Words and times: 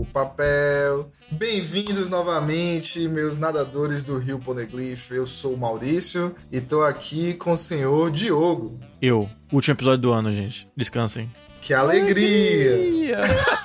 o 0.00 0.04
papel. 0.04 1.10
Bem-vindos 1.30 2.08
novamente, 2.08 3.08
meus 3.08 3.38
nadadores 3.38 4.02
do 4.02 4.18
Rio 4.18 4.38
Poneglyph. 4.38 5.10
Eu 5.10 5.26
sou 5.26 5.54
o 5.54 5.58
Maurício 5.58 6.34
e 6.50 6.60
tô 6.60 6.82
aqui 6.82 7.34
com 7.34 7.52
o 7.52 7.58
senhor 7.58 8.10
Diogo. 8.10 8.78
Eu. 9.00 9.28
Último 9.52 9.74
episódio 9.74 9.98
do 9.98 10.12
ano, 10.12 10.32
gente. 10.32 10.68
Descansem. 10.76 11.30
Que 11.60 11.74
alegria! 11.74 13.20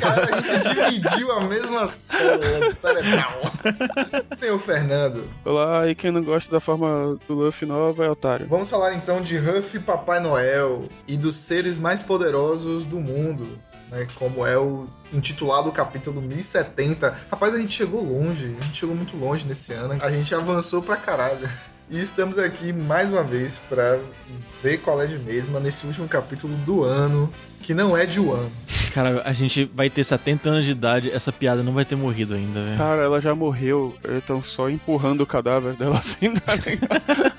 Cara, 0.00 0.36
a 0.36 0.40
gente 0.40 0.74
dividiu 0.74 1.30
a 1.30 1.44
mesma 1.44 1.86
célula 1.86 2.74
cerebral. 2.74 3.40
Senhor 4.32 4.58
Fernando. 4.58 5.28
Olá, 5.44 5.86
e 5.88 5.94
quem 5.94 6.10
não 6.10 6.24
gosta 6.24 6.50
da 6.50 6.58
forma 6.58 7.16
do 7.28 7.34
Luffy 7.34 7.68
nova 7.68 8.04
é 8.04 8.10
otário. 8.10 8.48
Vamos 8.48 8.68
falar 8.68 8.94
então 8.94 9.20
de 9.20 9.36
Ruffy 9.36 9.78
Papai 9.78 10.18
Noel 10.18 10.88
e 11.06 11.16
dos 11.16 11.36
seres 11.36 11.78
mais 11.78 12.02
poderosos 12.02 12.84
do 12.84 12.98
mundo. 12.98 13.58
Né, 13.90 14.06
como 14.16 14.44
é 14.44 14.58
o 14.58 14.86
intitulado 15.12 15.70
capítulo 15.70 16.20
1070. 16.20 17.16
Rapaz, 17.30 17.54
a 17.54 17.58
gente 17.58 17.74
chegou 17.74 18.02
longe, 18.02 18.56
a 18.60 18.64
gente 18.64 18.78
chegou 18.78 18.94
muito 18.96 19.16
longe 19.16 19.46
nesse 19.46 19.72
ano. 19.72 19.96
A 20.02 20.10
gente 20.10 20.34
avançou 20.34 20.82
pra 20.82 20.96
caralho. 20.96 21.48
E 21.88 22.00
estamos 22.00 22.36
aqui 22.36 22.72
mais 22.72 23.12
uma 23.12 23.22
vez 23.22 23.58
para 23.68 24.00
ver 24.60 24.78
qual 24.78 25.00
é 25.00 25.06
de 25.06 25.18
mesma 25.18 25.60
nesse 25.60 25.86
último 25.86 26.08
capítulo 26.08 26.56
do 26.58 26.82
ano, 26.82 27.32
que 27.66 27.74
não 27.74 27.96
é 27.96 28.06
de 28.06 28.20
ano. 28.20 28.52
Cara, 28.94 29.22
a 29.24 29.32
gente 29.32 29.64
vai 29.74 29.90
ter 29.90 30.04
70 30.04 30.48
anos 30.48 30.64
de 30.64 30.70
idade, 30.70 31.10
essa 31.10 31.32
piada 31.32 31.64
não 31.64 31.72
vai 31.72 31.84
ter 31.84 31.96
morrido 31.96 32.32
ainda, 32.32 32.62
velho. 32.62 32.78
Cara, 32.78 33.02
ela 33.02 33.20
já 33.20 33.34
morreu, 33.34 33.92
eles 34.04 34.18
estão 34.18 34.42
só 34.42 34.70
empurrando 34.70 35.22
o 35.22 35.26
cadáver 35.26 35.74
dela 35.74 35.98
assim, 35.98 36.32
tá? 36.34 36.52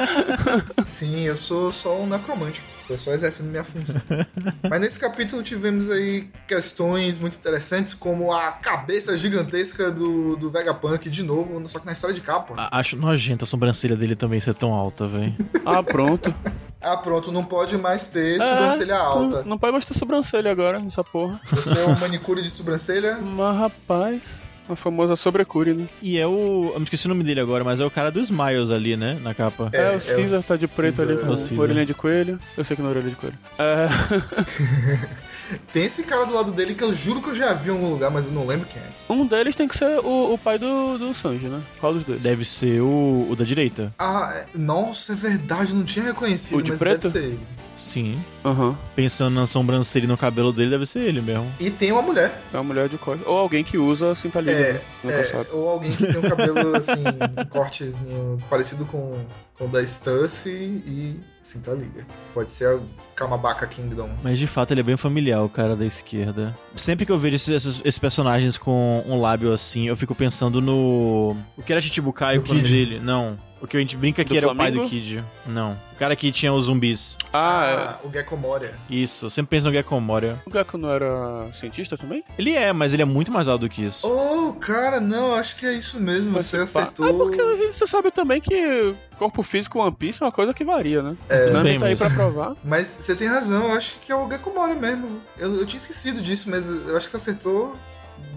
Sim, 0.86 1.24
eu 1.24 1.38
sou 1.38 1.72
só 1.72 1.98
um 1.98 2.06
necromante. 2.06 2.62
Tô 2.86 2.98
só 2.98 3.14
exercendo 3.14 3.48
minha 3.48 3.64
função. 3.64 4.02
Mas 4.70 4.82
nesse 4.82 5.00
capítulo 5.00 5.42
tivemos 5.42 5.90
aí 5.90 6.28
questões 6.46 7.18
muito 7.18 7.38
interessantes, 7.38 7.94
como 7.94 8.34
a 8.34 8.52
cabeça 8.52 9.18
gigantesca 9.18 9.90
do, 9.90 10.36
do 10.36 10.52
Vegapunk 10.52 11.10
de 11.10 11.24
novo, 11.24 11.66
só 11.68 11.80
que 11.80 11.86
na 11.86 11.94
história 11.94 12.14
de 12.14 12.22
capa. 12.22 12.68
Acho 12.70 12.98
nojento 12.98 13.46
a 13.46 13.48
sobrancelha 13.48 13.96
dele 13.96 14.16
também 14.16 14.42
ser 14.42 14.54
tão 14.54 14.74
alta, 14.74 15.08
velho. 15.08 15.34
ah, 15.66 15.82
pronto. 15.82 16.36
Ah, 16.82 16.96
pronto, 16.98 17.32
não 17.32 17.44
pode 17.44 17.78
mais 17.78 18.06
ter 18.08 18.40
É, 18.40 18.42
sobrancelha 18.42 18.96
alta. 18.98 19.38
Não, 19.42 19.46
não 19.46 19.58
pode 19.58 19.74
mais 19.74 19.86
ter 19.86 19.98
sobrancelha 19.98 20.52
agora 20.52 20.80
nessa 20.80 21.04
porra. 21.04 21.40
Você 21.52 21.80
é 21.80 21.86
um 21.86 21.98
manicure 22.00 22.42
de 22.42 22.50
sobrancelha? 22.50 23.18
Mas 23.22 23.58
rapaz, 23.58 24.22
a 24.70 24.76
famosa 24.76 25.16
sobrecure, 25.16 25.74
né? 25.74 25.88
E 26.02 26.18
é 26.20 26.28
o. 26.28 26.72
Eu 26.74 26.80
me 26.80 26.84
esqueci 26.84 27.06
o 27.08 27.10
nome 27.10 27.24
dele 27.24 27.40
agora, 27.40 27.64
mas 27.64 27.80
é 27.80 27.86
o 27.86 27.90
cara 27.90 28.12
do 28.12 28.20
Smiles 28.20 28.70
ali, 28.70 28.96
né? 28.98 29.18
Na 29.22 29.34
capa. 29.34 29.70
É, 29.72 29.94
É, 29.94 29.96
o 29.96 30.00
Caesar 30.02 30.40
é 30.40 30.44
o 30.44 30.44
tá 30.48 30.56
de 30.58 30.68
preto 30.68 31.02
ali 31.02 31.16
Caesar. 31.16 31.26
com 31.26 31.32
É 31.32 31.34
o 31.34 31.38
Caesar. 31.38 31.60
orelhinha 31.60 31.86
de 31.86 31.94
coelho. 31.94 32.40
Eu 32.58 32.64
sei 32.66 32.76
que 32.76 32.82
não 32.82 32.90
é 32.90 32.92
orelha 32.92 33.10
de 33.10 33.16
coelho. 33.16 33.38
É. 33.58 33.88
Tem 35.72 35.86
esse 35.86 36.04
cara 36.04 36.26
do 36.26 36.34
lado 36.34 36.52
dele 36.52 36.74
que 36.74 36.84
eu 36.84 36.94
juro 36.94 37.22
que 37.22 37.30
eu 37.30 37.36
já 37.36 37.54
vi 37.54 37.70
em 37.70 37.74
algum 37.74 37.90
lugar, 37.90 38.10
mas 38.12 38.28
eu 38.28 38.32
não 38.34 38.46
lembro 38.46 38.68
quem 38.68 38.82
é. 38.82 38.88
um 39.14 39.26
deles 39.26 39.56
tem 39.56 39.68
que 39.68 39.78
ser 39.78 40.00
o, 40.00 40.34
o 40.34 40.38
pai 40.38 40.58
do, 40.60 40.98
do 40.98 41.14
Sanji, 41.16 41.48
né? 41.48 41.62
Qual 41.80 41.94
dos 41.94 42.04
dois? 42.06 42.22
Deve 42.22 42.44
ser 42.46 42.82
o, 42.82 43.28
o 43.30 43.36
da 43.36 43.44
direita. 43.46 43.94
Ah, 44.00 44.32
é- 44.36 44.46
nossa, 44.58 45.14
é 45.14 45.16
verdade, 45.16 45.72
eu 45.72 45.78
não 45.78 45.84
tinha 45.84 46.06
reconhecido, 46.06 46.58
O 46.60 46.62
de 46.62 46.70
mas 46.72 46.80
preto? 46.80 47.10
deve 47.10 47.14
ser 47.20 47.26
ele. 47.34 47.40
Sim. 47.78 48.20
Aham. 48.44 48.76
Pensando 48.96 49.36
na 49.36 49.46
sobrancelha 49.46 50.06
e 50.06 50.08
no 50.08 50.18
cabelo 50.18 50.52
dele, 50.52 50.72
deve 50.72 50.86
ser 50.88 51.00
ele 51.02 51.22
mesmo. 51.22 51.46
E 51.60 51.70
tem 51.70 51.92
uma 51.92 52.02
mulher. 52.02 52.42
É 52.52 52.58
uma 52.58 52.64
mulher 52.64 52.90
de 52.90 52.98
costa. 52.98 53.24
Ou 53.30 53.38
alguém 53.38 53.64
que 53.64 53.78
usa 53.78 54.16
cinta 54.16 54.40
liga, 54.40 54.52
É, 54.52 54.74
né? 55.04 55.14
É, 55.14 55.46
ou 55.54 55.70
alguém 55.70 55.92
que 55.96 56.08
tem 56.08 56.18
um 56.18 56.22
cabelo 56.28 56.74
assim, 56.76 57.04
cortezinho 57.52 58.42
parecido 58.50 58.84
com, 58.86 59.24
com 59.58 59.66
o 59.66 59.68
da 59.68 59.86
Stussy 59.86 60.50
e 60.86 61.20
cinta 61.48 61.72
liga. 61.72 62.06
Pode 62.34 62.52
ser 62.52 62.76
o 62.76 62.82
Kamabaka 63.16 63.66
Kingdom. 63.66 64.10
Mas 64.24 64.38
de 64.38 64.48
fato 64.48 64.72
ele 64.72 64.82
é 64.82 64.84
bem 64.84 64.98
familiar, 64.98 65.42
o 65.44 65.50
cara 65.50 65.76
da 65.76 65.86
esquerda. 65.86 66.56
Sempre 66.76 67.06
que 67.06 67.12
eu 67.12 67.18
vejo 67.18 67.36
esses, 67.36 67.50
esses, 67.50 67.82
esses 67.84 68.00
personagens 68.00 68.58
com 68.58 69.04
um 69.08 69.20
lábio 69.20 69.54
assim, 69.54 69.88
eu 69.88 69.96
fico 69.98 70.14
pensando 70.14 70.62
no. 70.62 71.36
O 71.58 71.64
que 71.64 71.72
era 71.72 71.82
Chichibukai, 71.82 72.38
O 72.38 72.42
o 72.42 72.48
nome 72.48 72.62
Kid. 72.62 72.72
dele? 72.72 73.00
Não. 73.00 73.38
O 73.62 73.68
que 73.68 73.76
a 73.76 73.80
gente 73.80 73.98
brinca 73.98 74.24
que 74.24 74.30
Do 74.30 74.38
era 74.38 74.52
o 74.52 74.56
pai 74.56 74.72
do 74.72 74.80
Flamengo? 74.80 74.90
Kid. 74.90 75.24
Não. 75.46 75.74
O 75.94 75.96
cara 75.98 76.16
que 76.16 76.32
tinha 76.32 76.54
os 76.54 76.66
zumbis. 76.66 77.18
Ah, 77.34 77.98
o 78.04 78.12
Gecko 78.12 78.38
Moria. 78.38 78.76
Isso, 78.90 79.26
eu 79.26 79.30
sempre 79.30 79.50
penso 79.50 79.68
no 79.68 79.74
Gekko 79.74 80.00
Moria. 80.00 80.40
é. 80.46 80.50
o 80.50 80.52
Gaku 80.52 80.78
não 80.78 80.92
era 80.92 81.50
cientista 81.54 81.98
também? 81.98 82.24
Ele 82.38 82.54
é, 82.54 82.72
mas 82.72 82.94
ele 82.94 83.02
é 83.02 83.06
muito 83.06 83.32
mais 83.32 83.48
alto 83.48 83.62
do 83.62 83.70
que 83.70 83.84
isso. 83.84 84.08
Oh, 84.08 84.54
cara, 84.54 85.00
não, 85.00 85.34
acho 85.34 85.56
que 85.56 85.66
é 85.66 85.74
isso 85.74 86.00
mesmo. 86.00 86.32
Mas 86.32 86.46
Você 86.46 86.58
acertou. 86.58 87.08
Ah, 87.08 87.14
porque 87.14 87.42
a 87.42 87.56
gente, 87.56 87.76
você 87.76 87.88
sabe 87.88 88.12
também 88.12 88.40
que 88.40 88.94
corpo 89.18 89.42
físico 89.42 89.80
One 89.80 89.96
Piece 89.96 90.22
é 90.22 90.26
uma 90.26 90.32
coisa 90.32 90.54
que 90.54 90.64
varia, 90.64 91.02
né? 91.02 91.18
É. 91.28 91.48
o 91.48 91.54
Nami 91.54 91.70
Bem, 91.72 91.80
tá 91.80 91.86
aí 91.88 91.96
pra 91.98 92.10
provar. 92.12 92.56
Mas 92.64 92.88
você 92.88 93.16
tem 93.16 93.28
razão, 93.28 93.70
eu 93.70 93.74
acho 93.74 93.98
que 94.00 94.12
é 94.12 94.16
o 94.16 94.30
Gecko 94.30 94.52
Moria 94.54 94.76
mesmo. 94.76 95.20
Eu, 95.40 95.56
eu 95.56 95.66
tinha 95.66 95.80
esquecido 95.80 96.22
disso, 96.22 96.50
mas 96.50 96.68
eu 96.70 96.96
acho 96.96 97.08
que 97.08 97.12
você 97.12 97.18
acertou. 97.18 97.76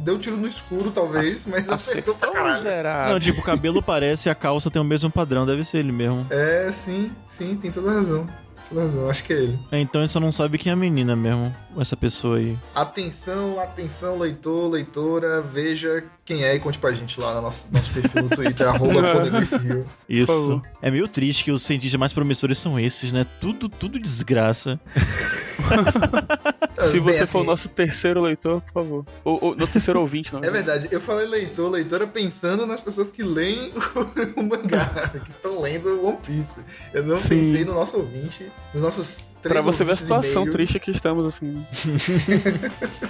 Deu 0.00 0.18
tiro 0.18 0.36
no 0.36 0.46
escuro, 0.46 0.90
talvez, 0.90 1.44
mas 1.44 1.68
acertou 1.68 2.14
pra 2.14 2.30
caralho. 2.30 2.56
miserável. 2.56 3.12
Não, 3.12 3.20
tipo, 3.20 3.40
o 3.40 3.44
cabelo 3.44 3.82
parece 3.82 4.28
e 4.28 4.30
a 4.30 4.34
calça 4.34 4.70
tem 4.70 4.80
o 4.80 4.84
mesmo 4.84 5.10
padrão, 5.10 5.44
deve 5.46 5.64
ser 5.64 5.78
ele 5.78 5.92
mesmo. 5.92 6.26
É, 6.30 6.70
sim, 6.72 7.10
sim, 7.26 7.56
tem 7.56 7.70
toda 7.70 7.92
razão. 7.92 8.26
Toda 8.68 8.82
razão, 8.82 9.10
acho 9.10 9.24
que 9.24 9.32
é 9.32 9.36
ele. 9.36 9.58
É, 9.72 9.78
então 9.80 10.00
ele 10.00 10.08
só 10.08 10.20
não 10.20 10.30
sabe 10.30 10.56
quem 10.56 10.70
é 10.70 10.72
a 10.72 10.76
menina 10.76 11.14
mesmo, 11.16 11.54
essa 11.78 11.96
pessoa 11.96 12.38
aí. 12.38 12.56
Atenção, 12.74 13.58
atenção, 13.58 14.18
leitor, 14.18 14.70
leitora, 14.70 15.42
veja 15.42 16.04
quem 16.30 16.44
é 16.44 16.54
e 16.54 16.60
conte 16.60 16.78
pra 16.78 16.92
gente 16.92 17.18
lá 17.20 17.34
no 17.34 17.42
nosso, 17.42 17.68
nosso 17.72 17.90
perfil 17.90 18.22
no 18.22 18.28
Twitter, 18.28 18.68
arroba. 18.68 19.02
Isso. 20.08 20.62
É 20.80 20.88
meio 20.88 21.08
triste 21.08 21.42
que 21.42 21.50
os 21.50 21.60
cientistas 21.60 21.98
mais 21.98 22.12
promissores 22.12 22.56
são 22.56 22.78
esses, 22.78 23.10
né? 23.10 23.26
Tudo, 23.40 23.68
tudo 23.68 23.98
desgraça. 23.98 24.78
Se 26.88 26.92
Bem, 27.00 27.00
você 27.00 27.22
assim, 27.24 27.32
for 27.32 27.40
o 27.40 27.44
nosso 27.44 27.68
terceiro 27.68 28.22
leitor, 28.22 28.60
por 28.60 28.72
favor. 28.72 29.04
Ou, 29.24 29.38
ou 29.44 29.56
no 29.56 29.66
terceiro 29.66 30.00
ouvinte, 30.00 30.32
não. 30.32 30.44
É 30.44 30.50
verdade, 30.52 30.88
eu 30.92 31.00
falei 31.00 31.26
leitor, 31.26 31.68
leitora 31.68 32.06
pensando 32.06 32.64
nas 32.64 32.80
pessoas 32.80 33.10
que 33.10 33.24
leem 33.24 33.72
o, 34.36 34.42
mangá, 34.42 35.10
que 35.24 35.30
estão 35.30 35.60
lendo 35.60 36.06
One 36.06 36.18
Piece. 36.24 36.60
Eu 36.94 37.02
não 37.02 37.18
Sim. 37.18 37.28
pensei 37.28 37.64
no 37.64 37.74
nosso 37.74 37.96
ouvinte, 37.96 38.46
nos 38.72 38.82
nossos 38.82 39.32
três 39.42 39.52
Pra 39.52 39.62
você 39.62 39.82
ver 39.82 39.92
a 39.92 39.96
situação 39.96 40.48
triste 40.48 40.78
que 40.78 40.92
estamos, 40.92 41.26
assim. 41.26 41.46
né? 41.46 41.66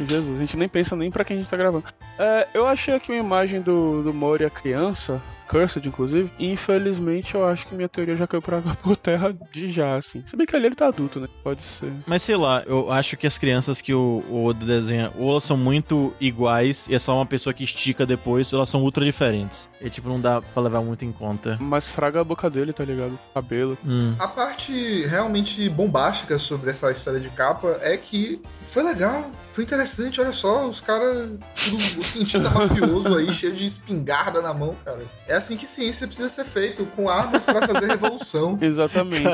Jesus, 0.08 0.36
a 0.36 0.40
gente 0.40 0.56
nem 0.56 0.68
pensa 0.68 0.96
nem 0.96 1.10
pra 1.10 1.24
quem 1.24 1.36
a 1.36 1.40
gente 1.40 1.50
tá 1.50 1.56
gravando. 1.56 1.84
É, 2.18 2.48
eu 2.54 2.66
achei 2.66 2.94
aqui 2.94 3.09
uma 3.10 3.24
imagem 3.24 3.60
do, 3.60 4.02
do 4.02 4.12
Moria 4.12 4.50
criança, 4.50 5.20
Cursed, 5.50 5.84
inclusive, 5.84 6.30
e 6.38 6.52
infelizmente 6.52 7.34
eu 7.34 7.44
acho 7.44 7.66
que 7.66 7.74
minha 7.74 7.88
teoria 7.88 8.16
já 8.16 8.24
caiu 8.24 8.42
água 8.46 8.76
por 8.80 8.96
terra 8.96 9.36
de 9.52 9.68
já, 9.68 9.96
assim. 9.96 10.22
Se 10.24 10.36
bem 10.36 10.46
que 10.46 10.54
ali 10.54 10.66
ele 10.66 10.76
tá 10.76 10.86
adulto, 10.86 11.18
né? 11.18 11.26
Pode 11.42 11.60
ser. 11.60 11.92
Mas 12.06 12.22
sei 12.22 12.36
lá, 12.36 12.62
eu 12.66 12.90
acho 12.92 13.16
que 13.16 13.26
as 13.26 13.36
crianças 13.36 13.80
que 13.80 13.92
o, 13.92 14.22
o 14.30 14.44
Oda 14.44 14.64
desenha, 14.64 15.12
ou 15.18 15.32
elas 15.32 15.42
são 15.42 15.56
muito 15.56 16.14
iguais 16.20 16.86
e 16.88 16.94
é 16.94 16.98
só 17.00 17.16
uma 17.16 17.26
pessoa 17.26 17.52
que 17.52 17.64
estica 17.64 18.06
depois, 18.06 18.52
ou 18.52 18.58
elas 18.58 18.68
são 18.68 18.82
ultra 18.82 19.04
diferentes. 19.04 19.68
E 19.80 19.90
tipo, 19.90 20.08
não 20.08 20.20
dá 20.20 20.40
pra 20.40 20.62
levar 20.62 20.82
muito 20.82 21.04
em 21.04 21.10
conta. 21.10 21.58
Mas 21.60 21.84
fraga 21.84 22.20
a 22.20 22.24
boca 22.24 22.48
dele, 22.48 22.72
tá 22.72 22.84
ligado? 22.84 23.18
Cabelo. 23.34 23.76
Hum. 23.84 24.14
A 24.20 24.28
parte 24.28 25.04
realmente 25.06 25.68
bombástica 25.68 26.38
sobre 26.38 26.70
essa 26.70 26.92
história 26.92 27.18
de 27.18 27.28
capa 27.30 27.76
é 27.80 27.96
que 27.96 28.40
foi 28.62 28.84
legal, 28.84 29.28
foi 29.60 29.64
interessante, 29.64 30.20
olha 30.20 30.32
só, 30.32 30.66
os 30.66 30.80
caras, 30.80 31.28
tudo 31.54 31.76
o 31.76 32.02
cientista 32.02 32.48
mafioso 32.50 33.14
aí, 33.16 33.32
cheio 33.32 33.54
de 33.54 33.66
espingarda 33.66 34.40
na 34.40 34.54
mão, 34.54 34.74
cara. 34.84 35.02
É 35.28 35.34
assim 35.34 35.56
que 35.56 35.66
ciência 35.66 36.06
precisa 36.06 36.28
ser 36.28 36.44
feito, 36.44 36.86
com 36.96 37.08
armas 37.08 37.44
pra 37.44 37.66
fazer 37.66 37.86
revolução. 37.88 38.58
Exatamente. 38.60 39.28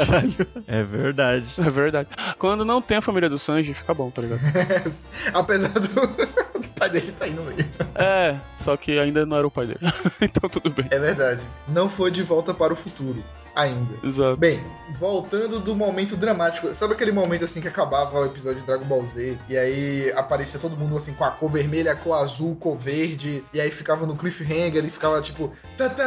É 0.66 0.82
verdade. 0.82 1.54
É 1.58 1.70
verdade. 1.70 2.08
Quando 2.38 2.64
não 2.64 2.82
tem 2.82 2.96
a 2.96 3.02
família 3.02 3.30
do 3.30 3.38
Sanji, 3.38 3.72
fica 3.72 3.94
bom, 3.94 4.10
tá 4.10 4.22
ligado? 4.22 4.40
Apesar 5.32 5.68
do, 5.68 6.60
do 6.60 6.68
pai 6.76 6.90
dele 6.90 7.12
tá 7.12 7.24
aí 7.24 7.32
no 7.32 7.44
meio. 7.44 7.64
É, 7.94 8.36
só 8.64 8.76
que 8.76 8.98
ainda 8.98 9.24
não 9.24 9.36
era 9.36 9.46
o 9.46 9.50
pai 9.50 9.66
dele. 9.66 9.80
então 10.20 10.48
tudo 10.48 10.70
bem. 10.70 10.86
É 10.90 10.98
verdade. 10.98 11.40
Não 11.68 11.88
foi 11.88 12.10
de 12.10 12.22
volta 12.22 12.52
para 12.52 12.72
o 12.72 12.76
futuro. 12.76 13.22
Ainda. 13.56 13.94
Exato. 14.04 14.36
Bem, 14.36 14.62
voltando 14.98 15.58
do 15.58 15.74
momento 15.74 16.14
dramático. 16.14 16.74
Sabe 16.74 16.92
aquele 16.92 17.10
momento 17.10 17.42
assim 17.42 17.58
que 17.62 17.66
acabava 17.66 18.20
o 18.20 18.26
episódio 18.26 18.60
de 18.60 18.66
Dragon 18.66 18.84
Ball 18.84 19.06
Z? 19.06 19.38
E 19.48 19.56
aí 19.56 20.12
aparecia 20.14 20.60
todo 20.60 20.76
mundo 20.76 20.94
assim 20.94 21.14
com 21.14 21.24
a 21.24 21.30
cor 21.30 21.50
vermelha, 21.50 21.92
a 21.92 21.96
cor 21.96 22.18
azul, 22.18 22.54
cor 22.56 22.76
verde. 22.76 23.42
E 23.54 23.60
aí 23.60 23.70
ficava 23.70 24.04
no 24.04 24.14
cliffhanger 24.14 24.84
e 24.84 24.90
ficava 24.90 25.22
tipo. 25.22 25.50
Tatã! 25.74 26.04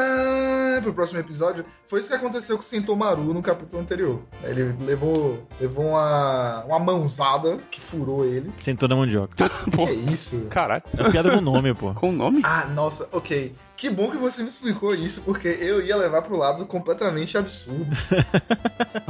Pro 0.84 0.94
próximo 0.94 1.20
episódio. 1.20 1.66
Foi 1.88 2.00
isso 2.00 2.10
que 2.10 2.16
aconteceu 2.16 2.56
com 2.56 2.62
o 2.62 2.66
Sentomaru 2.66 3.34
no 3.34 3.42
capítulo 3.42 3.82
anterior. 3.82 4.22
Ele 4.44 4.76
levou, 4.86 5.44
levou 5.60 5.88
uma, 5.88 6.66
uma 6.66 6.80
mãozada 6.80 7.58
que 7.72 7.82
furou 7.82 8.24
ele. 8.24 8.52
Sentou 8.62 8.88
na 8.88 8.96
mandioca. 8.96 9.50
Que 9.76 9.84
é 9.84 9.94
isso? 9.94 10.46
Caralho. 10.52 10.84
É 10.96 11.10
piada 11.10 11.32
com 11.32 11.42
nome, 11.42 11.74
pô. 11.74 11.96
Com 11.96 12.10
o 12.10 12.14
nome? 12.14 12.42
Ah, 12.44 12.66
nossa, 12.66 13.10
ok. 13.12 13.56
Que 13.80 13.90
bom 13.90 14.12
que 14.12 14.18
você 14.18 14.44
me 14.44 14.50
explicou 14.50 14.94
isso, 14.94 15.22
porque 15.22 15.48
eu 15.48 15.82
ia 15.82 15.96
levar 15.96 16.22
pro 16.22 16.36
lado 16.38 16.66
completamente 16.66 17.38
absurdo. 17.38 17.86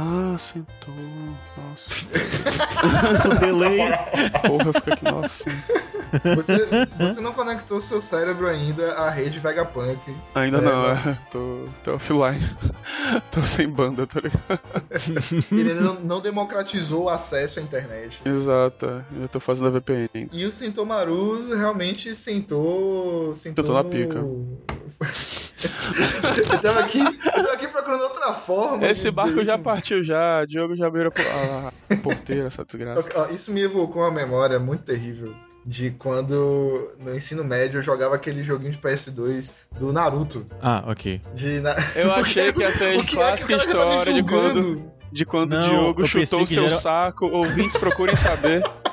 Ah, 0.02 0.36
sentou. 0.38 0.94
Nossa. 1.56 3.36
delay. 3.40 3.78
Porra, 4.46 4.64
eu 4.66 4.72
fico 4.72 4.92
aqui, 4.92 5.04
nossa. 5.04 5.44
Você, 6.36 6.66
você 6.98 7.20
não 7.20 7.32
conectou 7.34 7.80
seu 7.80 8.00
cérebro 8.00 8.46
ainda 8.48 8.92
à 8.94 9.10
rede 9.10 9.38
Vegapunk. 9.38 9.98
Ainda 10.34 10.58
É, 10.58 10.60
não, 10.62 10.72
não. 10.72 10.90
é. 10.90 11.18
Tô, 11.30 11.68
tô 11.84 11.94
offline. 11.94 12.40
tô 13.30 13.42
sem 13.42 13.68
banda, 13.68 14.06
tá 14.06 14.20
ligado? 14.20 14.60
Ele 15.52 15.70
ainda 15.70 15.80
não, 15.82 15.94
não 16.00 16.20
democratizou 16.20 17.04
o 17.04 17.08
acesso 17.10 17.58
à 17.60 17.62
internet. 17.62 18.20
Exato, 18.24 18.86
é. 18.86 19.04
eu 19.22 19.28
tô 19.28 19.38
fazendo 19.38 19.68
a 19.68 19.70
VPN. 19.70 20.28
E 20.32 20.44
o 20.46 20.52
Sentomaru 20.52 21.54
realmente 21.56 22.14
sentou. 22.14 23.34
sentou 23.36 23.64
Sentou 23.64 23.74
na 23.74 23.82
no- 23.82 23.90
pica. 23.90 24.20
Eu, 25.00 26.58
tava 26.60 26.80
aqui, 26.80 27.00
eu 27.00 27.32
tava 27.32 27.52
aqui 27.52 27.68
procurando 27.68 28.02
outra 28.02 28.32
forma. 28.34 28.86
Esse 28.86 29.10
barco 29.10 29.42
já 29.42 29.54
isso. 29.54 29.62
partiu 29.64 30.02
já, 30.02 30.44
Diogo 30.44 30.76
já 30.76 30.86
abriu 30.86 31.08
a 31.08 31.72
a 31.92 31.96
porteira, 31.98 32.46
essa 32.46 32.64
desgraça. 32.64 33.32
Isso 33.32 33.52
me 33.52 33.62
evocou 33.62 34.02
uma 34.02 34.10
memória 34.10 34.58
muito 34.58 34.84
terrível 34.84 35.34
de 35.64 35.90
quando 35.92 36.92
no 36.98 37.14
ensino 37.14 37.44
médio 37.44 37.78
eu 37.78 37.82
jogava 37.82 38.14
aquele 38.14 38.42
joguinho 38.42 38.72
de 38.72 38.78
PS2 38.78 39.52
do 39.78 39.92
Naruto. 39.92 40.44
Ah, 40.60 40.84
ok. 40.86 41.20
De 41.34 41.60
na... 41.60 41.74
Eu 41.94 42.12
achei 42.16 42.52
que 42.52 42.60
ia 42.60 42.70
ser 42.70 42.94
a 42.94 42.98
O 42.98 43.04
que 43.04 43.14
é 43.14 43.18
o 43.18 43.20
clássica 43.20 43.58
tá 43.58 43.64
história 43.64 44.12
de 44.14 44.22
quando, 44.22 44.92
de 45.12 45.24
quando 45.24 45.50
Não, 45.52 45.66
o 45.66 45.68
Diogo 45.68 46.06
chutou 46.06 46.42
o 46.42 46.46
seu 46.46 46.66
era- 46.66 46.80
saco, 46.80 47.26
ouvintes 47.26 47.76
procurem 47.78 48.16
saber. 48.16 48.62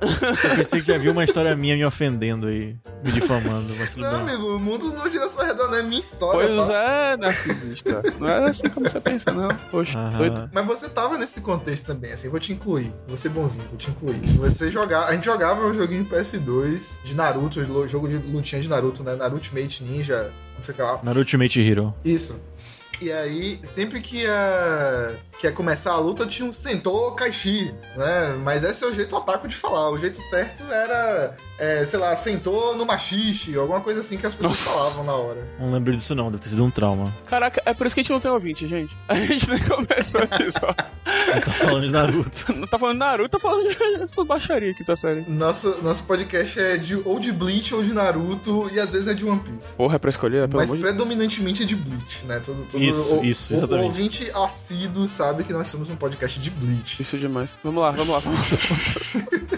Eu 0.00 0.56
pensei 0.56 0.80
que 0.80 0.86
já 0.86 0.98
viu 0.98 1.12
uma 1.12 1.24
história 1.24 1.54
minha 1.56 1.76
me 1.76 1.84
ofendendo 1.84 2.46
aí, 2.48 2.76
me 3.02 3.12
difamando, 3.12 3.74
mas 3.78 3.96
Não, 3.96 4.24
bem. 4.24 4.34
amigo, 4.34 4.56
o 4.56 4.60
mundo 4.60 4.92
não 4.92 5.10
gira 5.10 5.24
essa 5.24 5.44
redonda, 5.44 5.78
é 5.78 5.82
minha 5.82 6.00
história, 6.00 6.46
Pois 6.54 6.66
tá? 6.68 6.74
é, 6.74 7.16
narcisista. 7.16 8.02
Não 8.18 8.28
era 8.28 8.50
assim 8.50 8.68
como 8.68 8.88
você 8.88 9.00
pensa, 9.00 9.32
não. 9.32 9.48
Poxa, 9.70 9.98
doido. 10.10 10.50
Mas 10.52 10.66
você 10.66 10.88
tava 10.88 11.16
nesse 11.16 11.40
contexto 11.40 11.86
também, 11.86 12.12
assim, 12.12 12.28
vou 12.28 12.40
te 12.40 12.52
incluir. 12.52 12.92
Vou 13.08 13.16
ser 13.16 13.28
bonzinho, 13.30 13.64
vou 13.68 13.76
te 13.78 13.90
incluir. 13.90 14.20
Você 14.38 14.70
jogar. 14.70 15.06
A 15.06 15.12
gente 15.12 15.24
jogava 15.24 15.64
um 15.66 15.72
joguinho 15.74 16.04
de 16.04 16.10
PS2 16.10 16.98
de 17.04 17.14
Naruto, 17.14 17.62
jogo 17.88 18.08
de 18.08 18.16
lutinha 18.16 18.60
de 18.60 18.68
Naruto, 18.68 19.02
né? 19.02 19.14
Naruto 19.14 19.36
Ultimate 19.36 19.84
Ninja, 19.84 20.30
não 20.54 20.60
sei 20.62 20.72
o 20.72 20.76
que 20.76 20.82
lá. 20.82 21.00
Naruto 21.02 21.18
Ultimate 21.20 21.60
Hero. 21.60 21.94
Isso. 22.04 22.40
E 23.00 23.12
aí, 23.12 23.58
sempre 23.62 24.00
que 24.00 24.22
ia, 24.22 25.18
que 25.38 25.46
ia 25.46 25.52
começar 25.52 25.92
a 25.92 25.98
luta, 25.98 26.26
tinha 26.26 26.48
um 26.48 26.52
Sentou 26.52 27.12
Kaishi, 27.12 27.74
né? 27.94 28.36
Mas 28.42 28.64
esse 28.64 28.82
é 28.84 28.86
o 28.86 28.94
jeito 28.94 29.14
otaku 29.14 29.46
de 29.46 29.54
falar. 29.54 29.90
O 29.90 29.98
jeito 29.98 30.18
certo 30.22 30.62
era, 30.72 31.36
é, 31.58 31.84
sei 31.84 31.98
lá, 31.98 32.16
Sentou 32.16 32.74
no 32.74 32.86
machixe, 32.86 33.56
alguma 33.56 33.80
coisa 33.80 34.00
assim 34.00 34.16
que 34.16 34.26
as 34.26 34.34
pessoas 34.34 34.58
falavam 34.60 35.04
na 35.04 35.14
hora. 35.14 35.46
Não 35.60 35.70
lembro 35.70 35.94
disso 35.94 36.14
não, 36.14 36.30
deve 36.30 36.42
ter 36.42 36.48
sido 36.48 36.64
um 36.64 36.70
trauma. 36.70 37.12
Caraca, 37.26 37.62
é 37.66 37.74
por 37.74 37.86
isso 37.86 37.94
que 37.94 38.00
a 38.00 38.02
gente 38.02 38.12
não 38.12 38.20
tem 38.20 38.30
ouvinte, 38.30 38.66
gente. 38.66 38.96
A 39.08 39.14
gente 39.14 39.48
nem 39.48 39.62
começou 39.62 40.20
o 40.22 40.24
episódio. 40.24 40.86
Tá 41.44 41.52
falando 41.52 41.86
de 41.86 41.92
Naruto. 41.92 42.52
Não 42.54 42.66
tá 42.66 42.78
falando 42.78 42.94
de 42.94 42.98
Naruto, 43.00 43.28
tá 43.28 43.38
falando 43.38 43.68
de 43.68 44.24
baixaria 44.24 44.70
aqui, 44.70 44.84
tá 44.84 44.96
sério. 44.96 45.24
Nosso, 45.28 45.82
nosso 45.82 46.04
podcast 46.04 46.58
é 46.58 46.76
de, 46.76 46.96
ou 46.96 47.18
de 47.18 47.32
Bleach 47.32 47.74
ou 47.74 47.82
de 47.82 47.92
Naruto, 47.92 48.70
e 48.72 48.80
às 48.80 48.92
vezes 48.92 49.08
é 49.08 49.14
de 49.14 49.24
One 49.24 49.40
Piece. 49.40 49.74
Porra, 49.74 49.96
é 49.96 49.98
pra 49.98 50.10
escolher, 50.10 50.48
pelo 50.48 50.60
Mas 50.60 50.70
amor 50.70 50.76
de 50.76 50.82
predominantemente 50.82 51.62
é 51.62 51.66
de 51.66 51.76
Bleach, 51.76 52.24
né? 52.24 52.40
Todo, 52.44 52.66
todo 52.70 52.82
Isso, 52.88 53.16
o, 53.16 53.24
isso, 53.24 53.52
o- 53.52 53.56
exatamente. 53.56 53.82
O 53.84 53.86
ouvinte 53.86 54.30
assíduo 54.34 55.06
sabe 55.08 55.44
que 55.44 55.52
nós 55.52 55.68
somos 55.68 55.90
um 55.90 55.96
podcast 55.96 56.38
de 56.40 56.50
Bleach. 56.50 57.02
Isso 57.02 57.18
demais. 57.18 57.50
Vamos 57.62 57.82
lá, 57.82 57.90
vamos 57.90 58.08
lá. 58.08 58.22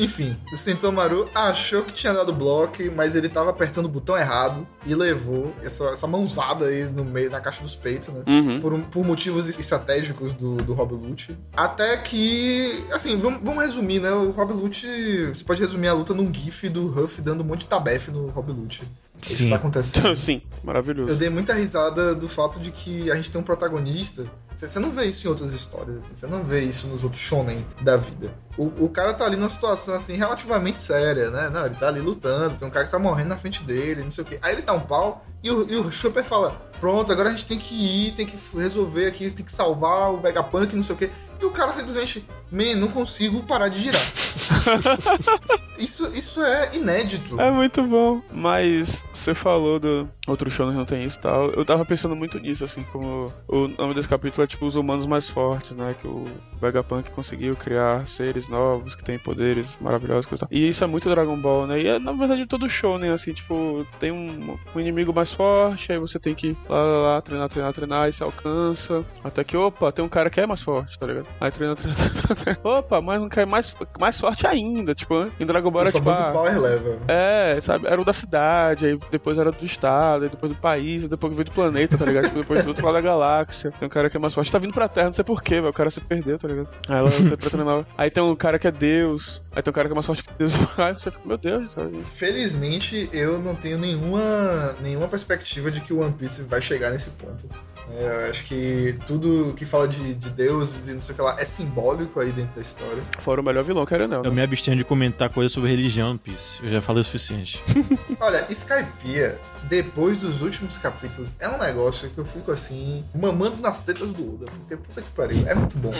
Enfim, 0.00 0.36
o 0.52 0.56
Sentomaru 0.58 1.28
achou 1.34 1.82
que 1.82 1.92
tinha 1.92 2.12
dado 2.12 2.32
bloco, 2.32 2.78
mas 2.94 3.14
ele 3.14 3.28
tava 3.28 3.50
apertando 3.50 3.86
o 3.86 3.88
botão 3.88 4.16
errado 4.16 4.66
e 4.86 4.94
levou 4.94 5.54
essa, 5.62 5.84
essa 5.90 6.06
mãozada 6.06 6.66
aí 6.66 6.84
no 6.84 7.04
meio, 7.04 7.30
na 7.30 7.40
caixa 7.40 7.62
dos 7.62 7.74
peitos, 7.74 8.08
né? 8.08 8.22
Uhum. 8.26 8.60
Por, 8.60 8.72
um- 8.74 8.82
por 8.82 9.04
motivos 9.04 9.48
estratégicos 9.48 10.34
do, 10.34 10.56
do 10.56 10.74
Rob 10.74 10.92
Lute. 10.94 11.36
Até 11.56 11.96
que, 11.98 12.84
assim, 12.92 13.16
vamos, 13.18 13.40
vamos 13.42 13.64
resumir, 13.64 14.00
né? 14.00 14.10
O 14.10 14.30
Rob 14.30 14.52
Lute, 14.52 14.86
você 15.26 15.44
pode 15.44 15.60
resumir 15.60 15.88
a 15.88 15.92
luta 15.94 16.12
num 16.14 16.32
gif 16.32 16.68
do 16.68 16.86
Huff 17.04 17.20
dando 17.22 17.42
um 17.42 17.44
monte 17.46 17.60
de 17.60 17.66
tabef 17.66 18.10
no 18.10 18.26
Rob 18.28 18.52
Lute. 18.52 18.82
Isso 19.20 19.42
Sim. 19.42 19.50
tá 19.50 19.56
acontecendo. 19.56 20.16
Sim, 20.16 20.40
maravilhoso. 20.62 21.10
Eu 21.12 21.16
dei 21.16 21.28
muita 21.28 21.52
risada 21.52 22.14
do 22.18 22.28
fato 22.28 22.58
de 22.58 22.70
que 22.70 23.10
a 23.10 23.16
gente 23.16 23.30
tem 23.30 23.40
um 23.40 23.44
protagonista. 23.44 24.26
Você 24.66 24.80
não 24.80 24.90
vê 24.90 25.04
isso 25.04 25.26
em 25.26 25.30
outras 25.30 25.54
histórias, 25.54 25.98
assim, 25.98 26.14
você 26.14 26.26
não 26.26 26.42
vê 26.42 26.64
isso 26.64 26.88
nos 26.88 27.04
outros 27.04 27.22
shonen 27.22 27.64
da 27.80 27.96
vida. 27.96 28.34
O, 28.56 28.86
o 28.86 28.88
cara 28.88 29.14
tá 29.14 29.24
ali 29.24 29.36
numa 29.36 29.48
situação, 29.48 29.94
assim, 29.94 30.14
relativamente 30.14 30.80
séria, 30.80 31.30
né? 31.30 31.48
Não, 31.48 31.64
ele 31.64 31.76
tá 31.76 31.86
ali 31.86 32.00
lutando, 32.00 32.56
tem 32.56 32.66
um 32.66 32.70
cara 32.70 32.86
que 32.86 32.90
tá 32.90 32.98
morrendo 32.98 33.28
na 33.28 33.36
frente 33.36 33.62
dele, 33.62 34.02
não 34.02 34.10
sei 34.10 34.24
o 34.24 34.26
quê. 34.26 34.38
Aí 34.42 34.54
ele 34.54 34.62
dá 34.62 34.72
um 34.72 34.80
pau 34.80 35.24
e 35.42 35.50
o, 35.50 35.70
e 35.70 35.76
o 35.76 35.90
Chopper 35.92 36.24
fala: 36.24 36.50
Pronto, 36.80 37.12
agora 37.12 37.28
a 37.28 37.30
gente 37.30 37.46
tem 37.46 37.58
que 37.58 37.74
ir, 37.74 38.12
tem 38.12 38.26
que 38.26 38.36
resolver 38.56 39.06
aqui, 39.06 39.30
tem 39.32 39.44
que 39.44 39.52
salvar 39.52 40.12
o 40.12 40.20
Vegapunk, 40.20 40.74
não 40.74 40.82
sei 40.82 40.94
o 40.94 40.98
quê. 40.98 41.10
E 41.40 41.44
o 41.44 41.52
cara 41.52 41.72
simplesmente, 41.72 42.24
man, 42.50 42.74
não 42.76 42.88
consigo 42.88 43.44
parar 43.44 43.68
de 43.68 43.80
girar. 43.80 44.02
isso, 45.78 46.04
isso 46.08 46.42
é 46.42 46.74
inédito. 46.76 47.40
É 47.40 47.50
muito 47.50 47.80
bom. 47.84 48.20
Mas 48.32 49.04
você 49.14 49.34
falou 49.34 49.78
do 49.78 50.08
outro 50.26 50.50
show 50.50 50.68
que 50.68 50.76
não 50.76 50.84
tem 50.84 51.04
isso 51.04 51.18
e 51.18 51.22
tal. 51.22 51.50
Eu 51.50 51.64
tava 51.64 51.84
pensando 51.84 52.16
muito 52.16 52.38
nisso, 52.40 52.64
assim, 52.64 52.82
como 52.92 53.32
o 53.46 53.68
nome 53.68 53.94
desse 53.94 54.08
capítulo 54.08 54.42
é 54.42 54.46
tipo 54.48 54.66
os 54.66 54.76
humanos 54.76 55.06
mais 55.06 55.28
fortes, 55.28 55.72
né? 55.72 55.94
Que 56.00 56.06
o 56.06 56.24
Vegapunk 56.60 57.10
conseguiu 57.10 57.54
criar 57.56 58.06
seres 58.08 58.48
novos 58.48 58.94
que 58.94 59.04
têm 59.04 59.18
poderes 59.18 59.76
maravilhosos 59.80 60.26
coisa 60.26 60.46
e. 60.50 60.58
E 60.58 60.70
isso 60.70 60.82
é 60.82 60.86
muito 60.86 61.08
Dragon 61.08 61.36
Ball, 61.36 61.66
né? 61.66 61.80
E 61.80 61.86
é, 61.86 61.98
na 61.98 62.12
verdade 62.12 62.46
todo 62.46 62.68
show, 62.68 62.98
né? 62.98 63.12
Assim, 63.12 63.32
tipo, 63.32 63.86
tem 64.00 64.10
um, 64.10 64.58
um 64.74 64.80
inimigo 64.80 65.12
mais 65.12 65.32
forte, 65.32 65.92
aí 65.92 65.98
você 65.98 66.18
tem 66.18 66.34
que 66.34 66.56
lá, 66.68 66.82
lá, 66.82 66.98
lá, 67.14 67.22
treinar, 67.22 67.48
treinar, 67.48 67.72
treinar, 67.72 68.08
e 68.08 68.12
se 68.12 68.22
alcança. 68.22 69.04
Até 69.22 69.44
que, 69.44 69.56
opa, 69.56 69.92
tem 69.92 70.04
um 70.04 70.08
cara 70.08 70.28
que 70.28 70.40
é 70.40 70.46
mais 70.46 70.60
forte, 70.60 70.98
tá 70.98 71.06
ligado? 71.06 71.26
Aí 71.40 71.50
treina, 71.50 71.76
treina, 71.76 71.94
treina, 71.96 72.34
treina. 72.34 72.60
Opa, 72.64 73.00
mas 73.00 73.22
um 73.22 73.28
cara 73.28 73.46
mais, 73.46 73.74
mais 73.98 74.18
forte 74.18 74.46
ainda, 74.46 74.94
tipo, 74.94 75.26
em 75.38 75.46
Dragon 75.46 75.70
Ball 75.70 75.82
era 75.82 75.92
tipo. 75.92 76.10
ah, 76.10 76.32
Power 76.32 76.60
Level. 76.60 76.98
é, 77.08 77.58
sabe? 77.60 77.86
Era 77.86 78.00
o 78.00 78.04
da 78.04 78.12
cidade, 78.12 78.86
aí 78.86 78.98
depois 79.10 79.38
era 79.38 79.50
do 79.52 79.64
estado, 79.64 80.24
aí 80.24 80.30
depois 80.30 80.52
do 80.52 80.58
país, 80.58 81.02
aí 81.04 81.08
depois 81.08 81.32
veio 81.32 81.44
do 81.44 81.52
planeta, 81.52 81.96
tá 81.96 82.04
ligado? 82.04 82.24
Tipo, 82.24 82.40
depois 82.40 82.62
do 82.62 82.68
outro 82.68 82.84
lado 82.84 82.94
da 82.94 83.00
galáxia. 83.00 83.72
Tem 83.78 83.86
um 83.86 83.90
cara 83.90 84.10
que 84.10 84.16
é 84.16 84.20
mais 84.20 84.34
forte, 84.38 84.52
tá 84.52 84.58
vindo 84.58 84.72
pra 84.72 84.88
Terra, 84.88 85.06
não 85.06 85.12
sei 85.12 85.24
porquê, 85.24 85.54
velho. 85.56 85.68
O 85.68 85.72
cara 85.72 85.90
se 85.90 86.00
perdeu, 86.00 86.38
tá 86.38 86.48
ligado? 86.48 86.68
Aí 86.88 86.98
ela 86.98 87.10
você 87.10 87.36
pra. 87.36 87.84
Aí 87.96 88.10
tem 88.10 88.22
um 88.22 88.36
cara 88.36 88.58
que 88.58 88.68
é 88.68 88.72
Deus, 88.72 89.42
aí 89.54 89.62
tem 89.62 89.70
um 89.70 89.74
cara 89.74 89.88
que 89.88 89.92
é 89.92 89.94
mais 89.94 90.06
forte 90.06 90.22
que 90.22 90.32
Deus. 90.34 90.54
Aí 90.78 90.94
você 90.94 91.10
fica, 91.10 91.26
meu 91.26 91.38
Deus, 91.38 91.72
sabe? 91.72 92.00
Felizmente, 92.02 93.08
eu 93.12 93.40
não 93.40 93.54
tenho 93.54 93.78
nenhuma, 93.78 94.76
nenhuma 94.80 95.08
perspectiva 95.08 95.70
de 95.70 95.80
que 95.80 95.92
o 95.92 96.00
One 96.00 96.12
Piece 96.12 96.42
vai 96.42 96.60
chegar 96.60 96.90
nesse 96.90 97.10
ponto. 97.10 97.48
É, 97.92 98.26
Eu 98.26 98.30
acho 98.30 98.44
que 98.44 98.96
tudo 99.06 99.52
que 99.56 99.64
fala 99.64 99.88
de, 99.88 100.14
de 100.14 100.30
deuses 100.30 100.88
e 100.88 100.94
não 100.94 101.00
sei 101.00 101.12
o 101.14 101.16
que 101.16 101.22
lá 101.22 101.36
é 101.38 101.44
simbólico 101.44 102.20
aí 102.20 102.30
dentro 102.32 102.54
da 102.54 102.60
história. 102.60 103.02
Fora 103.20 103.40
o 103.40 103.44
melhor 103.44 103.64
vilão, 103.64 103.84
que 103.86 103.94
era 103.94 104.04
Enel. 104.04 104.22
Eu 104.24 104.30
Né? 104.30 104.36
me 104.36 104.42
abstenho 104.42 104.76
de 104.76 104.84
comentar 104.84 105.28
coisas 105.30 105.52
sobre 105.52 105.70
religião, 105.70 106.16
Piece. 106.18 106.62
Eu 106.62 106.68
já 106.68 106.82
falei 106.82 107.02
o 107.02 107.04
suficiente. 107.04 107.62
Olha, 108.20 108.46
Skypiea, 108.50 109.38
depois 109.64 110.18
dos 110.18 110.42
últimos 110.42 110.76
capítulos, 110.76 111.36
é 111.40 111.48
um 111.48 111.58
negócio 111.58 112.08
que 112.10 112.18
eu 112.18 112.24
fico 112.24 112.50
assim, 112.52 113.04
mamando 113.14 113.58
nas 113.60 113.80
tetas 113.80 114.12
do 114.12 114.34
Oda. 114.34 114.44
Porque 114.46 114.76
puta 114.76 115.02
que 115.02 115.10
pariu, 115.10 115.46
é 115.46 115.54
muito 115.54 115.76
bom. 115.78 115.92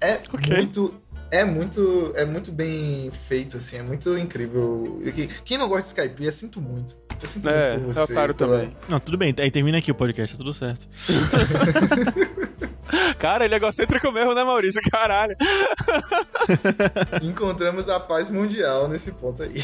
É 0.00 0.20
Ok. 0.32 0.56
muito. 0.56 0.94
É 1.30 1.46
muito, 1.46 2.12
é 2.14 2.26
muito 2.26 2.52
bem 2.52 3.10
feito, 3.10 3.56
assim, 3.56 3.78
é 3.78 3.82
muito 3.82 4.18
incrível. 4.18 5.00
Que- 5.14 5.26
Quem 5.42 5.56
não 5.56 5.66
gosta 5.66 5.82
de 5.84 5.88
Skypiea, 5.88 6.30
sinto 6.30 6.60
muito. 6.60 6.94
Eu 7.22 7.28
sinto 7.28 7.48
É, 7.48 7.76
muito 7.78 7.84
por 7.84 7.90
é 7.90 7.94
você. 8.06 8.12
otário 8.12 8.34
pela- 8.34 8.58
também. 8.58 8.76
Não, 8.88 9.00
tudo 9.00 9.16
bem, 9.16 9.34
aí 9.38 9.50
termina 9.50 9.78
aqui 9.78 9.90
o 9.90 9.94
podcast, 9.94 10.36
tá 10.36 10.42
tudo 10.42 10.52
certo. 10.54 10.86
Cara, 13.18 13.44
ele 13.44 13.54
é 13.54 13.56
egocêntrico 13.56 14.10
mesmo, 14.12 14.34
né, 14.34 14.44
Maurício? 14.44 14.80
Caralho. 14.90 15.36
Encontramos 17.22 17.88
a 17.88 17.98
paz 18.00 18.28
mundial 18.28 18.88
nesse 18.88 19.12
ponto 19.12 19.42
aí. 19.42 19.54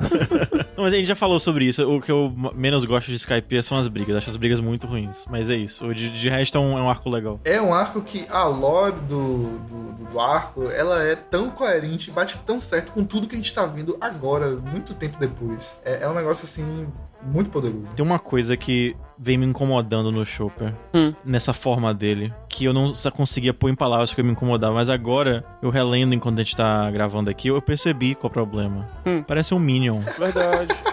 Não, 0.76 0.84
mas 0.84 0.92
a 0.92 0.96
gente 0.96 1.06
já 1.06 1.14
falou 1.16 1.38
sobre 1.38 1.66
isso. 1.66 1.88
O 1.88 2.00
que 2.00 2.10
eu 2.10 2.32
menos 2.54 2.84
gosto 2.84 3.08
de 3.08 3.14
Skype 3.16 3.62
são 3.62 3.78
as 3.78 3.86
brigas. 3.88 4.16
Acho 4.16 4.30
as 4.30 4.36
brigas 4.36 4.60
muito 4.60 4.86
ruins. 4.86 5.24
Mas 5.28 5.50
é 5.50 5.56
isso. 5.56 5.86
O 5.86 5.94
de, 5.94 6.10
de 6.10 6.28
resto 6.28 6.56
é 6.56 6.60
um, 6.60 6.78
é 6.78 6.82
um 6.82 6.88
arco 6.88 7.10
legal. 7.10 7.40
É 7.44 7.60
um 7.60 7.74
arco 7.74 8.00
que 8.02 8.26
a 8.30 8.44
lore 8.44 8.92
do, 9.02 9.58
do, 9.60 9.92
do- 9.92 10.10
do 10.10 10.20
arco, 10.20 10.64
ela 10.70 11.02
é 11.04 11.14
tão 11.14 11.50
coerente, 11.50 12.10
bate 12.10 12.36
tão 12.38 12.60
certo 12.60 12.92
com 12.92 13.04
tudo 13.04 13.28
que 13.28 13.34
a 13.34 13.38
gente 13.38 13.52
tá 13.52 13.64
vendo 13.66 13.96
agora, 14.00 14.48
muito 14.56 14.94
tempo 14.94 15.16
depois. 15.20 15.76
É, 15.84 16.02
é 16.02 16.08
um 16.08 16.14
negócio, 16.14 16.44
assim, 16.44 16.88
muito 17.22 17.50
poderoso. 17.50 17.86
Tem 17.94 18.04
uma 18.04 18.18
coisa 18.18 18.56
que 18.56 18.96
vem 19.18 19.36
me 19.36 19.46
incomodando 19.46 20.10
no 20.10 20.24
Chopper, 20.24 20.72
Hum. 20.94 21.12
nessa 21.24 21.52
forma 21.52 21.92
dele, 21.92 22.32
que 22.48 22.64
eu 22.64 22.72
não 22.72 22.94
sa- 22.94 23.10
conseguia 23.10 23.52
pôr 23.52 23.68
em 23.70 23.74
palavras 23.74 24.12
que 24.14 24.20
eu 24.20 24.24
me 24.24 24.32
incomodava, 24.32 24.74
mas 24.74 24.88
agora, 24.88 25.44
eu 25.62 25.70
relendo 25.70 26.14
enquanto 26.14 26.38
a 26.40 26.42
gente 26.42 26.56
tá 26.56 26.90
gravando 26.90 27.28
aqui, 27.30 27.48
eu 27.48 27.60
percebi 27.60 28.14
qual 28.14 28.28
é 28.28 28.30
o 28.30 28.32
problema. 28.32 28.88
Hum. 29.06 29.22
Parece 29.22 29.54
um 29.54 29.58
Minion. 29.58 30.00
Verdade, 30.18 30.74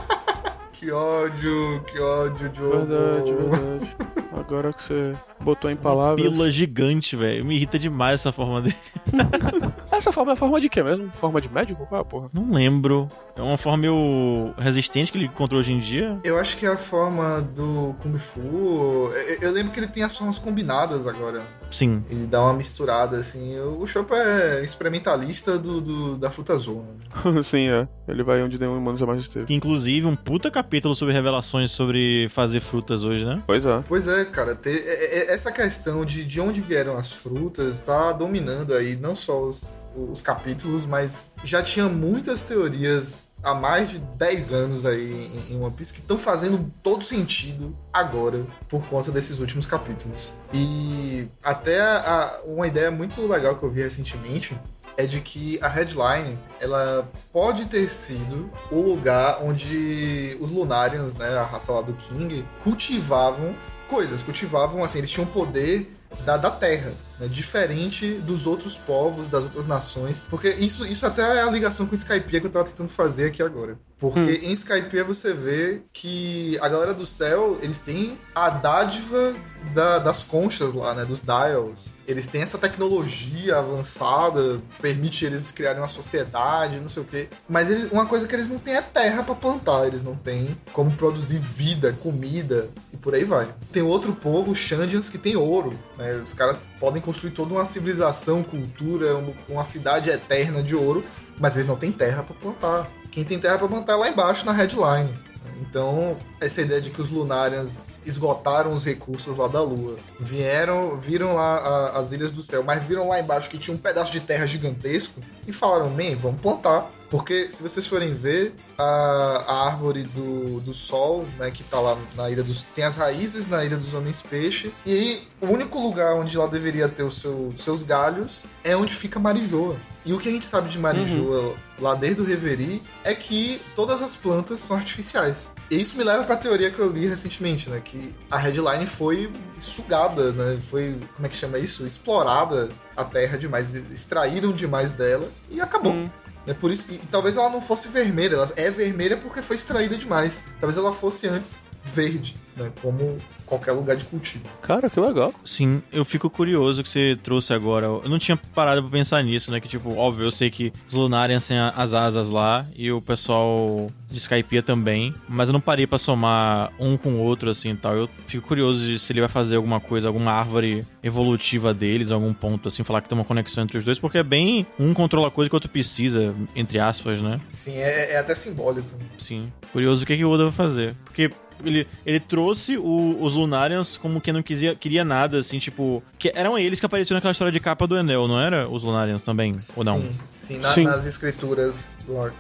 Que 0.74 0.92
ódio, 0.92 1.84
que 1.88 2.00
ódio, 2.00 2.50
Diogo. 2.50 2.86
verdade, 2.86 3.32
verdade. 3.34 3.96
Agora 4.38 4.72
que 4.72 4.84
você 4.84 5.14
botou 5.40 5.72
em 5.72 5.76
palavras. 5.76 6.22
Pila 6.22 6.52
gigante, 6.52 7.16
velho. 7.16 7.44
Me 7.44 7.56
irrita 7.56 7.80
demais 7.80 8.20
essa 8.22 8.32
forma 8.32 8.62
dele. 8.62 8.76
Essa 9.98 10.12
forma 10.12 10.34
é 10.34 10.36
forma 10.36 10.62
de 10.62 10.70
quê 10.70 10.84
mesmo? 10.84 11.10
Forma 11.20 11.42
de 11.42 11.50
médico? 11.50 11.84
Qual 11.88 11.98
é 11.98 12.02
a 12.04 12.06
porra? 12.06 12.30
Não 12.32 12.52
lembro. 12.52 13.08
É 13.36 13.42
uma 13.42 13.58
forma 13.58 13.80
meio 13.80 14.54
resistente 14.56 15.12
que 15.12 15.18
ele 15.18 15.26
encontrou 15.26 15.60
hoje 15.60 15.74
em 15.74 15.80
dia. 15.80 16.20
Eu 16.24 16.38
acho 16.38 16.56
que 16.56 16.68
é 16.68 16.70
a 16.70 16.78
forma 16.78 17.42
do 17.42 17.96
Kung 18.04 18.16
Fu. 18.20 19.12
Eu, 19.12 19.40
eu 19.42 19.52
lembro 19.52 19.72
que 19.72 19.80
ele 19.80 19.88
tem 19.88 20.04
as 20.04 20.16
formas 20.16 20.38
combinadas 20.38 21.08
agora. 21.08 21.42
Sim. 21.70 22.04
Ele 22.10 22.26
dá 22.26 22.42
uma 22.42 22.54
misturada, 22.54 23.18
assim. 23.18 23.60
O 23.60 23.86
Chopper 23.86 24.18
é 24.18 24.64
experimentalista 24.64 25.58
do, 25.58 25.82
do 25.82 26.18
da 26.18 26.30
fruta 26.30 26.58
zona. 26.58 26.88
Sim, 27.44 27.70
é. 27.70 27.88
Ele 28.08 28.24
vai 28.24 28.42
onde 28.42 28.60
nenhum 28.60 28.78
humano 28.78 28.98
jamais 28.98 29.22
esteve. 29.22 29.46
Que, 29.46 29.54
inclusive, 29.54 30.06
um 30.06 30.16
puta 30.16 30.50
capítulo 30.50 30.96
sobre 30.96 31.14
revelações 31.14 31.72
sobre 31.72 32.30
fazer 32.30 32.62
frutas 32.62 33.04
hoje, 33.04 33.26
né? 33.26 33.44
Pois 33.46 33.66
é. 33.66 33.84
Pois 33.88 34.08
é, 34.08 34.26
cara. 34.26 34.56
Ter, 34.56 34.84
é, 34.86 35.20
é, 35.20 35.34
essa 35.34 35.52
questão 35.52 36.06
de, 36.06 36.26
de 36.26 36.40
onde 36.40 36.62
vieram 36.62 36.98
as 36.98 37.12
frutas 37.12 37.80
tá 37.82 38.12
dominando 38.12 38.74
aí 38.74 38.96
não 38.96 39.16
só 39.16 39.44
os, 39.44 39.70
os 39.96 40.22
capítulos, 40.22 40.86
mas 40.86 41.34
já 41.44 41.62
tinha 41.62 41.88
muitas 41.88 42.44
teorias 42.44 43.27
há 43.44 43.54
mais 43.54 43.92
de 43.92 44.00
10 44.00 44.52
anos 44.52 44.86
aí 44.86 45.46
em 45.50 45.62
One 45.62 45.74
Piece 45.74 45.94
que 45.94 46.00
estão 46.00 46.18
fazendo 46.18 46.72
todo 46.84 47.04
sentido 47.04 47.76
agora 47.94 48.46
por 48.68 48.86
conta 48.88 49.12
desses 49.12 49.40
últimos 49.40 49.66
capítulos. 49.66 50.34
E 50.54 51.28
até 51.44 51.80
a, 51.82 52.42
uma 52.46 52.68
ideia 52.68 52.92
muito 52.92 53.26
legal 53.28 53.56
que 53.56 53.64
eu 53.64 53.70
vi 53.70 53.82
recentemente 53.82 54.60
é 54.98 55.06
de 55.06 55.22
que 55.22 55.60
a 55.62 55.68
headline 55.68 56.38
ela 56.60 57.10
pode 57.32 57.66
ter 57.66 57.90
sido 57.90 58.50
o 58.72 58.82
lugar 58.82 59.44
onde 59.44 60.36
os 60.40 60.50
Lunarians, 60.50 61.14
né, 61.14 61.38
a 61.38 61.44
raça 61.44 61.72
lá 61.72 61.82
do 61.82 61.94
King, 61.94 62.46
cultivavam 62.64 63.56
coisas, 63.88 64.24
cultivavam 64.24 64.84
assim, 64.84 64.98
eles 64.98 65.12
tinham 65.12 65.28
poder 65.28 65.94
da, 66.26 66.36
da 66.38 66.50
terra, 66.50 66.94
né? 67.20 67.28
diferente 67.28 68.14
dos 68.16 68.46
outros 68.46 68.76
povos, 68.76 69.30
das 69.30 69.44
outras 69.44 69.66
nações, 69.66 70.24
porque 70.30 70.50
isso, 70.50 70.86
isso 70.86 71.06
até 71.06 71.22
é 71.22 71.42
a 71.42 71.52
ligação 71.52 71.86
com 71.86 71.96
Skypiea 71.96 72.40
que 72.40 72.48
eu 72.48 72.52
tava 72.52 72.66
tentando 72.66 72.90
fazer 72.90 73.26
aqui 73.26 73.42
agora. 73.42 73.78
Porque 74.00 74.20
hum. 74.20 74.50
em 74.50 74.54
Skypiea 74.54 75.04
você 75.04 75.34
vê 75.34 75.82
que 75.92 76.58
a 76.62 76.70
galera 76.70 76.94
do 76.94 77.06
céu, 77.06 77.58
eles 77.62 77.80
têm 77.80 78.18
a 78.36 78.50
dádiva 78.50 79.36
da, 79.74 80.00
das 80.00 80.24
conchas 80.24 80.74
lá, 80.74 80.94
né, 80.94 81.04
dos 81.04 81.22
dials. 81.22 81.96
Eles 82.08 82.28
têm 82.28 82.42
essa 82.42 82.58
tecnologia 82.58 83.58
avançada, 83.58 84.62
permite 84.80 85.26
eles 85.26 85.52
criarem 85.52 85.82
uma 85.82 85.88
sociedade, 85.88 86.80
não 86.80 86.88
sei 86.88 87.04
o 87.04 87.06
quê. 87.06 87.28
Mas 87.50 87.70
eles, 87.70 87.92
uma 87.92 88.06
coisa 88.06 88.28
que 88.28 88.36
eles 88.36 88.48
não 88.48 88.60
têm 88.60 88.76
é 88.76 88.82
terra 88.82 89.24
para 89.24 89.36
plantar, 89.36 89.88
eles 89.88 90.02
não 90.02 90.16
têm 90.16 90.58
como 90.72 90.92
produzir 90.92 91.40
vida, 91.40 91.92
comida 92.02 92.70
e 92.94 92.98
por 92.98 93.14
aí 93.14 93.24
vai. 93.24 93.54
Tem 93.72 93.82
outro 93.82 94.14
povo, 94.14 94.52
os 94.52 94.58
Shandians, 94.58 95.10
que 95.10 95.18
tem 95.18 95.36
ouro. 95.36 95.78
Né? 95.98 96.22
Os 96.24 96.34
caras 96.34 96.58
podem 96.80 97.02
construir 97.02 97.32
toda 97.32 97.54
uma 97.54 97.66
civilização, 97.66 98.44
cultura, 98.44 99.24
uma 99.48 99.64
cidade 99.64 100.10
eterna 100.10 100.62
de 100.62 100.76
ouro, 100.76 101.04
mas 101.40 101.56
eles 101.56 101.66
não 101.66 101.76
têm 101.76 101.92
terra 101.92 102.24
para 102.24 102.36
plantar. 102.36 102.88
Quem 103.12 103.24
tem 103.24 103.40
terra 103.40 103.58
para 103.58 103.68
plantar 103.68 103.94
é 103.94 103.96
lá 103.96 104.10
embaixo 104.10 104.46
na 104.46 104.52
headline. 104.52 105.14
Então, 105.60 106.16
essa 106.40 106.62
ideia 106.62 106.80
de 106.80 106.92
que 106.92 107.02
os 107.02 107.10
Lunarians 107.10 107.88
esgotaram 108.06 108.74
os 108.74 108.86
recursos 108.86 109.38
lá 109.38 109.48
da 109.48 109.62
Lua, 109.62 109.96
vieram, 110.20 110.98
viram 110.98 111.34
lá 111.34 111.58
a, 111.58 112.00
as 112.00 112.12
Ilhas 112.12 112.32
do 112.32 112.44
Céu, 112.44 112.64
mas 112.64 112.84
viram 112.84 113.08
lá 113.08 113.20
embaixo 113.20 113.50
que 113.50 113.58
tinha 113.58 113.76
um 113.76 113.80
pedaço 113.80 114.12
de 114.12 114.20
terra 114.20 114.46
gigantesco 114.46 115.20
e 115.48 115.52
falaram: 115.52 115.90
man, 115.90 116.16
vamos 116.18 116.42
plantar. 116.42 116.90
Porque 117.10 117.52
se 117.52 117.64
vocês 117.64 117.88
forem 117.88 118.14
ver, 118.14 118.54
a, 118.78 119.44
a 119.48 119.68
árvore 119.68 120.04
do, 120.04 120.60
do 120.60 120.74
sol, 120.74 121.26
né, 121.38 121.50
que 121.52 121.64
tá 121.64 121.80
lá 121.80 121.98
na 122.16 122.30
ilha 122.30 122.44
dos. 122.44 122.62
tem 122.76 122.84
as 122.84 122.98
raízes 122.98 123.48
na 123.48 123.64
ilha 123.64 123.78
dos 123.78 123.94
homens 123.94 124.22
peixe, 124.22 124.74
e 124.86 125.22
o 125.42 125.48
único 125.48 125.80
lugar 125.80 126.16
onde 126.16 126.36
ela 126.36 126.48
deveria 126.48 126.90
ter 126.90 127.04
os 127.04 127.16
seu, 127.16 127.54
seus 127.56 127.84
galhos 127.84 128.44
é 128.64 128.76
onde 128.76 128.94
fica 128.94 129.20
Marijoa. 129.20 129.78
E 130.06 130.14
o 130.14 130.18
que 130.18 130.30
a 130.30 130.32
gente 130.32 130.46
sabe 130.46 130.70
de 130.70 130.80
Marijoa 130.80 131.42
uhum. 131.42 131.56
lá 131.80 131.94
desde 131.94 132.22
o 132.22 132.26
Reverie 132.26 132.82
é 133.04 133.14
que 133.14 133.62
todas 133.76 134.02
as 134.02 134.16
plantas 134.16 134.62
são 134.62 134.78
artificiais. 134.78 135.52
E 135.70 135.82
isso 135.82 135.98
me 135.98 136.04
leva 136.04 136.24
para 136.24 136.36
a 136.36 136.38
teoria 136.38 136.72
que 136.72 136.80
eu 136.80 136.90
li 136.90 137.06
recentemente, 137.06 137.70
né, 137.70 137.82
que 137.84 138.16
a 138.32 138.38
headline 138.38 138.86
foi 138.86 139.30
sugada, 139.58 140.32
né, 140.32 140.60
foi, 140.62 140.98
como 141.16 141.26
é 141.26 141.30
que 141.30 141.36
chama 141.36 141.60
isso? 141.60 141.86
Explorada 141.86 142.70
a 142.96 143.04
terra 143.04 143.38
demais, 143.38 143.76
extraíram 143.76 144.54
demais 144.54 144.94
dela 144.94 145.30
e 145.50 145.60
acabou. 145.60 145.92
Hum. 145.92 146.10
É 146.48 146.54
por 146.54 146.72
isso, 146.72 146.88
e, 146.90 146.98
talvez 146.98 147.36
ela 147.36 147.50
não 147.50 147.62
fosse 147.62 147.90
vermelha, 147.90 148.36
ela 148.36 148.50
é 148.56 148.72
vermelha 148.72 149.18
porque 149.18 149.42
foi 149.42 149.58
extraída 149.58 149.98
demais. 149.98 150.42
Talvez 150.60 150.78
ela 150.78 150.94
fosse 150.94 151.28
antes 151.28 151.58
verde, 151.84 152.38
né? 152.58 152.72
Como 152.82 153.18
qualquer 153.46 153.72
lugar 153.72 153.96
de 153.96 154.06
cultivo. 154.06 154.46
Cara, 154.62 154.90
que 154.90 155.00
legal. 155.00 155.34
Sim, 155.46 155.82
eu 155.92 156.04
fico 156.04 156.30
curioso 156.30 156.84
que 156.84 156.90
você 156.90 157.18
trouxe 157.24 157.54
agora. 157.54 157.86
Eu 157.86 158.10
não 158.10 158.20
tinha 158.20 158.38
parado 158.54 158.82
pra 158.82 158.92
pensar 158.92 159.24
nisso, 159.24 159.52
né? 159.52 159.60
Que, 159.60 159.68
tipo, 159.68 159.96
óbvio, 159.96 160.26
eu 160.26 160.32
sei 160.32 160.50
que 160.50 160.72
os 160.88 160.94
Lunarians 160.94 161.48
têm 161.48 161.58
as 161.58 161.94
asas 161.94 162.30
lá 162.30 162.66
e 162.76 162.92
o 162.92 163.02
pessoal 163.02 163.90
de 164.10 164.18
Skypiea 164.18 164.64
também, 164.64 165.14
mas 165.28 165.50
eu 165.50 165.54
não 165.54 165.62
parei 165.62 165.86
para 165.86 165.98
somar 165.98 166.72
um 166.80 166.98
com 166.98 167.16
o 167.16 167.20
outro, 167.20 167.50
assim, 167.50 167.76
tal. 167.76 167.96
Eu 167.96 168.10
fico 168.28 168.48
curioso 168.48 168.84
de 168.86 169.00
se 169.00 169.12
ele 169.12 169.20
vai 169.20 169.30
fazer 169.30 169.56
alguma 169.56 169.80
coisa, 169.80 170.08
alguma 170.08 170.32
árvore 170.32 170.86
evolutiva 171.04 171.74
deles, 171.74 172.12
algum 172.12 172.34
ponto, 172.34 172.68
assim, 172.68 172.84
falar 172.84 173.02
que 173.02 173.10
tem 173.10 173.18
uma 173.18 173.26
conexão 173.26 173.64
entre 173.64 173.78
os 173.78 173.84
dois, 173.84 174.00
porque 174.00 174.18
é 174.18 174.24
bem 174.24 174.66
um 174.80 174.94
controla 174.94 175.28
a 175.28 175.32
coisa 175.32 175.50
que 175.50 175.56
o 175.56 175.58
outro 175.58 175.70
precisa, 175.70 176.34
entre 176.56 176.80
aspas, 176.80 177.22
né? 177.22 177.40
Sim, 177.50 177.78
é, 177.78 178.14
é 178.14 178.18
até 178.18 178.34
simbólico. 178.36 178.88
Sim. 179.18 179.52
Curioso 179.74 180.04
o 180.04 180.08
que, 180.08 180.18
que 180.18 180.26
o 180.26 180.30
Oda 180.30 180.44
vai 180.46 180.54
fazer. 180.54 180.96
Porque 181.06 181.30
ele, 181.64 181.88
ele 182.06 182.20
trouxe 182.20 182.78
o, 182.78 183.18
os 183.20 183.34
Lunarians 183.34 183.98
como 183.98 184.22
quem 184.22 184.34
não 184.34 184.42
quisia, 184.42 184.76
queria 184.76 185.04
nada, 185.04 185.38
assim, 185.40 185.60
tipo. 185.60 186.04
Que 186.18 186.32
eram 186.36 186.58
eles 186.58 186.80
que 186.80 186.86
apareceram 186.86 187.18
naquela 187.18 187.32
história 187.32 187.52
de 187.52 187.60
capa 187.60 187.88
do 187.88 187.98
Enel, 187.98 188.28
não 188.28 188.40
era? 188.40 188.68
Os 188.68 188.84
Lunarians 188.84 189.24
também? 189.24 189.52
Ou 189.76 189.84
não? 189.84 190.02
Sim, 190.02 190.16
sim, 190.36 190.58
na, 190.60 190.74
sim. 190.74 190.84
nas 190.84 191.06
escrituras 191.06 191.96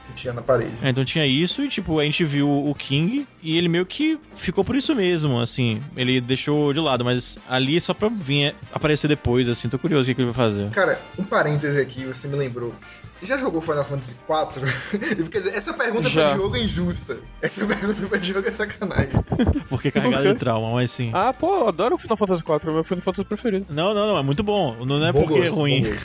que 0.08 0.14
tinha 0.14 0.34
na 0.34 0.42
parede. 0.42 0.72
É, 0.82 0.90
então 0.90 1.06
tinha 1.06 1.26
isso 1.26 1.64
e, 1.64 1.70
tipo, 1.70 2.00
a 2.00 2.04
gente 2.04 2.24
viu 2.24 2.50
o 2.50 2.74
King 2.74 3.28
e 3.42 3.58
ele 3.58 3.68
meio 3.68 3.86
que 3.86 4.20
ficou 4.36 4.64
por 4.64 4.76
isso 4.76 4.96
mesmo, 4.96 5.40
assim. 5.40 5.82
Ele 5.96 6.20
deixou 6.20 6.74
de 6.74 6.80
lado, 6.80 7.06
mas 7.06 7.38
ali 7.48 7.78
é 7.78 7.80
só 7.80 7.94
pra 7.94 8.10
vir 8.10 8.56
aparecer 8.72 9.08
depois, 9.08 9.48
assim. 9.50 9.70
Tô 9.70 9.80
curioso 9.80 10.04
o 10.04 10.06
que, 10.06 10.16
que 10.16 10.22
ele 10.22 10.32
vai 10.32 10.36
fazer. 10.36 10.70
Cara, 10.72 11.00
um 11.18 11.24
parêntese 11.24 11.80
aqui, 11.80 12.06
você 12.06 12.28
me 12.28 12.36
lembrou. 12.36 12.74
Já 13.22 13.38
jogou 13.38 13.62
Final 13.62 13.84
Fantasy 13.84 14.16
IV? 14.30 15.26
Quer 15.30 15.40
dizer, 15.40 15.56
essa 15.56 15.74
pergunta 15.74 16.10
Já. 16.10 16.30
pra 16.30 16.38
jogo 16.38 16.56
é 16.56 16.60
injusta. 16.62 17.20
Essa 17.42 17.66
pergunta 17.66 18.08
pra 18.08 18.20
jogo 18.20 18.48
é 18.48 18.52
sacanagem. 18.52 19.24
Porque 19.70 19.92
carregado 19.92 20.34
de 20.34 20.36
trauma, 20.36 20.74
mas 20.74 20.92
sim. 20.92 21.12
Ah, 21.14 21.34
pô, 21.34 21.62
eu 21.62 21.68
adoro 21.70 21.96
o 21.96 21.98
Final 21.98 22.18
Fantasy 22.18 22.44
IV, 22.44 22.70
é 22.70 22.72
meu 22.72 22.84
Final 22.84 23.02
Fantasy 23.02 23.26
preferido. 23.26 23.66
Não, 23.70 23.94
não, 23.94 24.08
não, 24.08 24.18
é 24.18 24.24
muito 24.24 24.44
bom. 24.44 24.76
Não 24.86 25.04
é 25.04 25.12
bom 25.12 25.22
porque 25.22 25.40
gosto, 25.40 25.54
é 25.54 25.56
ruim. 25.56 25.86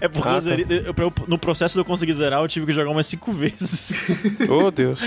É 0.00 0.08
porque 0.08 0.28
ah, 0.28 0.32
tá. 0.32 0.40
zerei, 0.40 0.66
eu, 0.68 1.12
no 1.28 1.38
processo 1.38 1.74
de 1.74 1.80
eu 1.80 1.84
conseguir 1.84 2.12
zerar, 2.12 2.42
eu 2.42 2.48
tive 2.48 2.66
que 2.66 2.72
jogar 2.72 2.90
umas 2.90 3.06
cinco 3.06 3.32
vezes. 3.32 3.92
oh, 4.50 4.72
Deus. 4.72 4.98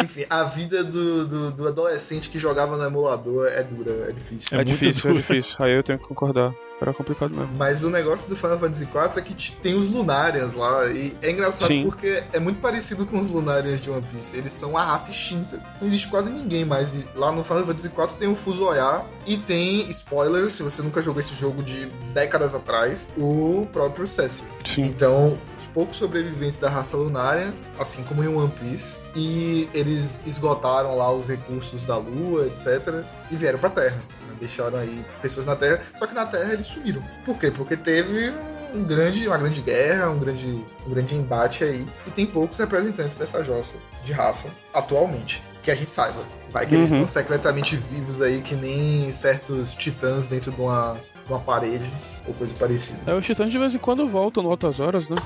Enfim, 0.00 0.24
a 0.30 0.44
vida 0.44 0.84
do, 0.84 1.26
do, 1.26 1.50
do, 1.50 1.66
adolescente 1.66 2.30
que 2.30 2.38
jogava 2.38 2.76
no 2.76 2.84
emulador 2.84 3.48
é 3.48 3.64
dura, 3.64 4.06
é 4.08 4.12
difícil. 4.12 4.56
É, 4.56 4.60
é 4.60 4.64
difícil, 4.64 5.10
é 5.10 5.14
difícil. 5.14 5.56
Aí 5.58 5.72
eu 5.72 5.82
tenho 5.82 5.98
que 5.98 6.06
concordar. 6.06 6.54
Era 6.80 6.94
complicado 6.94 7.34
mesmo. 7.34 7.54
Mas 7.56 7.84
o 7.84 7.90
negócio 7.90 8.28
do 8.28 8.34
Final 8.34 8.58
Fantasy 8.58 8.84
IV 8.84 9.18
é 9.18 9.20
que 9.20 9.52
tem 9.52 9.74
os 9.74 9.90
Lunarians 9.90 10.54
lá. 10.54 10.86
E 10.86 11.16
é 11.20 11.30
engraçado 11.30 11.68
Sim. 11.68 11.84
porque 11.84 12.22
é 12.32 12.40
muito 12.40 12.60
parecido 12.60 13.04
com 13.04 13.18
os 13.18 13.30
Lunarians 13.30 13.82
de 13.82 13.90
One 13.90 14.02
Piece. 14.10 14.38
Eles 14.38 14.52
são 14.52 14.76
a 14.76 14.82
raça 14.82 15.10
extinta. 15.10 15.62
Não 15.80 15.86
existe 15.86 16.08
quase 16.08 16.30
ninguém 16.30 16.64
mais. 16.64 16.94
E 16.94 17.08
lá 17.14 17.30
no 17.30 17.44
Final 17.44 17.66
Fantasy 17.66 17.88
IV 17.88 18.18
tem 18.18 18.28
o 18.28 18.34
Fusoya 18.34 19.02
e 19.26 19.36
tem, 19.36 19.88
spoilers, 19.90 20.54
se 20.54 20.62
você 20.62 20.80
nunca 20.80 21.02
jogou 21.02 21.20
esse 21.20 21.34
jogo 21.34 21.62
de 21.62 21.86
décadas 22.14 22.54
atrás, 22.54 23.10
o 23.16 23.66
próprio 23.72 24.06
Cécio. 24.06 24.44
Sim. 24.64 24.82
Então, 24.82 25.36
poucos 25.74 25.98
sobreviventes 25.98 26.58
da 26.58 26.68
raça 26.68 26.96
lunária, 26.96 27.52
assim 27.78 28.02
como 28.04 28.24
em 28.24 28.28
One 28.28 28.50
Piece, 28.50 28.96
e 29.14 29.68
eles 29.74 30.22
esgotaram 30.26 30.96
lá 30.96 31.12
os 31.12 31.28
recursos 31.28 31.82
da 31.82 31.96
Lua, 31.96 32.46
etc, 32.46 33.04
e 33.30 33.36
vieram 33.36 33.58
pra 33.58 33.70
Terra 33.70 34.02
deixaram 34.40 34.78
aí 34.78 35.04
pessoas 35.20 35.46
na 35.46 35.54
Terra, 35.54 35.80
só 35.94 36.06
que 36.06 36.14
na 36.14 36.26
Terra 36.26 36.52
eles 36.54 36.66
sumiram. 36.66 37.02
Por 37.24 37.38
quê? 37.38 37.50
Porque 37.50 37.76
teve 37.76 38.32
um 38.74 38.82
grande, 38.84 39.26
uma 39.26 39.38
grande 39.38 39.60
guerra, 39.60 40.10
um 40.10 40.18
grande, 40.18 40.64
um 40.86 40.90
grande 40.90 41.14
embate 41.14 41.64
aí, 41.64 41.86
e 42.06 42.10
tem 42.10 42.26
poucos 42.26 42.58
representantes 42.58 43.16
dessa 43.16 43.42
jossa 43.44 43.76
de 44.04 44.12
raça 44.12 44.48
atualmente, 44.72 45.42
que 45.62 45.70
a 45.70 45.74
gente 45.74 45.90
saiba. 45.90 46.24
Vai 46.50 46.66
que 46.66 46.74
uhum. 46.74 46.80
eles 46.80 46.90
estão 46.90 47.06
secretamente 47.06 47.76
vivos 47.76 48.20
aí, 48.20 48.40
que 48.40 48.54
nem 48.54 49.12
certos 49.12 49.74
titãs 49.74 50.26
dentro 50.26 50.50
de 50.50 50.60
uma, 50.60 50.96
de 51.26 51.32
uma 51.32 51.40
parede 51.40 51.90
ou 52.26 52.34
coisa 52.34 52.54
parecida. 52.54 52.98
É, 53.06 53.14
os 53.14 53.24
titãs 53.24 53.52
de 53.52 53.58
vez 53.58 53.74
em 53.74 53.78
quando 53.78 54.08
voltam 54.08 54.42
no 54.42 54.50
altas 54.50 54.80
horas, 54.80 55.08
né? 55.08 55.16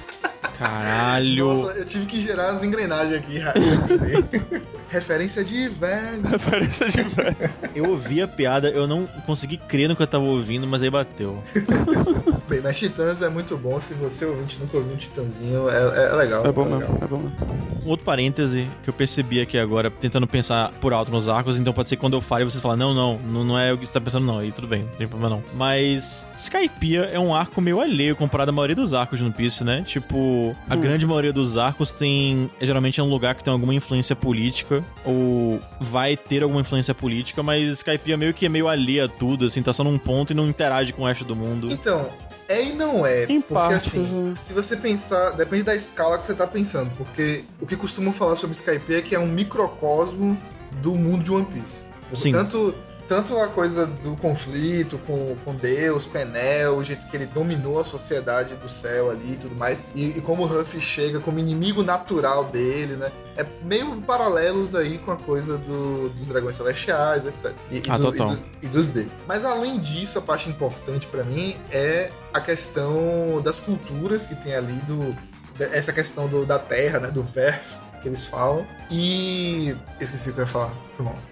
Caralho! 0.59 1.49
Nossa, 1.49 1.79
eu 1.79 1.85
tive 1.85 2.07
que 2.07 2.21
gerar 2.21 2.49
as 2.49 2.63
engrenagens 2.63 3.17
aqui. 3.17 3.41
Referência 4.89 5.45
de 5.45 5.69
velho. 5.69 6.23
Referência 6.23 6.89
de 6.89 7.03
velho. 7.03 7.37
eu 7.75 7.91
ouvi 7.91 8.23
a 8.23 8.29
piada, 8.29 8.69
eu 8.69 8.87
não 8.87 9.07
consegui 9.27 9.57
crer 9.57 9.89
no 9.89 9.97
que 9.97 10.03
eu 10.03 10.07
tava 10.07 10.25
ouvindo, 10.25 10.67
mas 10.67 10.83
aí 10.83 10.91
bateu. 10.91 11.43
bem, 12.55 12.61
mas 12.63 12.79
Titãs 12.79 13.23
é 13.23 13.29
muito 13.29 13.57
bom. 13.57 13.81
Se 13.81 13.95
você 13.95 14.25
ouvinte 14.25 14.59
nunca 14.61 14.77
ouviu 14.77 14.93
um 14.95 14.97
Titãzinho, 14.97 15.69
é, 15.69 16.07
é 16.13 16.15
legal. 16.15 16.47
É 16.47 16.53
bom 16.53 16.65
legal. 16.65 16.79
mesmo, 16.81 16.99
é 17.03 17.07
bom 17.07 17.17
mesmo. 17.19 17.65
Um 17.85 17.89
outro 17.91 18.05
parêntese 18.07 18.67
que 18.83 18.89
eu 18.89 18.95
percebi 18.95 19.41
aqui 19.43 19.59
agora, 19.59 19.91
tentando 19.91 20.27
pensar 20.27 20.71
por 20.81 20.95
alto 20.95 21.11
nos 21.11 21.29
arcos, 21.29 21.59
então 21.59 21.73
pode 21.73 21.89
ser 21.91 21.97
que 21.97 22.01
quando 22.01 22.15
eu 22.15 22.21
fale 22.23 22.43
você 22.45 22.59
fala, 22.59 22.77
não, 22.77 22.95
não, 22.95 23.19
não, 23.19 23.45
não 23.45 23.59
é 23.59 23.73
o 23.75 23.79
que 23.79 23.87
você 23.87 23.93
tá 23.93 24.01
pensando, 24.01 24.25
não. 24.25 24.39
Aí 24.39 24.51
tudo 24.53 24.67
bem, 24.67 24.83
não 24.85 24.91
tem 24.97 25.07
problema 25.07 25.37
não. 25.37 25.43
Mas 25.55 26.25
Skypiea 26.37 27.03
é 27.13 27.19
um 27.19 27.35
arco 27.35 27.61
meio 27.61 27.81
alheio 27.81 28.17
comparado 28.17 28.51
à 28.51 28.53
maioria 28.53 28.77
dos 28.77 28.95
arcos 28.95 29.19
de 29.19 29.25
One 29.25 29.35
Piece, 29.35 29.63
né? 29.65 29.85
Tipo, 29.87 30.57
a 30.69 30.75
Hum. 30.75 30.81
grande 30.81 31.07
maioria 31.07 31.33
dos 31.33 31.57
arcos 31.59 31.93
tem. 31.93 32.51
é, 32.61 32.65
Geralmente 32.67 33.01
é 33.01 33.03
um 33.03 33.11
lugar 33.11 33.35
que 33.35 33.45
tem 33.45 33.53
alguma 33.53 33.75
influência 33.75 34.17
política, 34.17 34.83
ou 35.05 35.61
vai 35.81 36.17
ter 36.17 36.43
alguma 36.43 36.61
influência 36.63 36.95
política, 36.95 37.43
mas 37.43 37.69
Skypiea 37.81 38.17
meio 38.17 38.33
que 38.33 38.47
é 38.47 38.49
meio 38.49 38.67
alheio 38.69 39.05
a 39.05 39.09
tudo, 39.09 39.45
assim, 39.45 39.63
tá 39.63 39.73
só 39.73 39.85
num 39.85 39.99
ponto 39.99 40.33
e 40.33 40.35
não 40.35 40.49
interage 40.49 40.93
com 40.93 41.03
o 41.03 41.07
resto 41.07 41.25
do 41.25 41.37
mundo. 41.37 41.69
Então, 41.71 42.09
é 42.49 42.65
e 42.65 42.73
não 42.73 43.07
é. 43.07 43.25
Em 43.25 43.41
porque 43.41 43.55
partes, 43.55 43.89
assim, 43.89 44.07
né? 44.07 44.35
se 44.37 44.53
você 44.53 44.77
pensar, 44.77 45.31
depende 45.31 45.65
da 45.65 45.75
escala 45.75 46.19
que 46.19 46.27
você 46.27 46.35
tá 46.35 46.47
pensando. 46.47 46.91
Porque 46.97 47.45
o 47.61 47.67
que 47.67 47.77
costumam 47.77 48.13
falar 48.13 48.37
sobre 48.37 48.55
Skype 48.55 48.95
é 48.95 49.03
que 49.03 49.15
é 49.15 49.19
um 49.19 49.29
microcosmo 49.29 50.39
do 50.83 50.95
mundo 50.95 51.25
de 51.25 51.33
One 51.33 51.47
Piece. 51.47 51.85
Sim. 52.13 52.31
Tanto, 53.07 53.37
a 53.39 53.49
coisa 53.49 53.87
do 53.87 54.17
conflito 54.17 54.99
com, 55.07 55.37
com 55.45 55.55
Deus, 55.55 56.07
com 56.07 56.17
Enel, 56.17 56.77
o 56.79 56.83
jeito 56.85 57.07
que 57.07 57.17
ele 57.17 57.27
dominou 57.27 57.79
a 57.79 57.85
sociedade 57.85 58.55
do 58.55 58.69
céu 58.69 59.11
ali 59.11 59.33
e 59.33 59.37
tudo 59.37 59.55
mais. 59.57 59.85
E, 59.95 60.17
e 60.17 60.21
como 60.23 60.43
o 60.45 60.47
Ruffy 60.47 60.81
chega 60.81 61.21
como 61.21 61.39
inimigo 61.39 61.83
natural 61.83 62.45
dele, 62.45 62.97
né? 62.97 63.13
É 63.37 63.45
meio 63.63 64.01
paralelos 64.03 64.75
aí 64.75 64.97
com 64.99 65.11
a 65.13 65.17
coisa 65.17 65.59
do- 65.59 66.09
dos 66.11 66.29
dragões 66.29 66.55
celestiais, 66.55 67.27
etc. 67.27 67.53
E, 67.71 67.77
e 67.79 67.83
Ah, 67.91 67.99
do- 67.99 68.15
e 68.15 68.19
do- 68.37 68.43
e 68.63 68.69
dos 68.69 68.89
D. 68.89 69.07
Mas 69.27 69.45
além 69.45 69.79
disso, 69.79 70.19
a 70.19 70.23
parte 70.23 70.49
importante 70.49 71.07
pra 71.07 71.25
mim 71.25 71.57
é 71.71 72.11
a 72.33 72.41
questão 72.41 73.41
das 73.45 73.61
culturas 73.61 74.25
que 74.25 74.35
tem 74.35 74.55
ali 74.55 74.75
do 74.87 75.15
essa 75.73 75.93
questão 75.93 76.27
do- 76.27 76.45
da 76.47 76.59
terra, 76.59 76.99
né, 76.99 77.11
do 77.11 77.23
verf 77.23 77.79
que 78.03 78.09
eles 78.09 78.25
falam. 78.27 78.67
E 78.97 79.71
eu 79.71 79.77
esqueci 80.01 80.31
o 80.31 80.35
que 80.35 80.39
eu 80.39 80.45
ia 80.45 80.49
falar. 80.49 80.73
Foi 80.97 81.05
mal. 81.05 81.17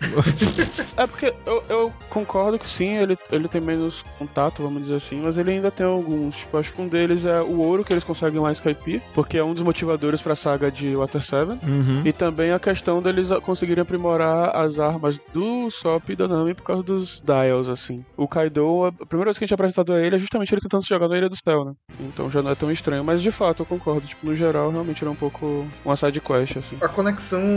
É 0.97 1.07
porque 1.07 1.33
eu, 1.47 1.65
eu 1.69 1.93
concordo 2.11 2.59
que 2.59 2.69
sim, 2.69 2.97
ele, 2.97 3.17
ele 3.31 3.49
tem 3.49 3.61
menos 3.61 4.05
contato, 4.19 4.63
vamos 4.63 4.83
dizer 4.83 4.97
assim, 4.97 5.21
mas 5.23 5.39
ele 5.39 5.53
ainda 5.53 5.71
tem 5.71 5.87
alguns. 5.87 6.37
Tipo, 6.37 6.59
acho 6.59 6.73
que 6.73 6.83
um 6.83 6.89
deles 6.89 7.25
é 7.25 7.41
o 7.41 7.61
ouro 7.61 7.85
que 7.85 7.93
eles 7.93 8.05
conseguem 8.05 8.41
lá 8.41 8.51
em 8.51 8.55
Skype, 8.55 9.03
porque 9.15 9.39
é 9.39 9.45
um 9.45 9.55
dos 9.55 9.63
motivadores 9.63 10.21
pra 10.21 10.37
saga 10.37 10.71
de 10.71 10.95
Water 10.95 11.23
7. 11.23 11.51
Uhum. 11.51 12.03
E 12.05 12.13
também 12.13 12.53
a 12.53 12.59
questão 12.59 13.01
deles 13.01 13.29
conseguirem 13.43 13.83
aprimorar 13.83 14.55
as 14.57 14.79
armas 14.79 15.19
do 15.33 15.71
Sop 15.71 16.11
e 16.11 16.17
da 16.17 16.29
Nami 16.29 16.55
por 16.55 16.65
causa 16.65 16.83
dos 16.83 17.21
Dials, 17.21 17.69
assim. 17.69 18.05
O 18.17 18.27
Kaido, 18.27 18.87
a 18.87 19.07
primeira 19.07 19.31
vez 19.31 19.39
que 19.39 19.45
a 19.45 19.47
gente 19.47 19.53
é 19.53 19.55
apresentado 19.55 19.93
a 19.93 20.01
ele 20.01 20.17
é 20.17 20.19
justamente 20.19 20.53
ele 20.53 20.61
tentando 20.61 20.83
se 20.83 20.89
jogar 20.89 21.09
na 21.09 21.17
Ilha 21.17 21.29
do 21.29 21.37
Céu, 21.37 21.65
né? 21.65 21.73
Então 22.01 22.31
já 22.31 22.43
não 22.43 22.51
é 22.51 22.55
tão 22.55 22.71
estranho. 22.71 23.05
Mas 23.05 23.23
de 23.23 23.31
fato, 23.31 23.63
eu 23.63 23.67
concordo. 23.67 24.07
Tipo, 24.07 24.27
no 24.27 24.37
geral, 24.37 24.71
realmente 24.71 25.03
ele 25.03 25.09
é 25.09 25.13
um 25.13 25.17
pouco 25.17 25.67
uma 25.85 25.97
side 25.97 26.21
quest, 26.21 26.57
assim. 26.57 26.77
A 26.81 26.89
conexão 26.89 27.52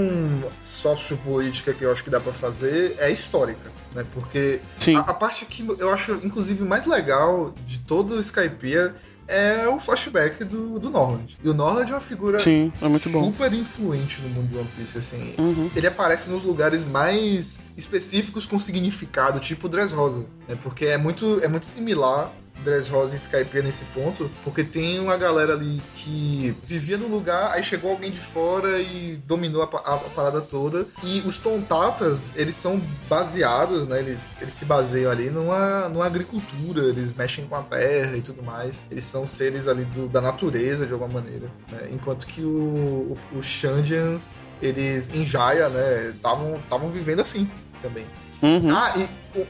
sociopolítica 0.62 1.74
que 1.74 1.84
eu 1.84 1.92
acho 1.92 2.04
que 2.04 2.10
dá 2.10 2.20
pra 2.20 2.34
fazer 2.34 2.96
é 2.98 3.12
histórica, 3.12 3.72
né? 3.94 4.06
Porque 4.14 4.62
a, 4.96 5.00
a 5.00 5.14
parte 5.14 5.46
que 5.46 5.66
eu 5.80 5.92
acho, 5.92 6.20
inclusive, 6.24 6.64
mais 6.64 6.86
legal 6.86 7.54
de 7.66 7.80
todo 7.80 8.16
o 8.16 8.20
Skypiea 8.20 8.96
é 9.28 9.68
o 9.68 9.80
flashback 9.80 10.44
do, 10.44 10.80
do 10.80 10.90
Norland. 10.90 11.38
E 11.44 11.50
o 11.50 11.54
Norland 11.54 11.92
é 11.92 11.96
uma 11.96 12.02
figura 12.02 12.40
Sim, 12.40 12.72
é 12.82 12.88
muito 12.88 13.10
bom. 13.10 13.26
super 13.26 13.52
influente 13.54 14.22
no 14.22 14.30
mundo 14.30 14.50
de 14.50 14.58
One 14.58 14.70
Piece, 14.78 14.98
assim. 14.98 15.34
Uhum. 15.38 15.70
Ele 15.76 15.88
aparece 15.88 16.30
nos 16.30 16.44
lugares 16.44 16.86
mais 16.86 17.62
específicos 17.76 18.46
com 18.46 18.60
significado, 18.60 19.40
tipo 19.40 19.68
Dressrosa, 19.68 20.26
né? 20.48 20.58
Porque 20.62 20.86
é 20.86 20.98
muito, 20.98 21.40
é 21.44 21.48
muito 21.48 21.66
similar 21.66 22.32
Dressrosa 22.66 23.14
e 23.16 23.18
Skypiea 23.18 23.64
nesse 23.64 23.86
ponto, 23.86 24.30
porque 24.44 24.64
tem 24.64 25.00
uma 25.00 25.16
galera 25.16 25.54
ali 25.54 25.82
que 25.94 26.56
vivia 26.64 26.98
no 26.98 27.08
lugar, 27.08 27.52
aí 27.54 27.64
chegou 27.64 27.92
alguém 27.92 28.12
de 28.12 28.20
fora 28.20 28.80
e 28.80 29.22
dominou 29.26 29.62
a, 29.64 29.66
a- 29.78 29.94
a 29.96 29.98
parada 30.16 30.42
toda. 30.42 30.86
E 31.04 31.22
os 31.26 31.38
Tontatas, 31.38 32.32
eles 32.36 32.56
são 32.56 32.82
baseados, 33.08 33.88
né? 33.88 34.00
Eles, 34.00 34.38
eles 34.42 34.54
se 34.54 34.66
baseiam 34.66 35.12
ali 35.12 35.30
numa, 35.30 35.88
numa 35.90 36.06
agricultura, 36.06 36.82
eles 36.84 37.14
mexem 37.14 37.46
com 37.46 37.56
a 37.56 37.62
terra 37.62 38.18
e 38.18 38.22
tudo 38.22 38.44
mais. 38.44 38.86
Eles 38.92 39.04
são 39.04 39.26
seres 39.28 39.68
ali 39.68 39.86
do- 39.86 40.08
da 40.08 40.20
natureza, 40.22 40.86
de 40.86 40.94
alguma 40.94 41.22
maneira. 41.22 41.48
né? 41.72 41.90
Enquanto 41.92 42.26
que 42.26 42.42
o, 42.42 43.18
o, 43.34 43.38
os 43.38 43.46
Shandians, 43.46 44.46
eles 44.62 45.10
em 45.14 45.26
Jaya, 45.26 45.70
né? 45.70 46.10
Estavam 46.16 46.90
vivendo 46.90 47.22
assim 47.22 47.50
também. 47.82 48.06
Uhum. 48.42 48.68
Ah, 48.70 48.94
e 48.98 49.08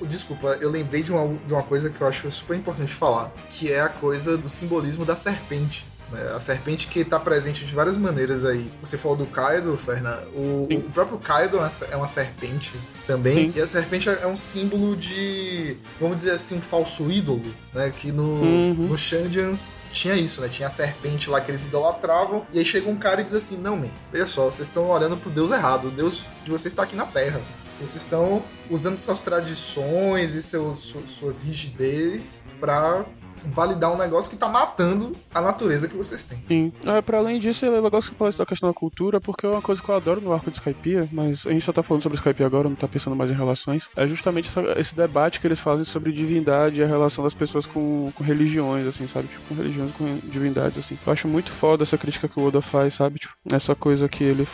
desculpa, 0.08 0.58
eu 0.62 0.70
lembrei 0.70 1.04
de 1.04 1.12
uma, 1.12 1.38
de 1.46 1.54
uma 1.54 1.64
coisa 1.64 1.90
que 1.90 2.00
eu 2.02 2.08
acho 2.08 2.30
super 2.32 2.56
importante 2.58 2.92
falar, 2.94 3.32
que 3.50 3.72
é 3.72 3.82
a 3.82 3.90
coisa 3.90 4.38
do 4.38 4.50
simbolismo 4.50 5.06
da 5.06 5.16
serpente. 5.16 5.88
né? 6.12 6.22
A 6.36 6.40
serpente 6.40 6.88
que 6.88 7.04
tá 7.04 7.20
presente 7.20 7.66
de 7.66 7.74
várias 7.74 7.98
maneiras 7.98 8.46
aí. 8.46 8.72
Você 8.82 8.98
falou 8.98 9.18
do 9.18 9.26
Kaido, 9.26 9.76
Fernan. 9.78 10.20
O, 10.36 10.68
o 10.72 10.82
próprio 10.92 11.18
Kaido 11.18 11.58
é 11.60 11.70
é 11.92 11.96
uma 11.96 12.08
serpente 12.08 12.74
também. 13.08 13.52
Sim. 13.52 13.54
E 13.58 13.62
a 13.62 13.68
serpente 13.68 14.08
é 14.08 14.28
um 14.28 14.38
símbolo 14.38 14.96
de, 14.96 15.78
vamos 16.00 16.18
dizer 16.18 16.32
assim, 16.32 16.58
um 16.58 16.62
falso 16.62 17.10
ídolo, 17.10 17.44
né? 17.74 17.92
Que 17.96 18.12
no, 18.12 18.24
Uhum. 18.24 18.74
no 18.88 18.98
Shandians 18.98 19.76
tinha 19.92 20.16
isso, 20.16 20.42
né? 20.42 20.48
Tinha 20.48 20.68
a 20.68 20.72
serpente 20.72 21.30
lá 21.30 21.42
que 21.42 21.50
eles 21.52 21.66
idolatravam. 21.66 22.46
E 22.54 22.60
aí 22.60 22.66
chega 22.66 22.88
um 22.90 22.96
cara 22.98 23.22
e 23.22 23.24
diz 23.24 23.34
assim: 23.34 23.58
Não, 23.58 23.76
man, 23.76 23.90
veja 24.12 24.28
só, 24.28 24.46
vocês 24.46 24.68
estão 24.68 24.88
olhando 24.90 25.18
pro 25.18 25.30
Deus 25.32 25.50
errado. 25.52 25.88
O 25.88 25.92
Deus 25.92 26.26
de 26.44 26.52
vocês 26.52 26.72
está 26.72 26.84
aqui 26.84 26.96
na 26.96 27.06
Terra. 27.06 27.42
Vocês 27.80 28.04
estão 28.04 28.42
usando 28.70 28.98
suas 28.98 29.20
tradições 29.22 30.34
e 30.34 30.42
seus, 30.42 30.80
su- 30.80 31.08
suas 31.08 31.44
rigidez 31.44 32.46
pra 32.60 33.06
validar 33.48 33.92
um 33.94 33.98
negócio 33.98 34.30
que 34.30 34.38
tá 34.38 34.48
matando 34.48 35.12
a 35.34 35.42
natureza 35.42 35.88
que 35.88 35.96
vocês 35.96 36.24
têm. 36.24 36.38
Sim. 36.48 36.74
É, 36.86 37.02
pra 37.02 37.18
além 37.18 37.40
disso, 37.40 37.66
é 37.66 37.70
legal 37.70 37.90
que 38.02 38.08
você 38.08 38.12
fala 38.16 38.30
isso 38.30 38.40
da 38.40 38.46
questão 38.46 38.70
da 38.70 38.74
cultura, 38.74 39.20
porque 39.22 39.46
é 39.46 39.50
uma 39.50 39.62
coisa 39.62 39.82
que 39.82 39.88
eu 39.90 39.96
adoro 39.96 40.22
no 40.22 40.34
arco 40.34 40.50
de 40.52 40.58
Skypiea, 40.58 41.08
mas 41.12 41.46
a 41.46 41.52
gente 41.52 41.64
só 41.66 41.72
tá 41.74 41.84
falando 41.84 42.04
sobre 42.04 42.18
Skypiea 42.18 42.46
agora, 42.48 42.68
não 42.70 42.76
tá 42.76 42.88
pensando 42.88 43.16
mais 43.16 43.30
em 43.30 43.34
relações. 43.34 43.84
É 43.96 44.08
justamente 44.08 44.50
essa- 44.50 44.80
esse 44.80 44.96
debate 44.96 45.40
que 45.40 45.48
eles 45.48 45.60
fazem 45.60 45.86
sobre 45.86 46.12
divindade 46.12 46.80
e 46.80 46.84
a 46.84 46.88
relação 46.88 47.24
das 47.24 47.34
pessoas 47.34 47.66
com, 47.66 48.12
com 48.16 48.24
religiões, 48.24 48.88
assim, 48.88 49.08
sabe? 49.08 49.28
Tipo, 49.28 49.42
com 49.50 49.56
religiões, 49.56 49.92
com 49.94 50.20
divindades, 50.24 50.78
assim. 50.80 50.98
Eu 51.06 51.14
acho 51.14 51.28
muito 51.28 51.52
foda 51.52 51.84
essa 51.84 51.98
crítica 51.98 52.28
que 52.28 52.40
o 52.40 52.46
Oda 52.48 52.62
faz, 52.62 52.94
sabe? 52.96 53.20
Tipo, 53.20 53.34
essa 53.52 53.76
coisa 53.76 54.08
que 54.10 54.24
ele 54.24 54.48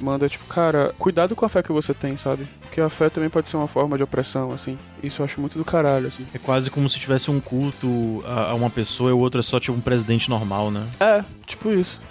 manda, 0.00 0.28
tipo, 0.28 0.44
cara, 0.46 0.94
cuidado 0.98 1.34
com 1.36 1.44
a 1.44 1.48
fé 1.48 1.62
que 1.62 1.72
você 1.72 1.92
tem, 1.94 2.16
sabe? 2.16 2.46
Porque 2.62 2.80
a 2.80 2.88
fé 2.88 3.08
também 3.10 3.28
pode 3.30 3.48
ser 3.48 3.56
uma 3.56 3.66
forma 3.68 3.96
de 3.96 4.02
opressão, 4.02 4.52
assim. 4.52 4.76
Isso 5.02 5.20
eu 5.20 5.24
acho 5.24 5.40
muito 5.40 5.58
do 5.58 5.64
caralho, 5.64 6.08
assim. 6.08 6.26
É 6.32 6.38
quase 6.38 6.70
como 6.70 6.88
se 6.88 6.98
tivesse 6.98 7.30
um 7.30 7.40
culto 7.40 8.22
a, 8.30 8.50
a 8.50 8.54
uma 8.54 8.70
pessoa 8.70 9.10
e 9.10 9.12
o 9.12 9.18
outro 9.18 9.40
é 9.40 9.42
só 9.42 9.58
tipo 9.60 9.76
um 9.76 9.80
presidente 9.80 10.28
normal, 10.30 10.70
né? 10.70 10.86
É, 11.00 11.24
tipo 11.46 11.70
isso. 11.72 12.00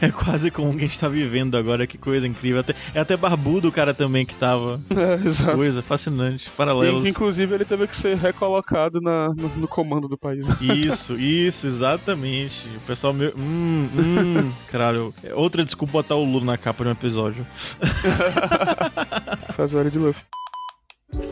É 0.00 0.10
quase 0.10 0.50
como 0.50 0.68
o 0.68 0.72
que 0.72 0.84
a 0.84 0.86
gente 0.86 1.00
tá 1.00 1.08
vivendo 1.08 1.56
agora, 1.56 1.86
que 1.86 1.96
coisa 1.98 2.26
incrível. 2.26 2.60
Até- 2.60 2.74
é 2.94 3.00
até 3.00 3.16
barbudo 3.16 3.68
o 3.68 3.72
cara 3.72 3.92
também 3.94 4.24
que 4.24 4.34
tava. 4.34 4.80
É, 4.90 5.26
exato. 5.26 5.56
Coisa 5.56 5.82
fascinante, 5.82 6.46
E, 6.46 6.50
paralelos. 6.50 7.08
inclusive 7.08 7.52
ele 7.54 7.64
teve 7.64 7.86
que 7.88 7.96
ser 7.96 8.16
recolocado 8.16 9.00
na, 9.00 9.28
no, 9.30 9.48
no 9.56 9.66
comando 9.66 10.06
do 10.06 10.16
país. 10.16 10.46
Isso, 10.60 11.14
isso, 11.18 11.66
exatamente. 11.66 12.68
O 12.76 12.80
pessoal 12.80 13.12
meio. 13.12 13.32
Hum, 13.36 13.88
hum. 13.96 14.52
Caralho, 14.70 15.12
é 15.24 15.34
outra 15.34 15.64
desculpa 15.64 15.92
botar 15.94 16.14
o 16.16 16.24
Lula 16.24 16.44
na 16.44 16.58
capa 16.58 16.84
de 16.84 16.90
um 16.90 16.92
episódio. 16.92 17.44
Faz 19.56 19.74
hora 19.74 19.90
de 19.90 19.98
Luffy. 19.98 20.22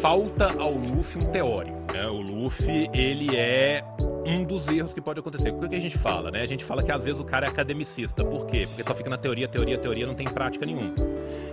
Falta 0.01 0.51
ao 0.59 0.73
Luffy 0.73 1.17
um 1.23 1.31
teórico. 1.33 1.77
Né? 1.93 2.07
O 2.07 2.21
Luffy, 2.21 2.89
ele 2.93 3.37
é 3.37 3.83
um 4.25 4.45
dos 4.45 4.69
erros 4.69 4.93
que 4.93 5.01
pode 5.01 5.21
acontecer. 5.21 5.51
O 5.51 5.59
que 5.59 5.69
que 5.69 5.77
a 5.77 5.81
gente 5.81 5.99
fala, 5.99 6.31
né? 6.31 6.43
A 6.43 6.47
gente 6.47 6.65
fala 6.65 6.83
que 6.83 6.91
às 6.91 7.03
vezes 7.03 7.21
o 7.21 7.25
cara 7.25 7.47
é 7.47 7.51
academicista. 7.51 8.25
Por 8.25 8.47
quê? 8.47 8.67
Porque 8.67 8.83
só 8.83 8.95
fica 8.95 9.11
na 9.11 9.17
teoria, 9.17 9.49
teoria, 9.49 9.79
teoria, 9.79 10.07
não 10.07 10.15
tem 10.15 10.27
prática 10.27 10.65
nenhuma. 10.65 10.95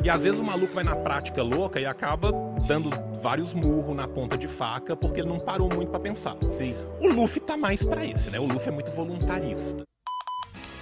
E 0.04 0.10
às 0.10 0.22
vezes 0.22 0.40
o 0.40 0.44
maluco 0.44 0.74
vai 0.74 0.84
na 0.84 0.96
prática 0.96 1.42
louca 1.42 1.80
e 1.80 1.86
acaba 1.86 2.32
dando 2.68 2.90
vários 3.22 3.54
murros 3.54 3.96
na 3.96 4.08
ponta 4.08 4.38
de 4.38 4.48
faca 4.48 4.96
porque 4.96 5.22
ele 5.22 5.30
não 5.30 5.38
parou 5.38 5.70
muito 5.74 5.90
pra 5.90 6.00
pensar. 6.00 6.36
Sim. 6.52 6.76
O 7.00 7.08
Luffy 7.08 7.42
tá 7.42 7.58
mais 7.58 7.84
pra 7.84 8.06
esse, 8.06 8.30
né? 8.30 8.40
O 8.40 8.46
Luffy 8.46 8.68
é 8.68 8.72
muito 8.72 8.92
voluntarista. 8.92 9.84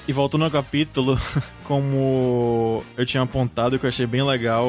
E 0.08 0.14
voltando 0.14 0.44
ao 0.44 0.52
capítulo, 0.52 1.20
como 1.64 2.84
eu 2.98 3.06
tinha 3.06 3.24
apontado, 3.24 3.78
que 3.78 3.86
eu 3.86 3.90
achei 3.90 4.06
bem 4.06 4.24
legal 4.24 4.68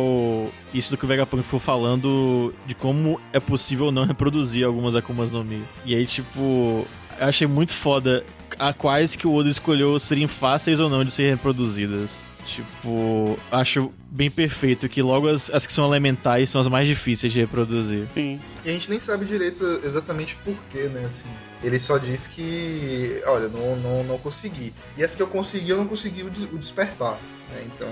isso 0.74 0.90
do 0.90 0.96
que 0.96 1.04
o 1.04 1.08
Vegapunk 1.08 1.42
foi 1.42 1.58
falando 1.58 2.54
de 2.66 2.74
como 2.74 3.20
é 3.32 3.40
possível 3.40 3.90
não 3.90 4.04
reproduzir 4.04 4.64
algumas 4.64 4.94
Akumas 4.94 5.30
no 5.30 5.42
Mi. 5.42 5.62
E 5.84 5.94
aí, 5.94 6.06
tipo, 6.06 6.86
eu 7.18 7.26
achei 7.26 7.46
muito 7.46 7.72
foda 7.72 8.24
a 8.58 8.72
quais 8.72 9.16
que 9.16 9.26
o 9.26 9.34
Oda 9.34 9.48
escolheu 9.48 9.98
serem 9.98 10.26
fáceis 10.26 10.78
ou 10.78 10.88
não 10.88 11.04
de 11.04 11.10
serem 11.10 11.32
reproduzidas. 11.32 12.24
Tipo, 12.46 13.38
acho 13.50 13.92
bem 14.10 14.30
perfeito, 14.30 14.88
que 14.88 15.00
logo 15.00 15.28
as, 15.28 15.48
as 15.50 15.66
que 15.66 15.72
são 15.72 15.86
elementais 15.86 16.50
são 16.50 16.60
as 16.60 16.68
mais 16.68 16.86
difíceis 16.86 17.32
de 17.32 17.40
reproduzir. 17.40 18.06
Sim. 18.14 18.40
E 18.64 18.68
a 18.68 18.72
gente 18.72 18.90
nem 18.90 19.00
sabe 19.00 19.24
direito 19.24 19.64
exatamente 19.84 20.36
porquê, 20.44 20.82
né? 20.88 21.04
Assim, 21.06 21.28
ele 21.62 21.78
só 21.78 21.96
diz 21.98 22.26
que, 22.26 23.22
olha, 23.26 23.48
não, 23.48 23.76
não, 23.76 24.04
não 24.04 24.18
consegui. 24.18 24.74
E 24.96 25.04
as 25.04 25.14
que 25.14 25.22
eu 25.22 25.26
consegui, 25.28 25.70
eu 25.70 25.76
não 25.78 25.86
consegui 25.86 26.24
o, 26.24 26.30
des- 26.30 26.42
o 26.52 26.58
despertar. 26.58 27.18
Né? 27.52 27.62
Então, 27.74 27.88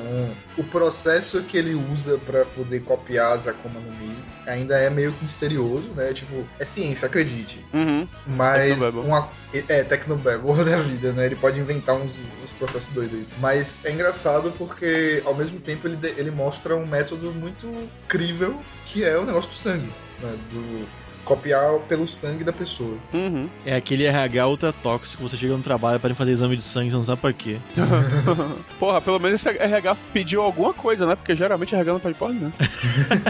o 0.58 0.64
processo 0.64 1.42
que 1.42 1.56
ele 1.56 1.74
usa 1.74 2.18
pra 2.24 2.44
poder 2.44 2.80
copiar 2.80 3.32
as 3.32 3.46
Akuma 3.46 3.78
no 3.80 3.90
Mi 3.92 4.16
ainda 4.46 4.76
é 4.78 4.90
meio 4.90 5.12
que 5.12 5.22
misterioso, 5.22 5.90
né? 5.94 6.12
Tipo, 6.12 6.44
é 6.58 6.64
ciência, 6.64 7.06
acredite. 7.06 7.64
Uhum. 7.72 8.08
Mas 8.26 8.80
uma. 8.94 9.28
É, 9.68 9.82
Tecnobabble 9.84 10.64
da 10.64 10.76
vida, 10.78 11.12
né? 11.12 11.26
Ele 11.26 11.36
pode 11.36 11.60
inventar 11.60 11.94
uns, 11.94 12.18
uns 12.42 12.52
processos 12.58 12.88
doidos 12.92 13.18
aí. 13.18 13.26
Mas 13.38 13.84
é 13.84 13.92
engraçado 13.92 14.52
porque, 14.58 15.22
ao 15.24 15.34
mesmo 15.34 15.60
tempo, 15.60 15.86
ele, 15.86 15.96
de- 15.96 16.14
ele 16.18 16.30
mostra 16.30 16.74
um 16.76 16.86
método 16.86 17.32
muito 17.32 17.88
crível 18.08 18.58
que 18.86 19.04
é 19.04 19.16
o 19.18 19.24
negócio 19.24 19.50
do 19.50 19.56
sangue. 19.56 19.92
Né? 20.20 20.36
Do 20.52 20.86
copiar 21.24 21.78
pelo 21.88 22.06
sangue 22.08 22.44
da 22.44 22.52
pessoa. 22.52 22.96
Uhum. 23.12 23.48
É 23.64 23.76
aquele 23.76 24.04
RH 24.04 24.46
ultra 24.46 24.72
tóxico, 24.72 25.22
você 25.22 25.36
chega 25.36 25.56
no 25.56 25.62
trabalho 25.62 26.00
para 26.00 26.14
fazer 26.14 26.32
exame 26.32 26.56
de 26.56 26.62
sangue, 26.62 26.90
você 26.90 26.96
não 26.96 27.02
sabe 27.02 27.20
pra 27.20 27.32
quê. 27.32 27.58
Porra, 28.78 29.00
pelo 29.00 29.18
menos 29.18 29.40
esse 29.40 29.48
RH 29.48 29.96
pediu 30.12 30.42
alguma 30.42 30.72
coisa, 30.72 31.06
né? 31.06 31.14
Porque 31.14 31.34
geralmente 31.36 31.74
RH 31.74 31.92
não 31.92 32.00
pede 32.00 32.14
porra, 32.18 32.32
né? 32.34 32.52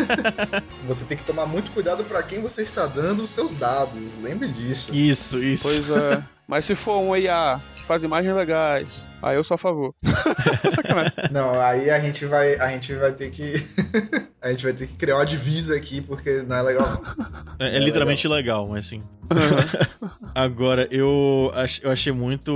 Você 0.86 1.04
tem 1.04 1.16
que 1.16 1.24
tomar 1.24 1.46
muito 1.46 1.70
cuidado 1.70 2.04
para 2.04 2.22
quem 2.22 2.40
você 2.40 2.62
está 2.62 2.86
dando 2.86 3.24
os 3.24 3.30
seus 3.30 3.54
dados. 3.54 4.00
Lembre 4.22 4.48
disso. 4.48 4.94
Isso, 4.94 5.42
isso. 5.42 5.68
Pois 5.68 5.90
é. 5.90 6.22
Mas 6.46 6.64
se 6.64 6.74
for 6.74 6.98
um 6.98 7.16
IA 7.16 7.60
que 7.90 7.94
faz 7.94 8.04
imagens 8.04 8.36
legais, 8.36 9.06
aí 9.20 9.36
eu 9.36 9.42
sou 9.42 9.56
a 9.56 9.58
favor. 9.58 9.92
Sacanagem. 10.74 11.12
Não, 11.32 11.58
aí 11.60 11.90
a 11.90 11.98
gente 11.98 12.24
vai, 12.24 12.54
a 12.60 12.68
gente 12.70 12.94
vai 12.94 13.12
ter 13.12 13.30
que 13.30 13.54
a 14.40 14.50
gente 14.50 14.62
vai 14.62 14.72
ter 14.72 14.86
que 14.86 14.96
criar 14.96 15.16
uma 15.16 15.26
divisa 15.26 15.74
aqui 15.76 16.00
porque 16.00 16.42
não 16.42 16.56
é 16.56 16.62
legal. 16.62 17.02
não. 17.16 17.66
É, 17.66 17.76
é 17.76 17.78
literalmente 17.80 18.26
legal, 18.28 18.68
mas 18.68 18.86
assim. 18.86 19.02
Agora, 20.34 20.86
eu, 20.90 21.50
ach- 21.54 21.80
eu 21.82 21.90
achei 21.90 22.12
muito. 22.12 22.50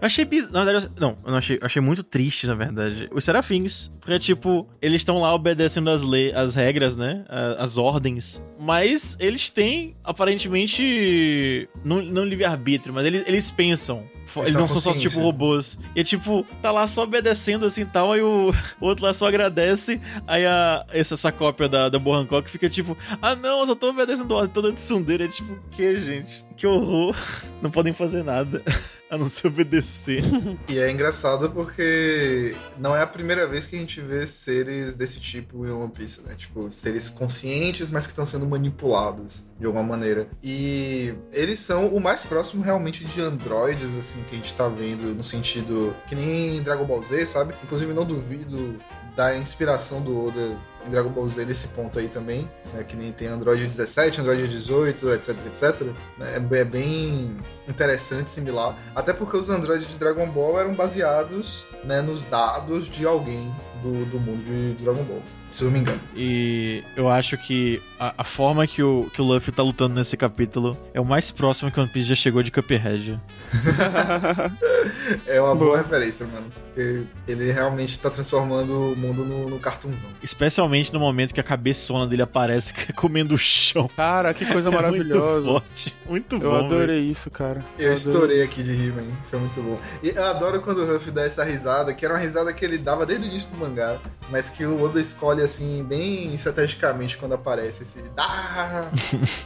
Eu 0.00 0.06
achei 0.06 0.24
biz... 0.24 0.50
Na 0.50 0.64
verdade, 0.64 0.86
eu- 0.86 1.00
não, 1.00 1.16
eu 1.24 1.30
não 1.30 1.38
achei. 1.38 1.56
Eu 1.60 1.66
achei 1.66 1.82
muito 1.82 2.02
triste, 2.02 2.46
na 2.46 2.54
verdade. 2.54 3.08
Os 3.12 3.24
serafins. 3.24 3.88
Porque, 4.00 4.18
tipo, 4.18 4.68
eles 4.80 5.00
estão 5.02 5.20
lá 5.20 5.32
obedecendo 5.34 5.90
as, 5.90 6.02
le... 6.02 6.32
as 6.32 6.54
regras, 6.54 6.96
né? 6.96 7.24
a- 7.28 7.62
As 7.62 7.76
ordens. 7.76 8.42
Mas 8.58 9.16
eles 9.20 9.50
têm, 9.50 9.96
aparentemente. 10.04 11.68
Não, 11.84 12.00
não 12.02 12.24
livre-arbítrio, 12.24 12.94
mas 12.94 13.04
eles, 13.06 13.24
eles 13.26 13.50
pensam. 13.50 14.04
Eles 14.40 14.54
não 14.54 14.68
são 14.68 14.80
só, 14.80 14.92
tipo, 14.92 15.20
robôs. 15.20 15.78
E 15.94 16.00
é 16.00 16.04
tipo, 16.04 16.46
tá 16.60 16.70
lá 16.70 16.86
só 16.88 17.02
obedecendo 17.02 17.66
assim 17.66 17.82
e 17.82 17.86
tal, 17.86 18.12
aí 18.12 18.22
o, 18.22 18.50
o 18.50 18.54
outro 18.86 19.04
lá 19.04 19.12
só 19.12 19.26
agradece. 19.26 20.00
Aí 20.26 20.46
a, 20.46 20.84
essa, 20.90 21.14
essa 21.14 21.32
cópia 21.32 21.68
da, 21.68 21.88
da 21.88 21.98
Bo 21.98 22.14
Hancock 22.14 22.48
fica 22.50 22.68
tipo, 22.68 22.96
ah 23.20 23.34
não, 23.34 23.60
eu 23.60 23.66
só 23.66 23.74
tô 23.74 23.90
obedecendo 23.90 24.32
ordem, 24.32 24.52
tô 24.52 24.62
dando 24.62 24.78
sundeira. 24.78 25.24
É 25.24 25.28
tipo, 25.28 25.58
que, 25.72 25.96
gente? 26.00 26.44
Que 26.56 26.66
horror. 26.66 27.14
Não 27.60 27.70
podem 27.70 27.92
fazer 27.92 28.22
nada. 28.22 28.62
A 29.12 29.18
não 29.18 29.28
ser 29.28 29.48
obedecer. 29.48 30.22
E 30.70 30.78
é 30.78 30.90
engraçado 30.90 31.50
porque 31.50 32.56
não 32.78 32.96
é 32.96 33.02
a 33.02 33.06
primeira 33.06 33.46
vez 33.46 33.66
que 33.66 33.76
a 33.76 33.78
gente 33.78 34.00
vê 34.00 34.26
seres 34.26 34.96
desse 34.96 35.20
tipo 35.20 35.66
em 35.66 35.70
One 35.70 35.92
Piece, 35.92 36.22
né? 36.22 36.34
Tipo, 36.34 36.72
seres 36.72 37.10
conscientes, 37.10 37.90
mas 37.90 38.06
que 38.06 38.12
estão 38.12 38.24
sendo 38.24 38.46
manipulados 38.46 39.44
de 39.62 39.66
alguma 39.66 39.84
maneira. 39.84 40.26
E 40.42 41.14
eles 41.32 41.60
são 41.60 41.86
o 41.86 42.00
mais 42.00 42.24
próximo 42.24 42.64
realmente 42.64 43.04
de 43.04 43.20
androides, 43.20 43.94
assim, 43.94 44.20
que 44.24 44.34
a 44.34 44.36
gente 44.36 44.52
tá 44.54 44.68
vendo 44.68 45.14
no 45.14 45.22
sentido 45.22 45.94
que 46.08 46.16
nem 46.16 46.56
em 46.56 46.62
Dragon 46.62 46.84
Ball 46.84 47.00
Z, 47.04 47.24
sabe? 47.26 47.54
Inclusive, 47.62 47.94
não 47.94 48.04
duvido 48.04 48.76
da 49.14 49.36
inspiração 49.36 50.00
do 50.00 50.26
Oda 50.26 50.58
em 50.84 50.90
Dragon 50.90 51.10
Ball 51.10 51.28
Z 51.28 51.44
nesse 51.44 51.68
ponto 51.68 51.96
aí 51.96 52.08
também, 52.08 52.50
né? 52.74 52.82
Que 52.82 52.96
nem 52.96 53.12
tem 53.12 53.28
Android 53.28 53.64
17, 53.64 54.20
Android 54.20 54.48
18, 54.48 55.10
etc, 55.12 55.46
etc. 55.46 55.88
é 56.20 56.64
bem 56.64 57.36
interessante, 57.68 58.30
similar. 58.30 58.76
Até 58.96 59.12
porque 59.12 59.36
os 59.36 59.48
androides 59.48 59.86
de 59.86 59.96
Dragon 59.96 60.26
Ball 60.28 60.58
eram 60.58 60.74
baseados 60.74 61.66
né, 61.84 62.00
nos 62.00 62.24
dados 62.24 62.88
de 62.88 63.06
alguém 63.06 63.54
do, 63.80 64.04
do 64.06 64.18
mundo 64.18 64.44
de 64.44 64.82
Dragon 64.82 65.04
Ball. 65.04 65.22
Se 65.52 65.62
eu 65.62 65.66
não 65.66 65.72
me 65.74 65.80
engano. 65.80 66.00
E 66.16 66.82
eu 66.96 67.08
acho 67.08 67.36
que 67.36 67.80
a, 68.00 68.14
a 68.18 68.24
forma 68.24 68.66
que 68.66 68.82
o, 68.82 69.08
que 69.14 69.20
o 69.20 69.24
Luffy 69.24 69.52
tá 69.52 69.62
lutando 69.62 69.94
nesse 69.94 70.16
capítulo 70.16 70.76
é 70.94 71.00
o 71.00 71.04
mais 71.04 71.30
próximo 71.30 71.70
que 71.70 71.78
o 71.78 71.82
One 71.82 71.92
Piece 71.92 72.08
já 72.08 72.14
chegou 72.14 72.42
de 72.42 72.50
Cuphead. 72.50 73.20
É 75.26 75.40
uma 75.40 75.54
boa, 75.54 75.72
Boa. 75.72 75.78
referência, 75.78 76.26
mano. 76.26 76.46
Porque 76.66 77.02
ele 77.28 77.52
realmente 77.52 77.98
tá 77.98 78.10
transformando 78.10 78.92
o 78.92 78.96
mundo 78.96 79.24
no, 79.24 79.48
no 79.50 79.58
cartunzão. 79.58 80.08
Especialmente 80.22 80.92
no 80.92 80.98
momento 80.98 81.32
que 81.32 81.40
a 81.40 81.44
cabeçona 81.44 82.06
dele 82.06 82.22
aparece 82.22 82.72
comendo 82.94 83.34
o 83.34 83.38
chão. 83.38 83.88
Cara, 83.96 84.32
que 84.34 84.44
coisa 84.46 84.68
É 84.72 84.72
muito 84.72 84.82
maravilhosa. 84.82 85.46
forte. 85.46 85.94
Muito 86.08 86.38
bom. 86.38 86.44
Eu 86.46 86.56
adorei 86.66 86.98
isso, 87.00 87.30
cara. 87.30 87.64
Eu 87.78 87.92
adorei. 87.92 87.94
estourei 87.94 88.42
aqui 88.42 88.62
de 88.62 88.72
rir, 88.72 88.92
man. 88.92 89.02
Foi 89.24 89.38
muito 89.38 89.60
bom. 89.62 89.78
E 90.02 90.08
eu 90.10 90.24
adoro 90.24 90.60
quando 90.60 90.78
o 90.78 90.86
Ruff 90.92 91.10
dá 91.10 91.22
essa 91.24 91.44
risada, 91.44 91.92
que 91.94 92.04
era 92.04 92.14
uma 92.14 92.20
risada 92.20 92.52
que 92.52 92.64
ele 92.64 92.78
dava 92.78 93.04
desde 93.06 93.28
o 93.28 93.30
início 93.30 93.50
do 93.50 93.58
mangá, 93.58 93.98
mas 94.30 94.48
que 94.50 94.64
o 94.64 94.82
Oda 94.82 95.00
escolhe, 95.00 95.41
assim, 95.42 95.82
bem 95.84 96.34
estrategicamente 96.34 97.16
quando 97.16 97.32
aparece 97.34 97.82
esse... 97.82 98.02
Ah! 98.16 98.82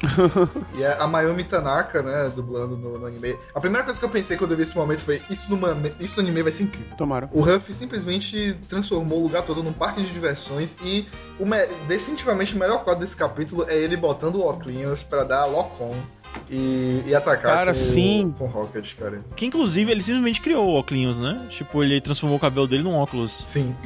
e 0.76 0.84
a 0.84 0.96
a 1.04 1.06
Mayumi 1.06 1.44
Tanaka, 1.44 2.02
né, 2.02 2.32
dublando 2.34 2.76
no, 2.76 2.98
no 2.98 3.06
anime. 3.06 3.36
A 3.54 3.60
primeira 3.60 3.84
coisa 3.84 3.98
que 3.98 4.04
eu 4.04 4.08
pensei 4.10 4.36
quando 4.36 4.52
eu 4.52 4.56
vi 4.56 4.62
esse 4.62 4.74
momento 4.76 5.00
foi, 5.02 5.22
isso 5.30 5.48
no, 5.50 5.56
mame- 5.56 5.94
isso 6.00 6.16
no 6.16 6.22
anime 6.22 6.42
vai 6.42 6.52
ser 6.52 6.64
incrível. 6.64 6.96
Tomaram. 6.96 7.28
O 7.32 7.40
Ruff 7.42 7.72
simplesmente 7.72 8.54
transformou 8.68 9.20
o 9.20 9.22
lugar 9.24 9.42
todo 9.42 9.62
num 9.62 9.72
parque 9.72 10.02
de 10.02 10.10
diversões 10.12 10.76
e 10.82 11.06
o 11.38 11.46
me- 11.46 11.66
definitivamente 11.86 12.54
o 12.54 12.58
melhor 12.58 12.82
quadro 12.82 13.00
desse 13.00 13.16
capítulo 13.16 13.64
é 13.68 13.76
ele 13.76 13.96
botando 13.96 14.36
o 14.36 14.44
óculos 14.46 15.02
pra 15.02 15.22
dar 15.24 15.44
lock-on 15.46 15.94
e, 16.50 17.02
e 17.06 17.14
atacar 17.14 17.56
Cara, 17.56 17.72
com, 17.72 17.78
sim. 17.80 18.34
com 18.38 18.44
o 18.44 18.48
Rocket, 18.48 18.94
cara. 18.94 19.20
Que 19.34 19.46
inclusive 19.46 19.90
ele 19.90 20.02
simplesmente 20.02 20.40
criou 20.40 20.66
o 20.66 20.74
óculos, 20.74 21.20
né? 21.20 21.46
Tipo, 21.50 21.82
ele 21.82 22.00
transformou 22.00 22.36
o 22.36 22.40
cabelo 22.40 22.66
dele 22.66 22.82
num 22.82 22.94
óculos. 22.94 23.32
Sim. 23.32 23.74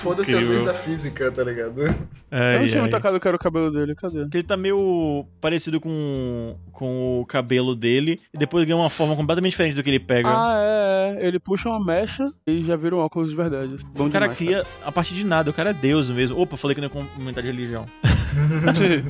Foda-se 0.00 0.34
as 0.34 0.42
leis 0.42 0.62
da 0.62 0.72
física, 0.72 1.30
tá 1.30 1.44
ligado? 1.44 1.82
Eu 1.82 1.94
Ai, 2.30 2.60
não 2.60 2.66
tinha 2.66 2.80
ai. 2.80 2.84
me 2.86 2.90
tocado 2.90 3.20
que 3.20 3.28
era 3.28 3.36
o 3.36 3.40
cabelo 3.40 3.70
dele, 3.70 3.94
cadê? 3.94 4.20
Porque 4.20 4.38
ele 4.38 4.46
tá 4.46 4.56
meio 4.56 5.26
parecido 5.40 5.78
com, 5.78 6.56
com 6.72 7.20
o 7.20 7.26
cabelo 7.26 7.76
dele. 7.76 8.18
E 8.32 8.38
depois 8.38 8.64
ganha 8.64 8.76
uma 8.76 8.88
forma 8.88 9.14
completamente 9.14 9.50
diferente 9.52 9.74
do 9.74 9.82
que 9.82 9.90
ele 9.90 10.00
pega. 10.00 10.28
Ah, 10.28 10.56
é, 10.58 11.16
é. 11.18 11.26
Ele 11.26 11.38
puxa 11.38 11.68
uma 11.68 11.84
mecha 11.84 12.24
e 12.46 12.64
já 12.64 12.76
vira 12.76 12.96
um 12.96 13.00
óculos 13.00 13.28
de 13.28 13.36
verdade. 13.36 13.76
Bom 13.94 14.06
o 14.06 14.10
cara 14.10 14.26
demais, 14.26 14.38
cria 14.38 14.66
a 14.84 14.90
partir 14.90 15.14
de 15.14 15.24
nada, 15.24 15.50
o 15.50 15.52
cara 15.52 15.70
é 15.70 15.74
Deus 15.74 16.08
mesmo. 16.08 16.40
Opa, 16.40 16.56
falei 16.56 16.74
que 16.74 16.80
não 16.80 16.88
ia 16.88 17.06
comentar 17.14 17.42
de 17.42 17.50
religião. 17.50 17.84
cara. 18.64 19.04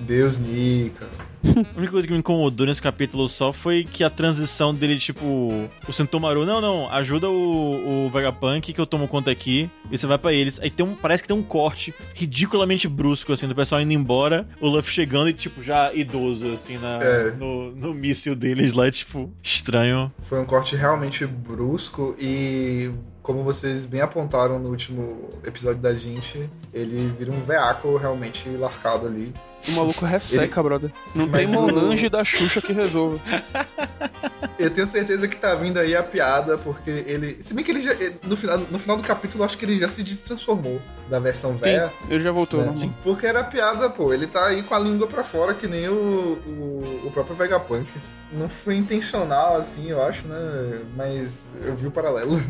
Deus 0.00 0.38
Nika. 0.38 1.06
A 1.44 1.78
única 1.78 1.92
coisa 1.92 2.06
que 2.06 2.12
me 2.12 2.18
incomodou 2.18 2.66
nesse 2.66 2.80
capítulo 2.80 3.28
só 3.28 3.52
foi 3.52 3.84
que 3.84 4.02
a 4.02 4.10
transição 4.10 4.74
dele, 4.74 4.98
tipo, 4.98 5.68
o 5.86 5.92
Sentomaru, 5.92 6.44
não, 6.44 6.60
não, 6.60 6.90
ajuda 6.90 7.28
o, 7.28 8.06
o 8.06 8.10
Vegapunk 8.10 8.72
que 8.72 8.80
eu 8.80 8.86
tomo 8.86 9.06
conta 9.06 9.30
aqui, 9.30 9.70
e 9.90 9.98
você 9.98 10.06
vai 10.06 10.18
pra 10.18 10.32
eles. 10.32 10.58
Aí 10.60 10.70
tem 10.70 10.84
um, 10.84 10.94
parece 10.94 11.22
que 11.22 11.28
tem 11.28 11.36
um 11.36 11.42
corte 11.42 11.94
ridiculamente 12.14 12.88
brusco, 12.88 13.32
assim, 13.32 13.46
do 13.46 13.54
pessoal 13.54 13.80
indo 13.80 13.92
embora, 13.92 14.48
o 14.60 14.68
Luffy 14.68 14.92
chegando 14.92 15.28
e, 15.28 15.32
tipo, 15.32 15.62
já 15.62 15.92
idoso, 15.92 16.52
assim, 16.52 16.78
na, 16.78 16.98
É. 17.02 17.30
no, 17.32 17.70
no 17.72 17.94
míssil 17.94 18.34
deles 18.34 18.72
lá, 18.72 18.90
tipo, 18.90 19.30
estranho. 19.42 20.12
Foi 20.20 20.40
um 20.40 20.44
corte 20.44 20.74
realmente 20.76 21.26
brusco 21.26 22.14
e, 22.18 22.90
como 23.22 23.42
vocês 23.42 23.84
bem 23.86 24.00
apontaram 24.00 24.58
no 24.58 24.70
último 24.70 25.28
episódio 25.46 25.80
da 25.80 25.94
gente, 25.94 26.48
ele 26.72 27.12
vira 27.16 27.30
um 27.30 27.40
veaco 27.40 27.96
realmente 27.96 28.48
lascado 28.50 29.06
ali. 29.06 29.32
O 29.68 29.72
maluco 29.72 30.04
resseca, 30.04 30.62
brother. 30.62 30.90
Não 31.14 31.26
Mas 31.26 31.50
tem 31.50 31.58
o- 31.58 31.62
Monange 31.62 32.08
da 32.08 32.24
Xuxa 32.24 32.60
que 32.60 32.72
resolva. 32.72 33.18
Eu 34.58 34.70
tenho 34.70 34.86
certeza 34.86 35.26
que 35.26 35.36
tá 35.36 35.54
vindo 35.54 35.78
aí 35.78 35.96
a 35.96 36.02
piada, 36.02 36.56
porque 36.56 36.88
ele. 36.90 37.36
Se 37.40 37.54
bem 37.54 37.64
que 37.64 37.70
ele 37.72 37.80
já. 37.80 37.92
No 38.22 38.36
final, 38.36 38.58
no 38.70 38.78
final 38.78 38.96
do 38.96 39.02
capítulo, 39.02 39.42
eu 39.42 39.46
acho 39.46 39.58
que 39.58 39.64
ele 39.64 39.78
já 39.78 39.88
se 39.88 40.02
destransformou 40.02 40.80
da 41.10 41.18
versão 41.18 41.56
velha. 41.56 41.92
Ele 42.08 42.20
já 42.20 42.30
voltou, 42.30 42.60
né? 42.60 42.66
normal. 42.66 42.90
Porque 43.02 43.26
era 43.26 43.42
piada, 43.42 43.90
pô. 43.90 44.12
Ele 44.14 44.26
tá 44.26 44.46
aí 44.46 44.62
com 44.62 44.74
a 44.74 44.78
língua 44.78 45.06
pra 45.06 45.24
fora, 45.24 45.54
que 45.54 45.66
nem 45.66 45.88
o, 45.88 46.38
o, 46.46 47.02
o 47.06 47.10
próprio 47.12 47.34
Vegapunk. 47.34 47.86
Não 48.32 48.48
foi 48.48 48.76
intencional, 48.76 49.56
assim, 49.56 49.90
eu 49.90 50.02
acho, 50.02 50.26
né? 50.26 50.80
Mas 50.96 51.48
eu 51.64 51.74
vi 51.74 51.86
o 51.86 51.90
paralelo. 51.90 52.40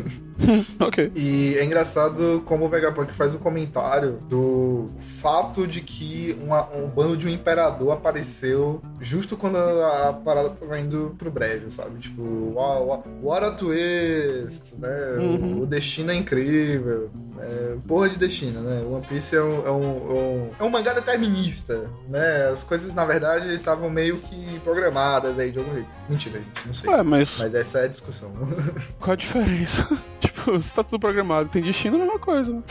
Ok. 0.80 1.12
E 1.14 1.54
é 1.58 1.64
engraçado 1.64 2.42
como 2.44 2.64
o 2.64 2.68
Vegapunk 2.68 3.12
faz 3.12 3.36
um 3.36 3.38
comentário 3.38 4.18
do 4.28 4.90
fato 4.98 5.64
de 5.64 5.80
que 5.80 6.36
uma- 6.42 6.68
um 6.76 6.88
bando 6.88 7.03
de 7.16 7.26
um 7.26 7.30
imperador 7.30 7.92
apareceu 7.92 8.82
justo 9.00 9.36
quando 9.36 9.56
a 9.56 10.12
parada 10.24 10.50
tava 10.50 10.78
indo 10.78 11.14
pro 11.18 11.30
brejo, 11.30 11.70
sabe? 11.70 11.98
Tipo, 11.98 12.22
wow, 12.22 12.86
wow, 12.86 13.04
what 13.22 13.44
a 13.44 13.50
twist, 13.50 14.76
né? 14.78 15.16
Uhum. 15.18 15.62
O 15.62 15.66
destino 15.66 16.10
é 16.10 16.14
incrível. 16.14 17.10
né? 17.36 17.78
porra 17.86 18.08
de 18.08 18.18
destino, 18.18 18.60
né? 18.60 18.82
One 18.82 19.06
Piece 19.06 19.36
é 19.36 19.42
um, 19.42 19.66
é 19.66 19.70
um, 19.70 19.82
é 19.82 20.12
um, 20.12 20.50
é 20.60 20.64
um 20.64 20.70
mangá 20.70 20.92
determinista, 20.92 21.90
né? 22.08 22.48
As 22.52 22.64
coisas, 22.64 22.94
na 22.94 23.04
verdade, 23.04 23.52
estavam 23.54 23.90
meio 23.90 24.16
que 24.18 24.58
programadas 24.60 25.38
aí 25.38 25.50
de 25.50 25.58
algum 25.58 25.74
jeito. 25.74 25.88
Mentira, 26.08 26.38
gente, 26.38 26.66
não 26.66 26.74
sei. 26.74 26.90
Ué, 26.90 27.02
mas 27.02 27.30
Mas 27.38 27.54
essa 27.54 27.80
é 27.80 27.84
a 27.84 27.88
discussão. 27.88 28.32
qual 28.98 29.12
a 29.12 29.16
diferença? 29.16 29.86
tipo, 30.20 30.62
se 30.62 30.72
tá 30.72 30.82
tudo 30.82 31.00
programado, 31.00 31.48
tem 31.50 31.62
destino, 31.62 31.96
é 31.96 32.00
a 32.00 32.04
mesma 32.04 32.18
coisa. 32.18 32.52
Né? 32.52 32.62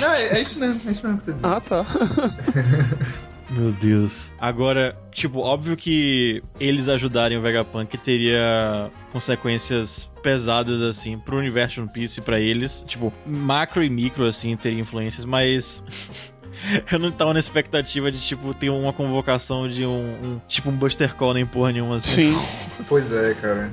Não, 0.00 0.12
é, 0.12 0.26
é, 0.28 0.40
isso 0.40 0.58
mesmo, 0.58 0.80
é 0.86 0.92
isso 0.92 1.06
mesmo 1.06 1.20
que 1.20 1.30
eu 1.30 1.34
tô 1.34 1.40
dizendo. 1.40 1.46
Ah, 1.46 1.60
tá. 1.60 1.86
Meu 3.52 3.70
Deus. 3.70 4.32
Agora, 4.38 4.96
tipo, 5.10 5.40
óbvio 5.40 5.76
que 5.76 6.42
eles 6.58 6.88
ajudarem 6.88 7.36
o 7.36 7.42
Vegapunk 7.42 7.96
teria 7.98 8.90
consequências 9.12 10.10
pesadas, 10.22 10.80
assim, 10.80 11.18
pro 11.18 11.36
universo 11.36 11.74
de 11.74 11.80
One 11.80 11.90
Piece 11.90 12.20
e 12.20 12.22
pra 12.22 12.40
eles. 12.40 12.84
Tipo, 12.86 13.12
macro 13.26 13.82
e 13.82 13.90
micro, 13.90 14.26
assim, 14.26 14.56
teria 14.56 14.80
influências, 14.80 15.24
mas. 15.24 15.84
Eu 16.90 16.98
não 16.98 17.10
tava 17.10 17.32
na 17.32 17.40
expectativa 17.40 18.12
de, 18.12 18.20
tipo, 18.20 18.54
ter 18.54 18.70
uma 18.70 18.92
convocação 18.92 19.68
de 19.68 19.84
um. 19.84 20.14
um 20.22 20.40
tipo, 20.46 20.70
um 20.70 20.76
Buster 20.76 21.14
Call 21.14 21.34
nem 21.34 21.44
porra 21.46 21.72
nenhuma 21.72 21.96
assim. 21.96 22.32
Sim. 22.32 22.46
Pois 22.88 23.12
é, 23.12 23.34
cara. 23.34 23.72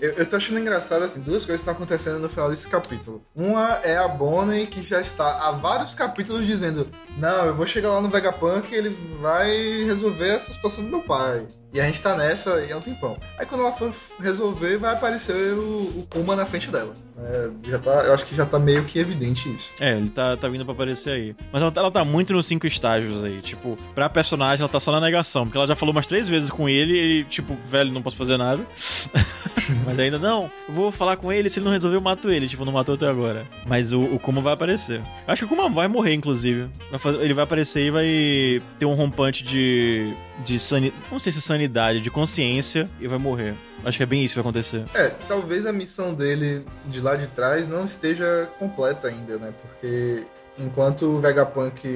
Eu, 0.00 0.12
eu 0.12 0.26
tô 0.26 0.36
achando 0.36 0.58
engraçado, 0.58 1.04
assim, 1.04 1.20
duas 1.20 1.44
coisas 1.44 1.60
estão 1.60 1.74
acontecendo 1.74 2.18
no 2.18 2.28
final 2.28 2.48
desse 2.48 2.66
capítulo. 2.68 3.22
Uma 3.36 3.80
é 3.84 3.98
a 3.98 4.08
Bonnie, 4.08 4.66
que 4.66 4.82
já 4.82 5.00
está 5.00 5.46
há 5.46 5.52
vários 5.52 5.94
capítulos 5.94 6.46
dizendo: 6.46 6.88
Não, 7.18 7.46
eu 7.46 7.54
vou 7.54 7.66
chegar 7.66 7.90
lá 7.90 8.00
no 8.00 8.08
Vegapunk 8.08 8.72
e 8.72 8.76
ele 8.76 8.96
vai 9.20 9.50
resolver 9.84 10.28
essa 10.28 10.52
situação 10.52 10.84
do 10.84 10.90
meu 10.90 11.02
pai. 11.02 11.46
E 11.72 11.80
a 11.80 11.84
gente 11.84 12.00
tá 12.02 12.16
nessa 12.16 12.62
e 12.64 12.72
é 12.72 12.76
um 12.76 12.80
tempão. 12.80 13.16
Aí 13.38 13.46
quando 13.46 13.60
ela 13.60 13.70
for 13.70 13.92
resolver, 14.20 14.76
vai 14.78 14.92
aparecer 14.92 15.52
o, 15.54 15.82
o 16.00 16.06
Kuma 16.10 16.34
na 16.34 16.44
frente 16.44 16.68
dela. 16.70 16.92
É, 17.22 17.50
já 17.68 17.78
tá, 17.78 17.90
eu 18.06 18.14
acho 18.14 18.24
que 18.26 18.34
já 18.34 18.44
tá 18.44 18.58
meio 18.58 18.82
que 18.84 18.98
evidente 18.98 19.48
isso. 19.54 19.70
É, 19.78 19.96
ele 19.96 20.08
tá, 20.10 20.36
tá 20.36 20.48
vindo 20.48 20.64
pra 20.64 20.72
aparecer 20.74 21.10
aí. 21.10 21.36
Mas 21.52 21.62
ela, 21.62 21.72
ela 21.76 21.90
tá 21.90 22.04
muito 22.04 22.32
nos 22.32 22.46
cinco 22.46 22.66
estágios 22.66 23.22
aí. 23.22 23.40
Tipo, 23.40 23.78
pra 23.94 24.08
personagem, 24.08 24.62
ela 24.62 24.68
tá 24.68 24.80
só 24.80 24.90
na 24.90 25.00
negação. 25.00 25.44
Porque 25.44 25.58
ela 25.58 25.66
já 25.66 25.76
falou 25.76 25.94
umas 25.94 26.06
três 26.08 26.28
vezes 26.28 26.50
com 26.50 26.68
ele 26.68 27.20
e 27.20 27.24
tipo, 27.24 27.56
velho, 27.66 27.92
não 27.92 28.02
posso 28.02 28.16
fazer 28.16 28.36
nada. 28.36 28.66
Mas 29.86 29.98
ainda, 29.98 30.18
não, 30.18 30.50
eu 30.68 30.74
vou 30.74 30.90
falar 30.90 31.16
com 31.18 31.32
ele, 31.32 31.48
se 31.48 31.58
ele 31.60 31.66
não 31.66 31.72
resolver, 31.72 31.96
eu 31.96 32.00
mato 32.00 32.30
ele. 32.30 32.48
Tipo, 32.48 32.64
não 32.64 32.72
matou 32.72 32.94
até 32.96 33.06
agora. 33.06 33.46
Mas 33.66 33.92
o, 33.92 34.00
o 34.00 34.18
Kuma 34.18 34.40
vai 34.40 34.54
aparecer. 34.54 34.98
Eu 35.26 35.32
acho 35.32 35.46
que 35.46 35.52
o 35.52 35.56
Kuma 35.56 35.68
vai 35.68 35.86
morrer, 35.86 36.14
inclusive. 36.14 36.68
Vai 36.90 36.98
fazer- 36.98 37.20
ele 37.20 37.34
vai 37.34 37.44
aparecer 37.44 37.82
e 37.86 37.90
vai 37.90 38.62
ter 38.78 38.86
um 38.86 38.94
rompante 38.94 39.44
de. 39.44 40.12
De 40.44 40.58
sanidade. 40.58 41.02
Não 41.10 41.18
sei 41.18 41.32
se 41.32 41.38
é 41.38 41.42
sanidade, 41.42 42.00
de 42.00 42.10
consciência 42.10 42.88
e 43.00 43.06
vai 43.06 43.18
morrer. 43.18 43.54
Acho 43.84 43.96
que 43.96 44.02
é 44.02 44.06
bem 44.06 44.24
isso 44.24 44.34
que 44.34 44.40
vai 44.40 44.48
acontecer. 44.50 44.84
É, 44.94 45.08
talvez 45.28 45.66
a 45.66 45.72
missão 45.72 46.14
dele 46.14 46.64
de 46.86 47.00
lá 47.00 47.16
de 47.16 47.26
trás 47.28 47.66
não 47.66 47.84
esteja 47.84 48.48
completa 48.58 49.08
ainda, 49.08 49.36
né? 49.36 49.52
Porque 49.62 50.24
enquanto 50.58 51.06
o 51.06 51.20
Vegapunk 51.20 51.88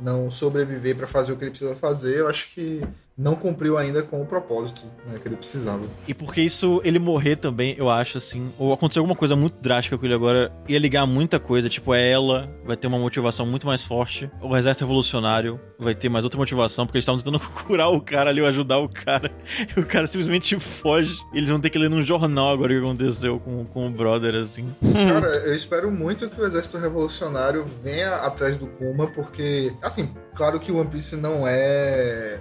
não 0.00 0.30
sobreviver 0.30 0.96
pra 0.96 1.06
fazer 1.06 1.32
o 1.32 1.36
que 1.36 1.44
ele 1.44 1.50
precisa 1.50 1.74
fazer, 1.76 2.18
eu 2.18 2.28
acho 2.28 2.48
que 2.52 2.82
não 3.16 3.36
cumpriu 3.36 3.78
ainda 3.78 4.02
com 4.02 4.20
o 4.20 4.26
propósito 4.26 4.82
né, 5.06 5.18
que 5.20 5.28
ele 5.28 5.36
precisava. 5.36 5.82
E 6.06 6.12
porque 6.12 6.40
isso, 6.40 6.80
ele 6.84 6.98
morrer 6.98 7.36
também, 7.36 7.74
eu 7.78 7.88
acho, 7.88 8.18
assim, 8.18 8.50
ou 8.58 8.72
acontecer 8.72 8.98
alguma 8.98 9.14
coisa 9.14 9.36
muito 9.36 9.56
drástica 9.60 9.96
com 9.96 10.04
ele 10.04 10.14
agora, 10.14 10.52
ia 10.68 10.78
ligar 10.78 11.06
muita 11.06 11.38
coisa, 11.38 11.68
tipo, 11.68 11.94
é 11.94 12.10
ela, 12.10 12.50
vai 12.64 12.76
ter 12.76 12.86
uma 12.86 12.98
motivação 12.98 13.46
muito 13.46 13.66
mais 13.66 13.84
forte, 13.84 14.30
o 14.42 14.56
exército 14.56 14.84
revolucionário 14.84 15.60
vai 15.78 15.94
ter 15.94 16.08
mais 16.08 16.24
outra 16.24 16.38
motivação, 16.38 16.86
porque 16.86 16.98
eles 16.98 17.04
estavam 17.04 17.20
tentando 17.20 17.38
curar 17.64 17.88
o 17.88 18.00
cara 18.00 18.30
ali, 18.30 18.40
ou 18.40 18.48
ajudar 18.48 18.78
o 18.78 18.88
cara, 18.88 19.30
e 19.76 19.80
o 19.80 19.86
cara 19.86 20.06
simplesmente 20.06 20.58
foge, 20.58 21.14
e 21.32 21.38
eles 21.38 21.50
vão 21.50 21.60
ter 21.60 21.70
que 21.70 21.78
ler 21.78 21.88
num 21.88 22.02
jornal 22.02 22.50
agora 22.50 22.72
o 22.72 22.80
que 22.80 22.84
aconteceu 22.84 23.38
com, 23.38 23.64
com 23.64 23.86
o 23.86 23.90
brother, 23.90 24.34
assim. 24.34 24.74
Cara, 25.08 25.28
eu 25.46 25.54
espero 25.54 25.90
muito 25.90 26.28
que 26.28 26.40
o 26.40 26.44
exército 26.44 26.78
revolucionário 26.78 27.64
venha 27.82 28.16
atrás 28.16 28.56
do 28.56 28.66
Kuma, 28.66 29.06
porque, 29.06 29.72
assim, 29.80 30.12
claro 30.34 30.58
que 30.58 30.72
o 30.72 30.78
One 30.78 30.90
Piece 30.90 31.16
não 31.16 31.46
é. 31.46 32.40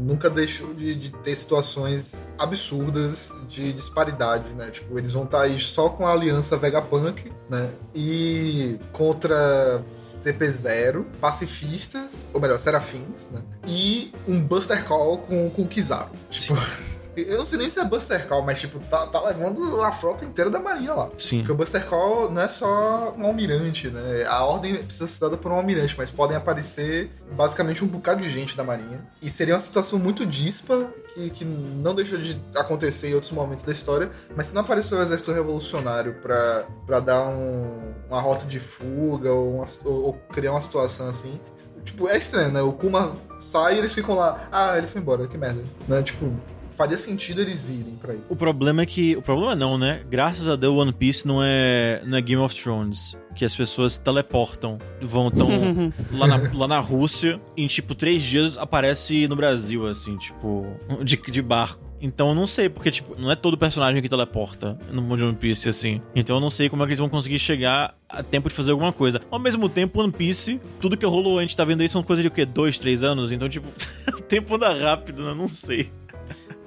Nunca 0.00 0.28
deixou 0.28 0.74
de, 0.74 0.94
de 0.94 1.10
ter 1.10 1.34
situações 1.34 2.18
absurdas 2.38 3.32
de 3.48 3.72
disparidade, 3.72 4.50
né? 4.50 4.70
Tipo, 4.70 4.98
eles 4.98 5.12
vão 5.12 5.24
estar 5.24 5.42
aí 5.42 5.58
só 5.58 5.88
com 5.88 6.06
a 6.06 6.12
aliança 6.12 6.56
Vegapunk, 6.56 7.32
né? 7.48 7.70
E 7.94 8.78
contra 8.92 9.80
CP0, 9.84 11.04
pacifistas, 11.20 12.30
ou 12.32 12.40
melhor, 12.40 12.58
serafins, 12.58 13.30
né? 13.30 13.40
E 13.66 14.12
um 14.26 14.40
Buster 14.40 14.84
Call 14.84 15.18
com, 15.18 15.50
com 15.50 15.66
Kizaru. 15.66 16.10
Tipo. 16.30 16.58
Eu 17.16 17.38
não 17.38 17.46
sei 17.46 17.58
nem 17.58 17.68
se 17.70 17.78
é 17.78 17.84
Buster 17.84 18.26
Call, 18.26 18.42
mas, 18.42 18.58
tipo, 18.60 18.78
tá, 18.80 19.06
tá 19.06 19.20
levando 19.20 19.82
a 19.82 19.92
frota 19.92 20.24
inteira 20.24 20.48
da 20.50 20.58
marinha 20.58 20.94
lá. 20.94 21.10
Sim. 21.18 21.38
Porque 21.38 21.52
o 21.52 21.54
Buster 21.54 21.84
Call 21.86 22.30
não 22.30 22.40
é 22.42 22.48
só 22.48 23.14
um 23.18 23.26
almirante, 23.26 23.88
né? 23.90 24.24
A 24.26 24.44
ordem 24.44 24.76
precisa 24.82 25.06
ser 25.06 25.20
dada 25.20 25.36
por 25.36 25.52
um 25.52 25.56
almirante, 25.56 25.94
mas 25.98 26.10
podem 26.10 26.36
aparecer 26.36 27.10
basicamente 27.32 27.84
um 27.84 27.86
bocado 27.88 28.22
de 28.22 28.30
gente 28.30 28.56
da 28.56 28.64
marinha. 28.64 29.06
E 29.20 29.28
seria 29.30 29.54
uma 29.54 29.60
situação 29.60 29.98
muito 29.98 30.24
dispa, 30.24 30.86
que, 31.14 31.28
que 31.30 31.44
não 31.44 31.94
deixou 31.94 32.18
de 32.18 32.40
acontecer 32.56 33.10
em 33.10 33.14
outros 33.14 33.32
momentos 33.32 33.64
da 33.64 33.72
história. 33.72 34.10
Mas 34.34 34.46
se 34.46 34.54
não 34.54 34.62
apareceu 34.62 34.96
o 34.98 35.02
exército 35.02 35.32
revolucionário 35.32 36.14
pra, 36.22 36.64
pra 36.86 36.98
dar 37.00 37.28
um- 37.28 37.92
uma 38.08 38.20
rota 38.20 38.46
de 38.46 38.58
fuga 38.58 39.30
ou, 39.32 39.56
uma- 39.56 39.64
ou- 39.84 40.04
ou 40.06 40.12
criar 40.32 40.52
uma 40.52 40.60
situação 40.60 41.08
assim, 41.08 41.38
tipo, 41.84 42.08
é 42.08 42.16
estranho, 42.16 42.50
né? 42.52 42.62
O 42.62 42.72
Kuma 42.72 43.16
sai 43.38 43.74
e 43.74 43.78
eles 43.78 43.92
ficam 43.92 44.14
lá, 44.14 44.48
ah, 44.50 44.78
ele 44.78 44.86
foi 44.86 45.00
embora, 45.00 45.26
que 45.26 45.36
merda. 45.36 45.62
Né? 45.88 46.02
Tipo, 46.02 46.32
faria 46.72 46.98
sentido 46.98 47.40
eles 47.40 47.68
irem 47.68 47.94
pra 47.94 48.12
aí. 48.12 48.20
O 48.28 48.36
problema 48.36 48.82
é 48.82 48.86
que. 48.86 49.16
O 49.16 49.22
problema 49.22 49.54
não, 49.54 49.78
né? 49.78 50.02
Graças 50.10 50.48
a 50.48 50.56
Deus, 50.56 50.76
One 50.76 50.92
Piece 50.92 51.26
não 51.26 51.42
é, 51.42 52.02
não 52.04 52.18
é 52.18 52.20
Game 52.20 52.42
of 52.42 52.54
Thrones. 52.60 53.16
Que 53.34 53.44
as 53.44 53.56
pessoas 53.56 53.96
teleportam, 53.96 54.78
vão 55.00 55.30
tão 55.30 55.48
lá, 56.12 56.26
na, 56.26 56.40
lá 56.54 56.68
na 56.68 56.78
Rússia, 56.80 57.40
em 57.56 57.66
tipo 57.66 57.94
três 57.94 58.22
dias 58.22 58.58
aparece 58.58 59.26
no 59.26 59.34
Brasil, 59.34 59.86
assim, 59.86 60.18
tipo, 60.18 60.66
de, 61.02 61.16
de 61.16 61.42
barco. 61.42 61.92
Então 62.02 62.30
eu 62.30 62.34
não 62.34 62.48
sei, 62.48 62.68
porque, 62.68 62.90
tipo, 62.90 63.14
não 63.16 63.30
é 63.30 63.36
todo 63.36 63.56
personagem 63.56 64.02
que 64.02 64.08
teleporta 64.08 64.76
no 64.90 65.00
mundo 65.00 65.18
de 65.18 65.24
One 65.24 65.36
Piece, 65.36 65.68
assim. 65.68 66.02
Então 66.16 66.36
eu 66.36 66.40
não 66.40 66.50
sei 66.50 66.68
como 66.68 66.82
é 66.82 66.86
que 66.86 66.90
eles 66.90 66.98
vão 66.98 67.08
conseguir 67.08 67.38
chegar 67.38 67.94
a 68.08 68.24
tempo 68.24 68.48
de 68.48 68.54
fazer 68.56 68.72
alguma 68.72 68.92
coisa. 68.92 69.20
Ao 69.30 69.38
mesmo 69.38 69.68
tempo, 69.68 70.02
One 70.02 70.10
Piece, 70.10 70.60
tudo 70.80 70.96
que 70.96 71.06
rolou 71.06 71.38
antes, 71.38 71.54
tá 71.54 71.64
vendo 71.64 71.80
aí, 71.80 71.88
são 71.88 72.02
coisas 72.02 72.24
de 72.24 72.26
o 72.26 72.30
quê? 72.32 72.44
Dois, 72.44 72.80
três 72.80 73.04
anos? 73.04 73.30
Então, 73.30 73.48
tipo, 73.48 73.68
o 74.18 74.20
tempo 74.20 74.56
anda 74.56 74.74
rápido, 74.74 75.24
né? 75.24 75.32
Não 75.32 75.46
sei. 75.46 75.92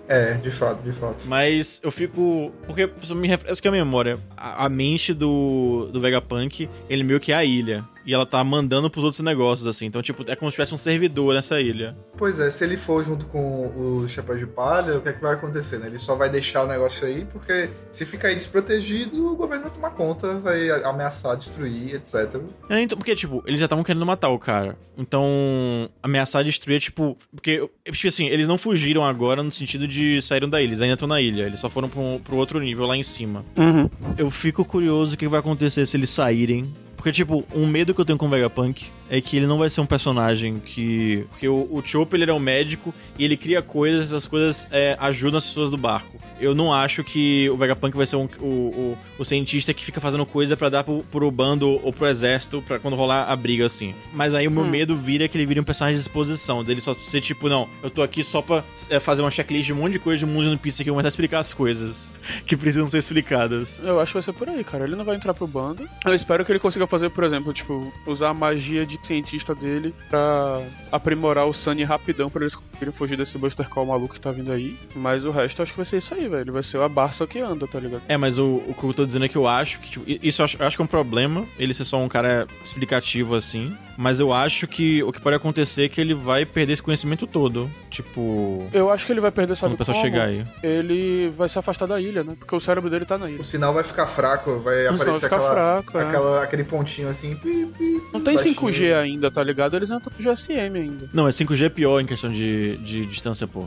É, 0.08 0.34
de 0.34 0.52
fato, 0.52 0.84
de 0.84 0.92
fato. 0.92 1.26
Mas 1.28 1.82
eu 1.84 1.92
fico. 1.92 2.52
Porque 2.68 2.90
me 3.16 3.28
refresca 3.28 3.70
a 3.70 3.72
memória. 3.72 4.20
A, 4.38 4.66
a 4.66 4.70
mente 4.70 5.14
do, 5.14 5.90
do 5.92 6.00
Vegapunk, 6.00 6.70
ele 6.90 7.04
meio 7.04 7.20
que 7.20 7.32
é 7.32 7.36
a 7.36 7.44
ilha. 7.44 7.84
E 8.06 8.14
ela 8.14 8.26
tá 8.26 8.44
mandando 8.44 8.90
pros 8.90 9.04
outros 9.04 9.22
negócios, 9.22 9.68
assim. 9.68 9.86
Então, 9.86 10.02
tipo, 10.02 10.24
é 10.30 10.36
como 10.36 10.52
se 10.52 10.56
tivesse 10.56 10.74
um 10.74 10.78
servidor 10.78 11.34
nessa 11.34 11.60
ilha. 11.60 11.96
Pois 12.18 12.40
é, 12.40 12.50
se 12.50 12.64
ele 12.64 12.78
for 12.78 13.04
junto 13.04 13.26
com 13.26 13.68
o 13.68 14.08
Chapéu 14.08 14.38
de 14.38 14.46
Palha, 14.46 14.98
o 14.98 15.02
que 15.02 15.10
é 15.10 15.14
que 15.14 15.22
vai 15.22 15.34
acontecer, 15.34 15.80
né? 15.80 15.88
Ele 15.88 15.98
só 15.98 16.16
vai 16.16 16.30
deixar 16.30 16.64
o 16.64 16.68
negócio 16.68 17.08
aí, 17.08 17.26
porque 17.32 17.70
se 17.92 18.06
ficar 18.06 18.30
aí 18.30 18.36
desprotegido, 18.36 19.32
o 19.32 19.36
governo 19.36 19.64
vai 19.64 19.74
tomar 19.74 19.90
conta, 19.92 20.36
vai 20.36 20.70
ameaçar, 20.84 21.36
destruir, 21.36 21.96
etc. 21.96 22.40
É, 22.70 22.80
então, 22.82 22.98
porque, 22.98 23.16
tipo, 23.16 23.44
eles 23.46 23.60
já 23.60 23.66
estavam 23.66 23.84
querendo 23.84 24.06
matar 24.06 24.30
o 24.30 24.38
cara. 24.38 24.78
Então, 24.98 25.90
ameaçar 26.02 26.44
destruir, 26.44 26.80
tipo. 26.80 27.18
Porque, 27.34 27.68
tipo 27.92 28.08
assim, 28.08 28.28
eles 28.28 28.48
não 28.48 28.58
fugiram 28.58 29.06
agora 29.06 29.44
no 29.44 29.52
sentido 29.52 29.88
de 29.88 30.22
saíram 30.22 30.50
da 30.50 30.62
ilha, 30.62 30.70
eles 30.70 30.82
ainda 30.82 30.94
estão 30.94 31.08
na 31.08 31.22
ilha. 31.22 31.44
Eles 31.44 31.60
só 31.60 31.70
foram 31.70 31.90
pro, 31.90 32.20
pro 32.24 32.36
outro 32.38 32.60
nível 32.60 32.86
lá 32.86 32.96
em 32.96 33.04
cima. 33.04 33.44
Uhum. 33.58 33.90
Eu 34.18 34.32
fico 34.32 34.64
curioso 34.64 35.16
o 35.16 35.18
que 35.18 35.28
vai 35.28 35.40
acontecer 35.40 35.86
se 35.86 35.98
eles 35.98 36.10
saírem. 36.10 36.74
Porque, 37.06 37.18
tipo, 37.18 37.46
um 37.54 37.68
medo 37.68 37.94
que 37.94 38.02
eu 38.02 38.06
tenho 38.06 38.18
com 38.18 38.28
Vegapunk 38.28 38.88
é 39.10 39.22
que 39.22 39.38
ele 39.38 39.46
não 39.48 39.58
vai 39.58 39.70
ser 39.70 39.82
um 39.82 39.86
personagem 39.86 40.60
que. 40.60 41.26
Porque 41.30 41.48
o, 41.48 41.68
o 41.72 41.82
Chopper, 41.86 42.20
ele 42.22 42.32
é 42.32 42.34
um 42.34 42.40
médico 42.40 42.94
e 43.20 43.24
ele 43.26 43.38
cria 43.38 43.62
coisas, 43.62 44.08
essas 44.08 44.28
coisas 44.28 44.68
é, 44.72 44.96
ajudam 45.00 45.38
as 45.38 45.46
pessoas 45.46 45.70
do 45.70 45.78
barco. 45.78 46.20
Eu 46.40 46.54
não 46.54 46.74
acho 46.74 47.04
que 47.04 47.50
o 47.50 47.56
Vegapunk 47.56 47.96
vai 47.96 48.06
ser 48.06 48.18
um- 48.18 48.28
o, 48.42 48.46
o, 48.46 48.98
o 49.20 49.24
cientista 49.26 49.74
que 49.74 49.86
fica 49.86 50.02
fazendo 50.02 50.26
coisa 50.26 50.58
pra 50.58 50.68
dar 50.70 50.84
pro, 50.84 51.04
pro 51.12 51.32
bando 51.32 51.80
ou 51.84 51.94
pro 51.94 52.08
exército 52.08 52.62
pra 52.68 52.78
quando 52.78 52.96
rolar 52.96 53.32
a 53.32 53.36
briga, 53.36 53.66
assim. 53.66 53.94
Mas 54.14 54.34
aí 54.34 54.48
o 54.48 54.52
meu 54.52 54.64
Hum. 54.64 54.70
medo 54.70 54.96
vira 54.96 55.28
que 55.28 55.38
ele 55.38 55.46
vire 55.46 55.60
um 55.60 55.64
personagem 55.64 55.96
de 55.96 56.02
exposição, 56.02 56.64
dele 56.64 56.82
só 56.82 56.94
ser 56.94 57.22
tipo, 57.22 57.48
não, 57.48 57.70
eu 57.84 57.90
tô 57.90 58.02
aqui 58.02 58.24
só 58.24 58.42
pra 58.42 58.64
é, 58.90 59.00
fazer 59.00 59.22
uma 59.22 59.32
checklist 59.32 59.68
de 59.68 59.74
um 59.74 59.78
monte 59.78 59.94
de 59.94 60.00
coisa 60.00 60.20
de 60.20 60.26
mundo 60.26 60.50
no 60.50 60.58
Piece 60.58 60.82
aqui, 60.82 60.90
eu 60.90 60.94
vou 60.94 60.98
começar 60.98 61.08
a 61.08 61.10
explicar 61.16 61.40
as 61.40 61.54
coisas 61.54 62.12
que 62.46 62.58
precisam 62.58 62.90
ser 62.90 62.98
explicadas. 62.98 63.80
Eu 63.82 64.00
acho 64.00 64.10
que 64.10 64.14
vai 64.16 64.24
ser 64.24 64.34
por 64.34 64.50
aí, 64.50 64.64
cara. 64.64 64.84
Ele 64.84 64.96
não 64.96 65.06
vai 65.06 65.16
entrar 65.16 65.34
pro 65.34 65.48
bando. 65.48 65.88
Eu 66.06 66.14
espero 66.14 66.44
que 66.44 66.52
ele 66.52 66.60
consiga 66.60 66.86
fazer, 66.88 67.10
por 67.12 67.24
exemplo, 67.24 67.54
tipo, 67.54 67.94
usar 68.06 68.30
a 68.30 68.34
magia 68.34 68.86
de 68.86 68.95
cientista 69.04 69.56
dele 69.56 69.94
pra 70.10 70.62
aprimorar 70.92 71.48
o 71.48 71.54
Sunny 71.54 71.84
rapidão 71.84 72.30
pra 72.30 72.42
eles 72.42 72.56
conseguirem 72.56 72.94
fugir 72.94 73.18
desse 73.18 73.38
Buster 73.38 73.68
Call 73.70 73.86
maluco 73.86 74.14
que 74.14 74.20
tá 74.20 74.32
vindo 74.32 74.52
aí. 74.52 74.78
Mas 74.96 75.24
o 75.26 75.32
resto 75.32 75.60
eu 75.60 75.64
acho 75.64 75.74
que 75.74 75.78
vai 75.78 75.86
ser 75.86 75.98
isso 75.98 76.14
aí, 76.14 76.28
velho. 76.28 76.42
Ele 76.42 76.52
vai 76.52 76.64
ser 76.64 76.80
a 76.82 76.90
Barça 76.90 77.26
que 77.26 77.40
anda, 77.40 77.68
tá 77.68 77.80
ligado? 77.80 78.04
É, 78.08 78.18
mas 78.18 78.38
o, 78.38 78.56
o 78.68 78.74
que 78.74 78.84
eu 78.84 78.94
tô 78.94 79.06
dizendo 79.06 79.26
é 79.26 79.30
que 79.30 79.38
eu 79.38 79.48
acho 79.48 79.80
que, 79.80 79.90
tipo, 79.90 80.06
isso 80.08 80.42
eu 80.42 80.46
acho, 80.46 80.58
eu 80.60 80.68
acho 80.68 80.78
que 80.78 80.82
é 80.82 80.86
um 80.86 80.88
problema, 80.88 81.46
ele 81.58 81.74
ser 81.74 81.86
só 81.86 81.98
um 81.98 82.08
cara 82.08 82.48
explicativo 82.64 83.36
assim. 83.36 83.76
Mas 83.98 84.20
eu 84.20 84.34
acho 84.34 84.68
que 84.68 85.02
o 85.04 85.12
que 85.12 85.22
pode 85.22 85.36
acontecer 85.36 85.86
é 85.86 85.90
que 85.90 86.02
ele 86.02 86.14
vai 86.14 86.46
perder 86.46 86.74
esse 86.74 86.82
conhecimento 86.82 87.26
todo. 87.26 87.70
Tipo. 87.90 88.68
Eu 88.74 88.92
acho 88.92 89.06
que 89.06 89.12
ele 89.14 89.22
vai 89.22 89.32
perder, 89.32 89.56
sabe 89.56 89.70
Quando 89.70 89.74
o 89.76 89.78
pessoal 89.78 89.96
como? 89.98 90.06
chegar 90.12 90.28
aí. 90.28 90.46
Ele 90.62 91.30
vai 91.38 91.48
se 91.48 91.58
afastar 91.58 91.86
da 91.88 92.00
ilha, 92.00 92.24
né? 92.24 92.36
Porque 92.38 92.54
o 92.56 92.60
cérebro 92.60 92.90
dele 92.90 93.06
tá 93.06 93.18
na 93.18 93.30
ilha. 93.30 93.42
O 93.42 93.46
sinal 93.46 93.74
vai 93.74 93.84
ficar 93.84 94.06
fraco, 94.08 94.60
vai 94.60 94.80
sinal 94.80 94.96
aparecer 94.96 95.26
aquela, 95.28 95.54
fraco, 95.54 95.98
é. 95.98 96.02
aquela- 96.04 96.44
aquele 96.44 96.64
pontinho 96.66 97.08
assim. 97.08 97.36
pi, 97.36 97.66
pi, 97.78 98.02
Não 98.14 98.20
tem 98.22 98.36
baixinho. 98.36 98.54
5G 98.56 98.94
ainda, 98.94 99.32
tá 99.32 99.42
ligado? 99.44 99.76
Eles 99.76 99.90
entram 99.90 100.12
pro 100.12 100.24
GSM 100.24 100.78
ainda. 100.78 101.10
Não, 101.14 101.28
é 101.28 101.32
5G 101.32 101.66
é 101.66 101.70
pior 101.70 102.00
em 102.00 102.06
questão 102.06 102.30
de, 102.32 102.78
de 102.78 103.06
distância, 103.06 103.48
pô. 103.48 103.66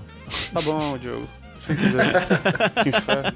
Tá 0.53 0.61
bom, 0.61 0.99
Diogo. 0.99 1.27
que 2.83 2.89
inferno. 2.89 3.33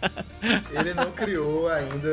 Ele 0.73 0.93
não 0.95 1.11
criou 1.13 1.69
ainda 1.69 2.09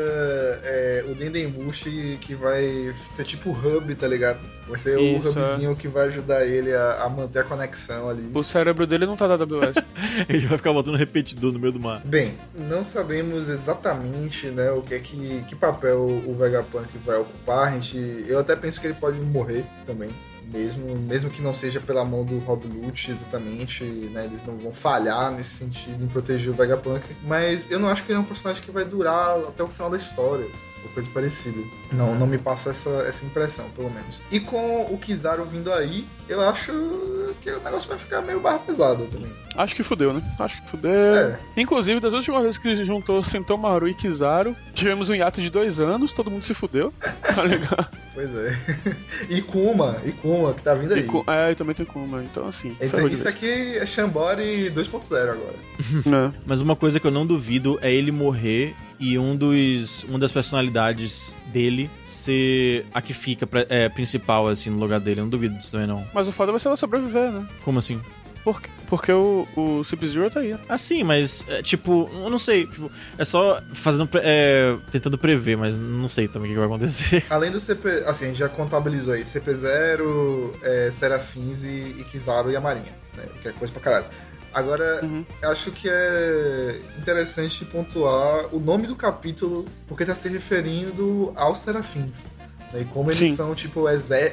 é, 0.64 1.06
o 1.10 1.16
Dendemushi 1.16 2.18
que 2.22 2.36
vai 2.36 2.94
ser 2.94 3.24
tipo 3.24 3.50
o 3.50 3.54
hub, 3.54 3.94
tá 3.96 4.08
ligado? 4.08 4.40
Vai 4.68 4.78
ser 4.78 5.00
Isso, 5.00 5.28
o 5.28 5.32
hubzinho 5.32 5.76
que 5.76 5.88
vai 5.88 6.08
ajudar 6.08 6.46
ele 6.46 6.74
a, 6.74 7.04
a 7.04 7.10
manter 7.10 7.40
a 7.40 7.44
conexão 7.44 8.08
ali. 8.08 8.30
O 8.34 8.44
cérebro 8.44 8.86
dele 8.86 9.08
não 9.08 9.18
tá 9.18 9.28
da 9.28 9.34
AWS. 9.34 9.78
Ele 10.30 10.46
vai 10.46 10.58
ficar 10.58 10.72
botando 10.72 10.96
repetidor 10.96 11.52
no 11.52 11.60
meio 11.60 11.74
do 11.74 11.80
mar. 11.80 12.02
Bem, 12.06 12.38
não 12.54 12.86
sabemos 12.86 13.50
exatamente, 13.50 14.48
né, 14.48 14.70
o 14.72 14.82
que 14.82 14.94
é 14.94 15.00
que, 15.00 15.44
que 15.48 15.56
papel 15.56 16.00
o 16.00 16.36
Vegapunk 16.36 16.98
vai 17.00 17.18
ocupar. 17.18 17.70
A 17.70 17.72
gente, 17.72 18.26
eu 18.28 18.38
até 18.38 18.56
penso 18.56 18.80
que 18.80 18.86
ele 18.86 18.94
pode 18.94 19.20
morrer 19.20 19.66
também. 19.86 20.10
Mesmo, 20.52 20.96
mesmo 20.96 21.30
que 21.30 21.42
não 21.42 21.54
seja 21.54 21.80
pela 21.80 22.04
mão 22.04 22.26
do 22.26 22.40
Rob 22.40 22.66
Lute 22.68 23.12
exatamente, 23.12 23.84
né? 23.84 24.26
Eles 24.26 24.44
não 24.44 24.58
vão 24.58 24.72
falhar 24.72 25.32
nesse 25.32 25.52
sentido 25.52 26.04
em 26.04 26.08
proteger 26.08 26.50
o 26.50 26.54
Vegapunk. 26.54 27.16
Mas 27.24 27.70
eu 27.70 27.80
não 27.80 27.90
acho 27.90 28.04
que 28.04 28.12
ele 28.12 28.18
é 28.18 28.22
um 28.22 28.26
personagem 28.26 28.64
que 28.64 28.72
vai 28.72 28.84
durar 28.84 29.38
até 29.40 29.64
o 29.64 29.68
final 29.68 29.92
da 29.92 29.98
história 29.98 30.48
ou 30.84 30.90
coisa 30.92 31.10
parecida. 31.14 31.60
Não, 31.92 32.16
não 32.16 32.28
me 32.28 32.38
passa 32.38 32.70
essa, 32.72 32.90
essa 33.08 33.26
impressão, 33.26 33.70
pelo 33.72 33.90
menos. 33.90 34.22
E 34.32 34.40
com 34.40 34.84
o 34.92 34.98
Kizaru 34.98 35.44
vindo 35.46 35.72
aí, 35.74 36.06
eu 36.28 36.42
acho 36.42 36.72
que 37.42 37.50
o 37.52 37.60
negócio 37.64 37.90
vai 37.90 37.98
ficar 37.98 38.22
meio 38.22 38.40
barra 38.40 38.60
pesada 38.60 39.06
também. 39.06 39.32
Acho 39.56 39.76
que 39.76 39.84
fudeu, 39.84 40.14
né? 40.14 40.22
Acho 40.40 40.62
que 40.62 40.70
fudeu. 40.70 40.92
É. 40.92 41.40
Inclusive, 41.58 42.00
das 42.00 42.14
últimas 42.14 42.42
vezes 42.44 42.58
que 42.58 42.76
se 42.76 42.86
juntou 42.86 43.24
Sentomaru 43.24 43.88
e 43.88 43.94
Kizaru, 43.94 44.56
tivemos 44.74 45.10
um 45.10 45.16
hiato 45.16 45.42
de 45.42 45.50
dois 45.50 45.80
anos, 45.80 46.12
todo 46.12 46.30
mundo 46.32 46.44
se 46.46 46.54
fudeu. 46.54 46.94
Tá 47.40 47.44
ligado? 47.46 47.88
Pois 48.14 48.36
é. 48.36 48.58
E 49.30 49.42
Kuma, 49.42 49.98
e 50.04 50.12
Kuma, 50.12 50.54
que 50.54 50.62
tá 50.64 50.74
vindo 50.74 50.94
aí. 50.94 51.02
E 51.02 51.04
Ku- 51.04 51.24
é, 51.28 51.52
e 51.52 51.56
também 51.56 51.74
tem 51.76 51.86
Kuma. 51.86 52.22
Então, 52.24 52.48
assim. 52.48 52.76
Então, 52.82 53.08
isso 53.08 53.28
aqui 53.28 53.78
é 53.78 53.86
Shambori 53.86 54.70
2.0 54.72 55.16
agora. 55.32 55.56
Né? 56.06 56.34
Mas 56.46 56.60
uma 56.60 56.76
coisa 56.76 57.00
que 57.00 57.08
eu 57.08 57.12
não 57.12 57.26
duvido 57.26 57.80
é 57.82 57.92
ele 57.94 58.12
morrer 58.12 58.76
e 59.00 59.18
um 59.18 59.36
dos 59.36 60.04
uma 60.04 60.20
das 60.20 60.32
personalidades 60.32 61.38
dele 61.48 61.90
ser 62.06 62.86
a 62.94 63.02
que 63.02 63.14
fica 63.14 63.48
pra- 63.48 63.66
é, 63.70 63.88
principal 63.90 64.48
assim 64.48 64.70
no 64.70 64.78
lugar 64.80 65.00
dele. 65.00 65.20
Eu 65.22 65.24
não 65.24 65.30
duvido 65.30 65.56
disso 65.56 65.72
também 65.72 65.88
não. 65.88 66.06
Mas 66.14 66.28
o 66.28 66.32
foda 66.32 66.52
vai 66.52 66.60
ser 66.60 66.68
ela 66.68 66.78
sobreviver, 66.78 67.32
né? 67.32 67.46
Como 67.64 67.80
assim? 67.80 68.00
Porque, 68.44 68.70
porque 68.88 69.12
o, 69.12 69.46
o 69.56 69.84
Sub-Zero 69.84 70.32
tá 70.32 70.40
aí. 70.40 70.56
Ah, 70.70 70.78
sim, 70.78 71.04
mas 71.04 71.46
é, 71.50 71.62
tipo, 71.62 72.10
eu 72.14 72.30
não 72.30 72.40
sei, 72.40 72.66
tipo, 72.66 72.90
é 73.18 73.26
só 73.26 73.62
fazendo 73.74 74.10
é, 74.16 74.78
tentando 74.92 75.18
prever, 75.18 75.58
mas 75.58 75.78
não 75.78 76.08
sei 76.08 76.26
também 76.28 76.50
o 76.50 76.54
que 76.54 76.58
vai 76.58 76.66
acontecer. 76.68 77.26
Além 77.30 77.52
do 77.52 77.60
CP, 77.60 78.04
assim, 78.08 78.26
a 78.26 78.28
gente 78.30 78.40
já 78.40 78.48
contabilizou 78.48 79.14
aí 79.14 79.24
CP0, 79.24 80.52
é, 80.64 80.90
Serafins 80.90 81.64
e, 81.66 81.96
e 82.00 82.04
Kizaru 82.06 82.50
e 82.52 82.56
a 82.56 82.62
Marinha, 82.62 82.94
né? 83.16 83.26
Que 83.42 83.50
é 83.50 83.52
coisa 83.52 83.74
pra 83.74 83.82
caralho. 83.82 84.06
Agora, 84.54 85.00
Uhum. 85.04 85.26
acho 85.44 85.72
que 85.72 85.88
é 85.90 86.80
interessante 86.98 87.64
pontuar 87.66 88.54
o 88.54 88.60
nome 88.60 88.88
do 88.88 88.96
capítulo, 88.96 89.66
porque 89.88 90.06
tá 90.06 90.16
se 90.16 90.28
referindo 90.30 91.32
aos 91.36 91.60
Serafins. 91.60 92.28
Né? 92.74 92.82
E 92.82 92.86
como 92.86 93.12
eles 93.12 93.32
Sim. 93.32 93.36
são, 93.38 93.56
tipo, 93.56 93.86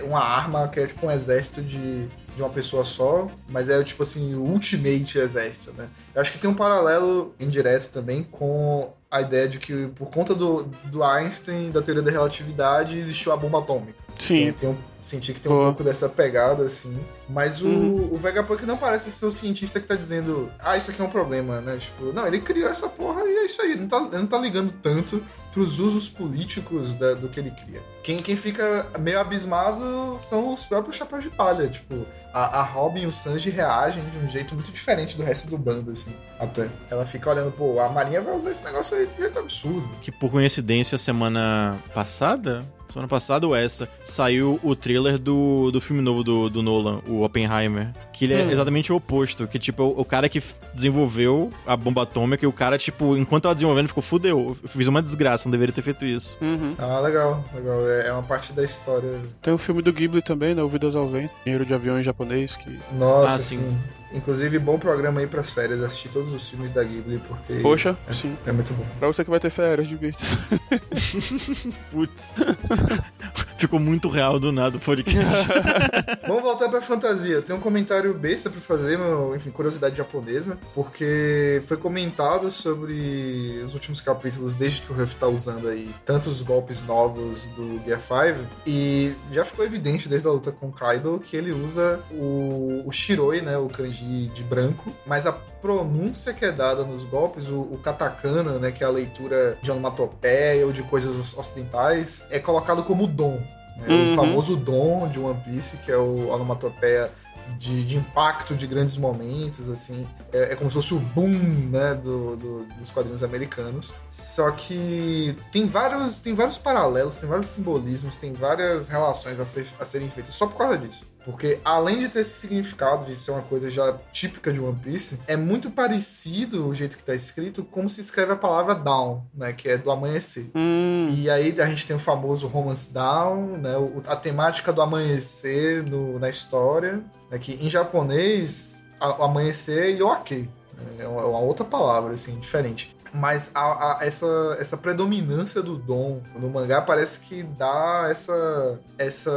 uma 0.04 0.20
arma 0.20 0.68
que 0.68 0.80
é 0.80 0.86
tipo 0.86 1.06
um 1.06 1.10
exército 1.10 1.62
de, 1.62 2.06
de 2.06 2.42
uma 2.42 2.50
pessoa 2.50 2.84
só, 2.84 3.28
mas 3.48 3.68
é, 3.68 3.82
tipo 3.82 4.02
assim, 4.02 4.34
o 4.34 4.42
ultimate 4.42 5.18
exército, 5.18 5.72
né? 5.72 5.88
Eu 6.14 6.20
acho 6.20 6.32
que 6.32 6.38
tem 6.38 6.48
um 6.48 6.54
paralelo 6.54 7.34
indireto 7.40 7.90
também 7.90 8.22
com 8.22 8.92
a 9.10 9.20
ideia 9.20 9.48
de 9.48 9.58
que, 9.58 9.88
por 9.94 10.10
conta 10.10 10.34
do, 10.34 10.64
do 10.84 11.02
Einstein, 11.02 11.70
da 11.70 11.80
teoria 11.80 12.02
da 12.02 12.10
relatividade, 12.10 12.98
existiu 12.98 13.32
a 13.32 13.36
bomba 13.36 13.60
atômica. 13.60 14.05
Sim. 14.18 14.52
tem 14.52 14.68
um, 14.68 14.76
senti 15.00 15.32
que 15.32 15.40
tem 15.40 15.50
um 15.52 15.56
pouco 15.56 15.84
dessa 15.84 16.08
pegada, 16.08 16.64
assim. 16.64 16.96
Mas 17.28 17.60
o, 17.62 17.66
Uhum. 17.68 18.08
o 18.12 18.16
Vegapunk 18.16 18.64
não 18.66 18.76
parece 18.76 19.10
ser 19.10 19.26
o 19.26 19.32
cientista 19.32 19.78
que 19.80 19.86
tá 19.86 19.94
dizendo, 19.94 20.50
ah, 20.58 20.76
isso 20.76 20.90
aqui 20.90 21.00
é 21.00 21.04
um 21.04 21.08
problema, 21.10 21.60
né? 21.60 21.76
Tipo, 21.76 22.12
não, 22.12 22.26
ele 22.26 22.40
criou 22.40 22.68
essa 22.68 22.88
porra 22.88 23.22
e 23.24 23.36
é 23.38 23.46
isso 23.46 23.60
aí. 23.62 23.72
Ele 23.72 23.80
não 23.82 23.88
tá, 23.88 23.96
ele 23.98 24.18
não 24.18 24.26
tá 24.26 24.38
ligando 24.38 24.72
tanto 24.82 25.22
pros 25.52 25.78
usos 25.78 26.06
políticos 26.08 26.94
da- 26.94 27.14
do 27.14 27.28
que 27.28 27.40
ele 27.40 27.50
cria. 27.50 27.82
Quem, 28.02 28.18
quem 28.18 28.36
fica 28.36 28.86
meio 28.98 29.18
abismado 29.18 30.16
são 30.20 30.52
os 30.52 30.64
próprios 30.64 30.96
chapéus 30.96 31.24
de 31.24 31.30
palha. 31.30 31.66
Tipo, 31.68 32.06
a, 32.32 32.60
a 32.60 32.62
Robin 32.62 33.02
e 33.02 33.06
o 33.06 33.12
Sanji 33.12 33.48
reagem 33.50 34.02
de 34.10 34.18
um 34.18 34.28
jeito 34.28 34.54
muito 34.54 34.70
diferente 34.70 35.16
do 35.16 35.22
resto 35.22 35.46
do 35.46 35.56
bando, 35.56 35.90
assim, 35.90 36.14
até. 36.38 36.68
Ela 36.90 37.06
fica 37.06 37.30
olhando, 37.30 37.50
pô, 37.52 37.80
a 37.80 37.88
Marinha 37.88 38.20
vai 38.20 38.36
usar 38.36 38.50
esse 38.50 38.62
negócio 38.64 38.96
aí 38.96 39.06
de 39.06 39.14
um 39.14 39.18
jeito 39.24 39.38
absurdo. 39.38 39.88
Que 40.02 40.12
por 40.12 40.30
coincidência, 40.30 40.98
semana 40.98 41.78
passada, 41.94 42.62
semana 42.92 43.08
passada 43.08 43.46
ou 43.46 43.54
essa, 43.54 43.88
saiu 44.04 44.58
o 44.62 44.74
trailer 44.76 45.18
do, 45.18 45.70
do 45.70 45.80
filme 45.80 46.00
novo 46.02 46.22
do, 46.24 46.48
do 46.48 46.62
Nolan, 46.62 47.00
o 47.08 47.22
Oppenheimer. 47.22 47.88
Que 48.12 48.24
ele 48.24 48.34
é 48.34 48.44
Hum. 48.44 48.50
exatamente 48.50 48.92
o 48.92 48.96
oposto. 48.96 49.46
Que, 49.46 49.58
tipo, 49.58 49.82
o, 49.82 50.00
o 50.00 50.04
cara 50.04 50.28
que 50.28 50.42
desenvolveu 50.74 51.50
a 51.66 51.76
bomba 51.76 52.02
atômica 52.02 52.44
e 52.44 52.48
o 52.48 52.52
cara, 52.52 52.78
tipo, 52.78 53.16
enquanto 53.16 53.42
tava 53.44 53.54
desenvolvendo, 53.54 53.88
ficou 53.88 54.02
fudeu. 54.02 54.56
Eu 54.62 54.68
fiz 54.68 54.86
uma 54.86 55.02
desgraça, 55.02 55.46
não 55.46 55.50
deveria 55.52 55.74
ter 55.74 55.82
feito 55.82 56.04
isso. 56.04 56.36
Uhum. 56.40 56.74
Ah, 56.78 57.00
legal, 57.00 57.44
legal. 57.54 57.86
É, 57.88 58.08
é 58.08 58.12
uma 58.12 58.22
parte 58.22 58.52
da 58.52 58.62
história. 58.64 59.20
Tem 59.42 59.52
o 59.52 59.58
filme 59.58 59.82
do 59.82 59.92
Ghibli 59.92 60.22
também, 60.22 60.54
né? 60.54 60.62
O 60.62 60.68
Vidas 60.68 60.94
ao 60.94 61.08
Vento. 61.08 61.32
Dinheiro 61.44 61.64
de 61.66 61.74
avião 61.74 62.00
em 62.00 62.04
japonês. 62.04 62.54
Que... 62.56 62.78
Nossa, 62.96 63.34
Ah, 63.34 63.38
sim. 63.38 63.56
sim. 63.58 63.78
Inclusive, 64.12 64.58
bom 64.58 64.78
programa 64.78 65.20
aí 65.20 65.26
pras 65.26 65.50
férias. 65.50 65.82
Assistir 65.82 66.08
todos 66.08 66.32
os 66.32 66.48
filmes 66.48 66.70
da 66.70 66.82
Ghibli, 66.82 67.18
porque. 67.26 67.54
Poxa, 67.60 67.96
é, 68.08 68.14
sim. 68.14 68.36
É 68.46 68.52
muito 68.52 68.72
bom. 68.72 68.84
Pra 68.98 69.08
você 69.08 69.24
que 69.24 69.30
vai 69.30 69.40
ter 69.40 69.50
férias, 69.50 69.88
divirta. 69.88 70.22
Putz. 71.90 72.34
Ficou 73.58 73.80
muito 73.80 74.08
real 74.08 74.38
do 74.38 74.52
nada 74.52 74.76
o 74.76 74.80
podcast. 74.80 75.48
Vamos 76.28 76.42
voltar 76.42 76.68
pra 76.68 76.82
fantasia. 76.82 77.36
Eu 77.36 77.42
tenho 77.42 77.58
um 77.58 77.62
comentário 77.62 78.12
besta 78.12 78.50
pra 78.50 78.60
fazer, 78.60 78.98
meu, 78.98 79.34
enfim, 79.34 79.50
curiosidade 79.50 79.96
japonesa, 79.96 80.58
porque 80.74 81.62
foi 81.66 81.78
comentado 81.78 82.50
sobre 82.50 83.62
os 83.64 83.72
últimos 83.72 84.00
capítulos, 84.00 84.54
desde 84.54 84.82
que 84.82 84.92
o 84.92 84.94
Ruff 84.94 85.16
tá 85.16 85.26
usando 85.26 85.68
aí 85.68 85.88
tantos 86.04 86.42
golpes 86.42 86.82
novos 86.82 87.46
do 87.48 87.80
Gear 87.84 88.00
5, 88.00 88.46
e 88.66 89.14
já 89.32 89.44
ficou 89.44 89.64
evidente 89.64 90.08
desde 90.08 90.28
a 90.28 90.30
luta 90.30 90.52
com 90.52 90.66
o 90.68 90.72
Kaido 90.72 91.18
que 91.18 91.36
ele 91.36 91.52
usa 91.52 92.00
o, 92.10 92.82
o 92.84 92.92
Shiroi, 92.92 93.40
né, 93.40 93.56
o 93.56 93.68
kanji 93.68 93.95
de 94.04 94.42
branco, 94.44 94.92
mas 95.06 95.26
a 95.26 95.32
pronúncia 95.32 96.32
que 96.32 96.44
é 96.44 96.52
dada 96.52 96.84
nos 96.84 97.04
golpes, 97.04 97.48
o, 97.48 97.60
o 97.60 97.78
katakana, 97.82 98.58
né, 98.58 98.70
que 98.70 98.82
é 98.84 98.86
a 98.86 98.90
leitura 98.90 99.58
de 99.62 99.70
onomatopeia 99.70 100.66
ou 100.66 100.72
de 100.72 100.82
coisas 100.82 101.34
ocidentais, 101.36 102.26
é 102.30 102.38
colocado 102.38 102.82
como 102.84 103.06
dom. 103.06 103.40
né, 103.78 103.86
Uhum. 103.88 104.12
O 104.12 104.16
famoso 104.16 104.56
dom 104.56 105.08
de 105.08 105.18
One 105.20 105.40
Piece, 105.44 105.76
que 105.78 105.90
é 105.92 105.96
o 105.96 106.28
onomatopeia 106.30 107.10
de, 107.58 107.84
de 107.84 107.96
impacto 107.96 108.54
de 108.56 108.66
grandes 108.66 108.96
momentos, 108.96 109.68
assim. 109.68 110.04
É, 110.32 110.52
é 110.52 110.56
como 110.56 110.68
se 110.70 110.74
fosse 110.74 110.94
o 110.94 110.98
boom, 110.98 111.28
né, 111.70 111.94
do, 111.94 112.34
do- 112.36 112.64
dos 112.78 112.90
quadrinhos 112.90 113.22
americanos. 113.22 113.94
Só 114.10 114.50
que 114.50 115.36
tem 115.52 115.66
vários, 115.68 116.18
tem 116.18 116.34
vários 116.34 116.58
paralelos, 116.58 117.18
tem 117.20 117.28
vários 117.28 117.46
simbolismos, 117.48 118.16
tem 118.16 118.32
várias 118.32 118.88
relações 118.88 119.38
a, 119.38 119.44
ser- 119.46 119.66
a 119.78 119.84
serem 119.86 120.08
feitas 120.10 120.34
só 120.34 120.46
por 120.48 120.56
causa 120.56 120.76
disso. 120.78 121.04
Porque 121.26 121.58
além 121.64 121.98
de 121.98 122.08
ter 122.08 122.20
esse 122.20 122.38
significado, 122.38 123.04
de 123.04 123.16
ser 123.16 123.32
uma 123.32 123.42
coisa 123.42 123.68
já 123.68 123.92
típica 124.12 124.52
de 124.52 124.60
One 124.60 124.78
Piece, 124.80 125.20
é 125.26 125.36
muito 125.36 125.70
parecido 125.72 126.66
o 126.68 126.72
jeito 126.72 126.96
que 126.96 127.02
tá 127.02 127.14
escrito 127.16 127.64
como 127.64 127.88
se 127.90 128.00
escreve 128.00 128.32
a 128.32 128.36
palavra 128.36 128.74
down, 128.76 129.24
né? 129.34 129.52
Que 129.52 129.70
é 129.70 129.76
do 129.76 129.90
amanhecer. 129.90 130.50
Hum. 130.54 131.06
E 131.08 131.28
aí 131.28 131.52
a 131.60 131.66
gente 131.66 131.84
tem 131.86 131.96
o 131.96 131.98
famoso 131.98 132.46
Romance 132.46 132.94
Down, 132.94 133.58
né? 133.58 133.74
a 134.06 134.14
temática 134.16 134.72
do 134.72 134.80
amanhecer 134.80 135.82
no- 135.90 136.18
na 136.18 136.28
história, 136.28 137.02
né? 137.30 137.38
que 137.38 137.54
em 137.54 137.68
japonês 137.68 138.84
a- 139.00 139.18
o 139.20 139.24
amanhecer 139.24 139.94
é 139.94 139.98
yoake, 139.98 140.48
né, 140.76 140.84
é 141.00 141.02
é 141.02 141.06
uma 141.08 141.40
outra 141.40 141.64
palavra 141.64 142.14
assim 142.14 142.38
diferente. 142.38 142.95
Mas 143.12 143.50
a- 143.54 143.98
a- 144.00 144.04
essa, 144.04 144.56
essa 144.60 144.76
predominância 144.76 145.62
do 145.62 145.76
dom 145.76 146.20
no 146.34 146.48
mangá 146.50 146.80
parece 146.82 147.20
que 147.20 147.42
dá 147.42 148.08
essa, 148.10 148.78
essa 148.98 149.30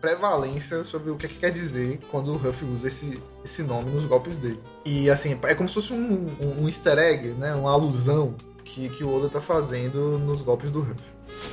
prevalência 0.00 0.84
sobre 0.84 1.10
o 1.10 1.16
que, 1.16 1.26
é 1.26 1.28
que 1.28 1.38
quer 1.38 1.50
dizer 1.50 2.00
quando 2.10 2.32
o 2.32 2.36
Ruff 2.36 2.64
usa 2.64 2.88
esse, 2.88 3.22
esse 3.44 3.62
nome 3.62 3.90
nos 3.90 4.04
golpes 4.04 4.38
dele. 4.38 4.60
E 4.84 5.10
assim, 5.10 5.38
é 5.44 5.54
como 5.54 5.68
se 5.68 5.74
fosse 5.74 5.92
um, 5.92 6.36
um, 6.40 6.62
um 6.62 6.66
easter 6.66 6.98
egg, 6.98 7.28
né? 7.34 7.54
Uma 7.54 7.72
alusão 7.72 8.34
que, 8.68 8.88
que 8.90 9.02
o 9.04 9.14
Oda 9.14 9.28
tá 9.28 9.40
fazendo 9.40 10.18
nos 10.18 10.40
golpes 10.42 10.70
do 10.70 10.80
Ruff. 10.80 11.00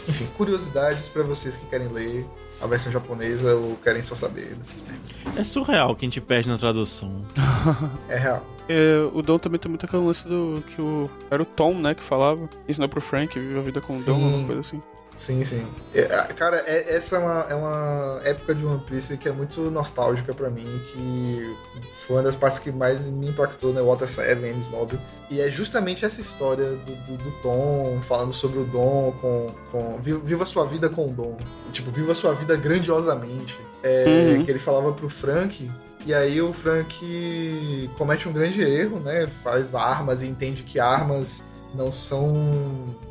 Enfim, 0.07 0.25
curiosidades 0.37 1.07
pra 1.07 1.23
vocês 1.23 1.55
que 1.55 1.65
querem 1.67 1.87
ler 1.87 2.25
a 2.61 2.67
versão 2.67 2.91
japonesa 2.91 3.55
ou 3.55 3.75
querem 3.77 4.01
só 4.01 4.15
saber 4.15 4.55
dessas 4.55 4.83
merdas. 4.83 5.37
é 5.37 5.43
surreal 5.43 5.95
que 5.95 6.05
a 6.05 6.07
gente 6.07 6.21
perde 6.21 6.49
na 6.49 6.57
tradução. 6.57 7.25
É 8.09 8.17
real. 8.17 8.45
É, 8.67 8.97
o 9.13 9.21
Dom 9.21 9.37
também 9.37 9.59
tem 9.59 9.69
muito 9.69 9.85
aquele 9.85 10.03
lance 10.03 10.27
do 10.27 10.63
que 10.67 10.81
o. 10.81 11.09
Era 11.29 11.41
o 11.41 11.45
Tom, 11.45 11.75
né, 11.75 11.93
que 11.93 12.03
falava. 12.03 12.49
Ensinou 12.67 12.89
pro 12.89 13.01
Frank, 13.01 13.37
vive 13.37 13.57
a 13.57 13.61
vida 13.61 13.79
com 13.81 13.93
o 13.93 13.95
Dom, 13.95 14.01
Sim. 14.01 14.11
alguma 14.25 14.45
coisa 14.47 14.61
assim. 14.61 14.81
Sim, 15.17 15.43
sim. 15.45 15.65
É, 15.93 16.03
a- 16.13 16.25
cara, 16.25 16.57
é- 16.67 16.93
essa 16.95 17.15
é 17.15 17.19
uma, 17.19 17.45
é 17.49 17.55
uma 17.55 18.19
época 18.25 18.53
de 18.53 18.65
One 18.65 18.81
Piece 18.85 19.17
que 19.17 19.29
é 19.29 19.31
muito 19.31 19.61
nostálgica 19.71 20.33
pra 20.33 20.49
mim, 20.49 20.65
que 20.91 21.55
foi 21.91 22.17
uma 22.17 22.23
das 22.23 22.35
partes 22.35 22.59
que 22.59 22.69
mais 22.71 23.07
me 23.07 23.29
impactou, 23.29 23.71
né? 23.71 23.81
Water 23.81 24.09
7, 24.09 24.43
Enies 24.43 24.67
Lobby. 24.67 24.99
E 25.31 25.39
é 25.39 25.49
justamente 25.49 26.03
essa 26.05 26.19
história 26.19 26.71
do, 26.71 26.95
do, 27.05 27.17
do 27.17 27.31
Tom 27.41 27.99
falando 28.01 28.33
sobre 28.33 28.59
o 28.59 28.65
Dom, 28.65 29.13
com, 29.21 29.47
com 29.71 29.97
vi- 30.01 30.19
viva 30.21 30.45
sua 30.45 30.65
vida 30.65 30.89
com 30.89 31.07
o 31.07 31.13
Dom. 31.13 31.37
Tipo, 31.71 31.91
viva 31.91 32.13
sua 32.13 32.33
vida 32.33 32.55
grandiosamente. 32.57 33.57
É, 33.81 34.35
Uhum. 34.37 34.43
Que 34.43 34.51
ele 34.51 34.59
falava 34.59 34.91
pro 34.93 35.07
Frank 35.09 35.69
E 36.07 36.13
aí 36.13 36.41
o 36.41 36.51
Frank 36.51 37.89
comete 37.97 38.27
um 38.27 38.33
grande 38.33 38.61
erro, 38.61 38.99
né? 38.99 39.27
Faz 39.27 39.73
armas 39.73 40.21
e 40.23 40.27
entende 40.27 40.63
que 40.63 40.79
armas 40.79 41.45
não 41.75 41.91
são. 41.91 42.33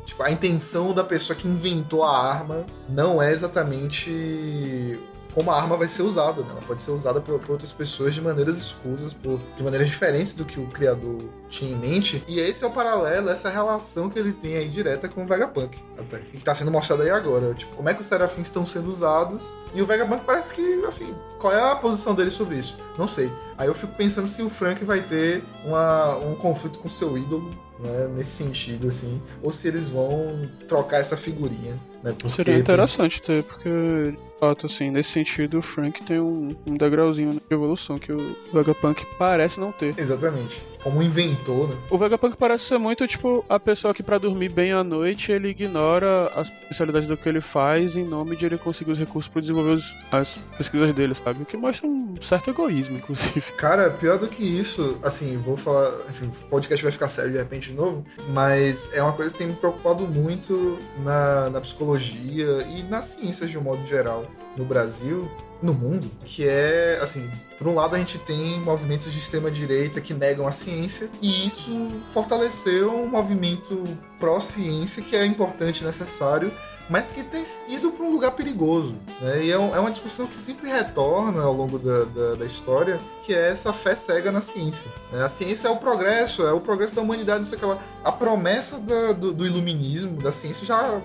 Tipo, 0.05 0.23
a 0.23 0.31
intenção 0.31 0.93
da 0.93 1.03
pessoa 1.03 1.35
que 1.35 1.47
inventou 1.47 2.03
a 2.03 2.17
arma 2.17 2.65
não 2.89 3.21
é 3.21 3.31
exatamente 3.31 4.99
como 5.35 5.51
a 5.51 5.57
arma 5.57 5.75
vai 5.75 5.89
ser 5.89 6.01
usada, 6.01 6.41
né? 6.43 6.47
Ela 6.51 6.61
pode 6.61 6.81
ser 6.81 6.91
usada 6.91 7.19
por, 7.19 7.37
por 7.39 7.51
outras 7.51 7.69
pessoas 7.69 8.15
de 8.15 8.21
maneiras 8.21 8.57
escusas, 8.57 9.11
por, 9.11 9.37
de 9.57 9.63
maneiras 9.63 9.89
diferentes 9.89 10.31
do 10.31 10.45
que 10.45 10.61
o 10.61 10.67
criador 10.67 11.17
tinha 11.49 11.75
em 11.75 11.75
mente. 11.75 12.23
E 12.25 12.39
esse 12.39 12.63
é 12.63 12.67
o 12.67 12.71
paralelo, 12.71 13.29
essa 13.29 13.49
relação 13.49 14.09
que 14.09 14.17
ele 14.17 14.31
tem 14.31 14.55
aí 14.55 14.69
direta 14.69 15.09
com 15.09 15.25
o 15.25 15.27
Vegapunk, 15.27 15.77
até. 15.97 16.19
Que 16.19 16.41
tá 16.41 16.55
sendo 16.55 16.71
mostrado 16.71 17.01
aí 17.01 17.09
agora. 17.09 17.53
Tipo, 17.53 17.75
como 17.75 17.89
é 17.89 17.93
que 17.93 17.99
os 17.99 18.07
serafins 18.07 18.47
estão 18.47 18.65
sendo 18.65 18.89
usados. 18.89 19.53
E 19.73 19.81
o 19.81 19.85
Vegapunk 19.85 20.23
parece 20.25 20.53
que, 20.53 20.85
assim, 20.85 21.13
qual 21.37 21.51
é 21.51 21.69
a 21.69 21.75
posição 21.75 22.15
dele 22.15 22.29
sobre 22.29 22.57
isso? 22.57 22.77
Não 22.97 23.07
sei. 23.07 23.29
Aí 23.57 23.67
eu 23.67 23.75
fico 23.75 23.91
pensando 23.91 24.29
se 24.29 24.41
o 24.41 24.47
Frank 24.47 24.85
vai 24.85 25.01
ter 25.01 25.43
uma, 25.65 26.15
um 26.15 26.35
conflito 26.35 26.79
com 26.79 26.87
seu 26.87 27.17
ídolo, 27.17 27.53
né, 27.79 28.09
nesse 28.15 28.43
sentido, 28.43 28.87
assim, 28.87 29.21
ou 29.41 29.51
se 29.51 29.67
eles 29.67 29.87
vão 29.87 30.49
trocar 30.67 30.99
essa 30.99 31.17
figurinha. 31.17 31.79
Né, 32.03 32.15
Seria 32.29 32.57
interessante 32.57 33.21
tem... 33.21 33.41
ter, 33.41 33.43
porque 33.43 34.13
fato, 34.39 34.67
assim, 34.67 34.91
nesse 34.91 35.11
sentido, 35.11 35.59
o 35.59 35.61
Frank 35.61 36.03
tem 36.03 36.19
um, 36.19 36.55
um 36.65 36.75
degrauzinho 36.75 37.31
de 37.31 37.41
evolução 37.49 37.97
que 37.97 38.11
o 38.11 38.35
Vegapunk 38.53 39.05
parece 39.17 39.59
não 39.59 39.71
ter. 39.71 39.97
Exatamente. 39.97 40.63
Como 40.85 41.01
inventor, 41.01 41.69
né? 41.69 41.75
O 41.89 41.97
Vegapunk 41.97 42.37
parece 42.37 42.65
ser 42.65 42.77
muito, 42.77 43.07
tipo, 43.07 43.43
a 43.49 43.59
pessoa 43.59 43.91
que 43.91 44.03
para 44.03 44.19
dormir 44.19 44.49
bem 44.49 44.71
à 44.71 44.83
noite, 44.83 45.31
ele 45.31 45.47
ignora 45.47 46.31
as 46.35 46.47
especialidades 46.47 47.07
do 47.07 47.17
que 47.17 47.27
ele 47.27 47.41
faz 47.41 47.97
em 47.97 48.03
nome 48.03 48.35
de 48.35 48.45
ele 48.45 48.55
conseguir 48.55 48.91
os 48.91 48.99
recursos 48.99 49.27
para 49.27 49.41
desenvolver 49.41 49.71
os, 49.71 49.95
as 50.11 50.37
pesquisas 50.55 50.93
dele, 50.93 51.15
sabe? 51.15 51.41
O 51.41 51.45
que 51.45 51.57
mostra 51.57 51.87
um 51.87 52.13
certo 52.21 52.51
egoísmo, 52.51 52.97
inclusive. 52.97 53.41
Cara, 53.57 53.89
pior 53.89 54.19
do 54.19 54.27
que 54.27 54.43
isso, 54.43 54.99
assim, 55.01 55.37
vou 55.37 55.57
falar, 55.57 55.91
enfim, 56.07 56.27
o 56.27 56.49
podcast 56.49 56.83
vai 56.83 56.91
ficar 56.91 57.07
sério 57.07 57.31
de 57.31 57.39
repente 57.39 57.71
de 57.71 57.75
novo, 57.75 58.05
mas 58.29 58.93
é 58.93 59.01
uma 59.01 59.13
coisa 59.13 59.31
que 59.31 59.39
tem 59.39 59.47
me 59.47 59.53
preocupado 59.53 60.07
muito 60.07 60.77
na, 61.03 61.49
na 61.49 61.61
psicologia 61.61 62.63
e 62.77 62.83
nas 62.83 63.05
ciências 63.05 63.49
de 63.49 63.57
um 63.57 63.61
modo 63.61 63.83
geral 63.87 64.27
no 64.55 64.63
Brasil, 64.63 65.27
no 65.61 65.73
mundo, 65.73 66.09
que 66.23 66.47
é, 66.47 66.99
assim, 67.01 67.29
por 67.57 67.67
um 67.67 67.75
lado 67.75 67.95
a 67.95 67.99
gente 67.99 68.19
tem 68.19 68.59
movimentos 68.61 69.11
de 69.11 69.19
extrema 69.19 69.49
direita 69.49 70.01
que 70.01 70.13
negam 70.13 70.47
a 70.47 70.51
ciência 70.51 71.09
e 71.21 71.47
isso 71.47 71.71
fortaleceu 72.13 72.93
um 72.93 73.07
movimento 73.07 73.83
pró-ciência 74.19 75.03
que 75.03 75.15
é 75.15 75.25
importante 75.25 75.81
e 75.81 75.85
necessário, 75.85 76.51
mas 76.89 77.11
que 77.11 77.23
tem 77.23 77.43
ido 77.69 77.91
para 77.91 78.05
um 78.05 78.11
lugar 78.11 78.31
perigoso. 78.31 78.95
Né? 79.21 79.45
E 79.45 79.51
é, 79.51 79.55
é, 79.55 79.57
uma 79.57 79.89
discussão 79.89 80.27
que 80.27 80.37
sempre 80.37 80.69
retorna 80.69 81.41
ao 81.41 81.53
longo 81.53 81.79
da, 81.79 82.05
da, 82.05 82.35
da 82.35 82.45
história, 82.45 82.99
que 83.21 83.33
é 83.33 83.49
essa 83.49 83.73
fé 83.73 83.95
cega 83.95 84.31
na 84.31 84.41
ciência. 84.41 84.91
Né? 85.11 85.23
A 85.23 85.29
ciência 85.29 85.67
é 85.67 85.71
o 85.71 85.77
progresso, 85.77 86.43
é 86.43 86.53
o 86.53 86.59
progresso 86.59 86.93
da 86.93 87.01
humanidade, 87.01 87.39
não 87.39 87.45
sei 87.45 87.57
o 87.57 87.59
que 87.59 87.65
lá. 87.65 87.79
A 88.03 88.11
promessa 88.11 88.79
da, 88.79 89.13
do, 89.13 89.33
do 89.33 89.45
iluminismo, 89.45 90.21
da 90.21 90.31
ciência, 90.31 90.65
já 90.65 91.01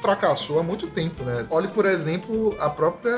fracassou 0.00 0.58
há 0.58 0.62
muito 0.62 0.86
tempo, 0.88 1.24
né? 1.24 1.46
Olhe, 1.48 1.68
por 1.68 1.86
exemplo, 1.86 2.54
a 2.60 2.68
própria 2.68 3.16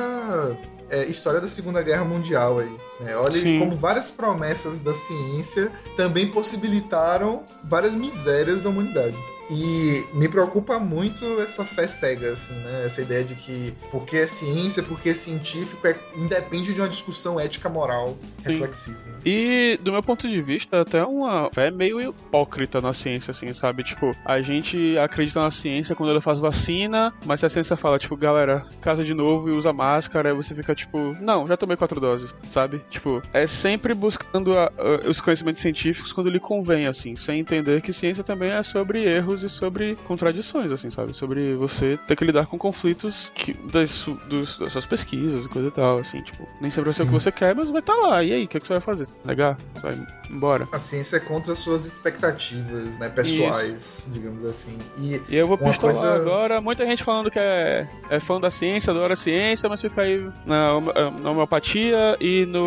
é, 0.90 1.04
história 1.04 1.40
da 1.40 1.46
Segunda 1.46 1.82
Guerra 1.82 2.04
Mundial 2.04 2.58
aí. 2.58 2.76
Né? 3.00 3.16
Olhe 3.16 3.40
Sim. 3.42 3.58
como 3.58 3.76
várias 3.76 4.08
promessas 4.08 4.80
da 4.80 4.94
ciência 4.94 5.70
também 5.96 6.28
possibilitaram 6.28 7.44
várias 7.64 7.94
misérias 7.94 8.60
da 8.60 8.70
humanidade. 8.70 9.16
E 9.50 10.04
me 10.12 10.28
preocupa 10.28 10.78
muito 10.78 11.40
essa 11.40 11.64
fé 11.64 11.86
cega, 11.86 12.32
assim, 12.32 12.54
né? 12.54 12.84
Essa 12.84 13.02
ideia 13.02 13.24
de 13.24 13.34
que 13.34 13.74
porque 13.90 14.16
é 14.16 14.26
ciência, 14.26 14.82
porque 14.82 15.10
é 15.10 15.14
científico, 15.14 15.86
é, 15.86 15.96
independe 16.16 16.74
de 16.74 16.80
uma 16.80 16.88
discussão 16.88 17.38
ética 17.38 17.68
moral 17.68 18.08
Sim. 18.08 18.50
reflexiva. 18.50 19.16
E, 19.24 19.78
do 19.82 19.90
meu 19.90 20.02
ponto 20.02 20.28
de 20.28 20.40
vista, 20.40 20.80
até 20.80 21.04
uma 21.04 21.50
fé 21.52 21.68
meio 21.70 22.00
hipócrita 22.00 22.80
na 22.80 22.92
ciência, 22.92 23.32
assim, 23.32 23.52
sabe? 23.52 23.82
Tipo, 23.82 24.14
a 24.24 24.40
gente 24.40 24.96
acredita 24.98 25.40
na 25.40 25.50
ciência 25.50 25.96
quando 25.96 26.10
ela 26.10 26.20
faz 26.20 26.38
vacina, 26.38 27.12
mas 27.24 27.40
se 27.40 27.46
a 27.46 27.48
ciência 27.50 27.76
fala, 27.76 27.98
tipo, 27.98 28.16
galera, 28.16 28.64
casa 28.80 29.02
de 29.02 29.12
novo 29.12 29.48
e 29.48 29.52
usa 29.52 29.72
máscara, 29.72 30.30
aí 30.30 30.34
você 30.34 30.54
fica, 30.54 30.74
tipo, 30.76 31.16
não, 31.20 31.46
já 31.46 31.56
tomei 31.56 31.76
quatro 31.76 32.00
doses, 32.00 32.32
sabe? 32.52 32.80
Tipo, 32.88 33.20
é 33.32 33.48
sempre 33.48 33.94
buscando 33.94 34.56
a, 34.56 34.66
a, 34.78 35.08
os 35.08 35.20
conhecimentos 35.20 35.60
científicos 35.60 36.12
quando 36.12 36.30
lhe 36.30 36.38
convém, 36.38 36.86
assim, 36.86 37.16
sem 37.16 37.40
entender 37.40 37.82
que 37.82 37.92
ciência 37.92 38.22
também 38.22 38.50
é 38.52 38.62
sobre 38.62 39.04
erros 39.04 39.35
e 39.42 39.48
sobre 39.48 39.96
contradições, 40.06 40.70
assim, 40.70 40.90
sabe? 40.90 41.14
Sobre 41.14 41.54
você 41.54 41.98
ter 42.06 42.16
que 42.16 42.24
lidar 42.24 42.46
com 42.46 42.58
conflitos 42.58 43.30
que, 43.34 43.52
das, 43.54 44.06
dos, 44.28 44.58
das 44.58 44.72
suas 44.72 44.86
pesquisas 44.86 45.44
e 45.44 45.48
coisa 45.48 45.68
e 45.68 45.70
tal, 45.70 45.98
assim, 45.98 46.22
tipo, 46.22 46.46
nem 46.60 46.70
sempre 46.70 46.84
vai 46.84 46.92
ser 46.94 47.02
o 47.02 47.06
que 47.06 47.12
você 47.12 47.32
quer, 47.32 47.54
mas 47.54 47.70
vai 47.70 47.80
estar 47.80 47.94
tá 47.94 48.00
lá. 48.00 48.22
E 48.22 48.32
aí, 48.32 48.44
o 48.44 48.48
que, 48.48 48.56
é 48.56 48.60
que 48.60 48.66
você 48.66 48.74
vai 48.74 48.82
fazer? 48.82 49.06
Negar? 49.24 49.56
Você 49.74 49.80
vai 49.80 50.06
embora? 50.30 50.68
A 50.72 50.78
ciência 50.78 51.16
é 51.16 51.20
contra 51.20 51.52
as 51.52 51.58
suas 51.58 51.86
expectativas, 51.86 52.98
né, 52.98 53.08
pessoais, 53.08 53.76
Isso. 53.76 54.10
digamos 54.10 54.44
assim. 54.44 54.78
E, 54.98 55.20
e 55.28 55.36
eu 55.36 55.46
vou 55.46 55.56
pistolar 55.58 55.94
coisa... 55.94 56.14
agora, 56.14 56.60
muita 56.60 56.84
gente 56.86 57.02
falando 57.02 57.30
que 57.30 57.38
é, 57.38 57.88
é 58.10 58.20
fã 58.20 58.40
da 58.40 58.50
ciência, 58.50 58.90
adora 58.90 59.14
a 59.14 59.16
ciência, 59.16 59.68
mas 59.68 59.80
fica 59.80 60.02
aí 60.02 60.28
na, 60.44 60.80
na 61.20 61.30
homeopatia 61.30 62.16
e 62.20 62.46
no. 62.46 62.66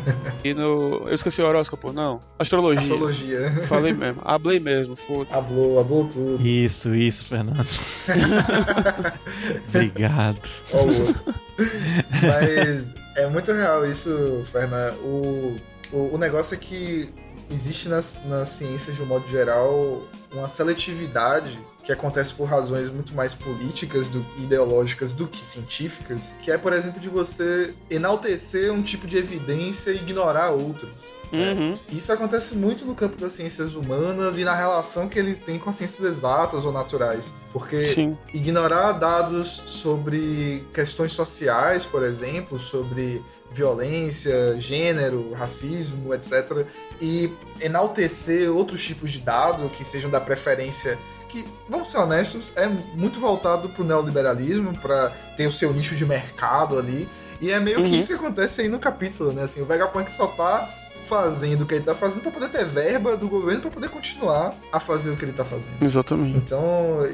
e 0.44 0.54
no. 0.54 1.04
Eu 1.08 1.14
esqueci 1.14 1.40
o 1.40 1.46
horóscopo, 1.46 1.92
não. 1.92 2.20
Astrologia. 2.38 2.80
Astrologia. 2.80 3.50
Falei 3.66 3.92
mesmo. 3.92 4.22
Hablei 4.24 4.60
mesmo, 4.60 4.96
foda 4.96 5.34
Hablou, 5.34 5.80
hablou 5.80 6.04
tudo. 6.04 6.46
Isso, 6.46 6.94
isso, 6.94 7.24
Fernando. 7.24 7.66
Obrigado. 9.68 10.40
Ó 10.72 10.82
o 10.82 11.06
outro. 11.06 11.34
Mas 12.22 12.94
é 13.16 13.26
muito 13.26 13.52
real 13.52 13.84
isso, 13.84 14.42
Fernando. 14.44 14.94
O, 14.98 15.56
o, 15.92 16.14
o 16.14 16.18
negócio 16.18 16.54
é 16.54 16.58
que 16.58 17.12
existe 17.50 17.88
nas, 17.88 18.20
nas 18.26 18.50
ciências, 18.50 18.96
de 18.96 19.02
um 19.02 19.06
modo 19.06 19.28
geral, 19.28 20.02
uma 20.32 20.48
seletividade 20.48 21.58
que 21.82 21.92
acontece 21.92 22.34
por 22.34 22.46
razões 22.46 22.90
muito 22.90 23.14
mais 23.14 23.32
políticas 23.32 24.10
do, 24.10 24.24
ideológicas 24.36 25.14
do 25.14 25.26
que 25.26 25.44
científicas, 25.46 26.34
que 26.38 26.50
é, 26.50 26.58
por 26.58 26.74
exemplo, 26.74 27.00
de 27.00 27.08
você 27.08 27.74
enaltecer 27.88 28.70
um 28.70 28.82
tipo 28.82 29.06
de 29.06 29.16
evidência 29.16 29.90
e 29.90 29.96
ignorar 29.96 30.50
outros. 30.50 30.90
Né? 31.32 31.52
Uhum. 31.52 31.74
Isso 31.90 32.12
acontece 32.12 32.54
muito 32.56 32.84
no 32.84 32.94
campo 32.94 33.16
das 33.16 33.32
ciências 33.32 33.74
humanas 33.74 34.38
e 34.38 34.44
na 34.44 34.54
relação 34.54 35.08
que 35.08 35.18
eles 35.18 35.38
têm 35.38 35.58
com 35.58 35.70
as 35.70 35.76
ciências 35.76 36.04
exatas 36.06 36.64
ou 36.64 36.72
naturais. 36.72 37.34
Porque 37.52 37.94
Sim. 37.94 38.18
ignorar 38.34 38.92
dados 38.92 39.48
sobre 39.48 40.66
questões 40.72 41.12
sociais, 41.12 41.84
por 41.84 42.02
exemplo, 42.02 42.58
sobre 42.58 43.22
violência, 43.50 44.58
gênero, 44.58 45.32
racismo, 45.32 46.14
etc., 46.14 46.66
e 47.00 47.32
enaltecer 47.60 48.50
outros 48.50 48.84
tipos 48.84 49.12
de 49.12 49.20
dado 49.20 49.68
que 49.70 49.84
sejam 49.84 50.10
da 50.10 50.20
preferência 50.20 50.98
que, 51.28 51.44
vamos 51.68 51.90
ser 51.90 51.98
honestos, 51.98 52.52
é 52.56 52.66
muito 52.66 53.20
voltado 53.20 53.68
pro 53.68 53.84
neoliberalismo, 53.84 54.76
para 54.78 55.10
ter 55.36 55.46
o 55.46 55.52
seu 55.52 55.72
nicho 55.72 55.94
de 55.94 56.06
mercado 56.06 56.78
ali. 56.78 57.08
E 57.40 57.52
é 57.52 57.60
meio 57.60 57.80
uhum. 57.80 57.84
que 57.84 57.98
isso 57.98 58.08
que 58.08 58.14
acontece 58.14 58.62
aí 58.62 58.68
no 58.68 58.78
capítulo, 58.78 59.32
né? 59.32 59.42
Assim, 59.42 59.60
o 59.60 59.66
Vegapunk 59.66 60.10
só 60.10 60.26
tá 60.28 60.68
fazendo 61.08 61.62
o 61.62 61.66
que 61.66 61.74
ele 61.74 61.84
tá 61.84 61.94
fazendo 61.94 62.22
para 62.22 62.30
poder 62.30 62.48
ter 62.50 62.66
verba 62.66 63.16
do 63.16 63.28
governo 63.28 63.62
para 63.62 63.70
poder 63.70 63.88
continuar 63.88 64.54
a 64.70 64.78
fazer 64.78 65.10
o 65.10 65.16
que 65.16 65.24
ele 65.24 65.32
tá 65.32 65.44
fazendo. 65.44 65.82
Exatamente. 65.82 66.36
Então, 66.36 66.60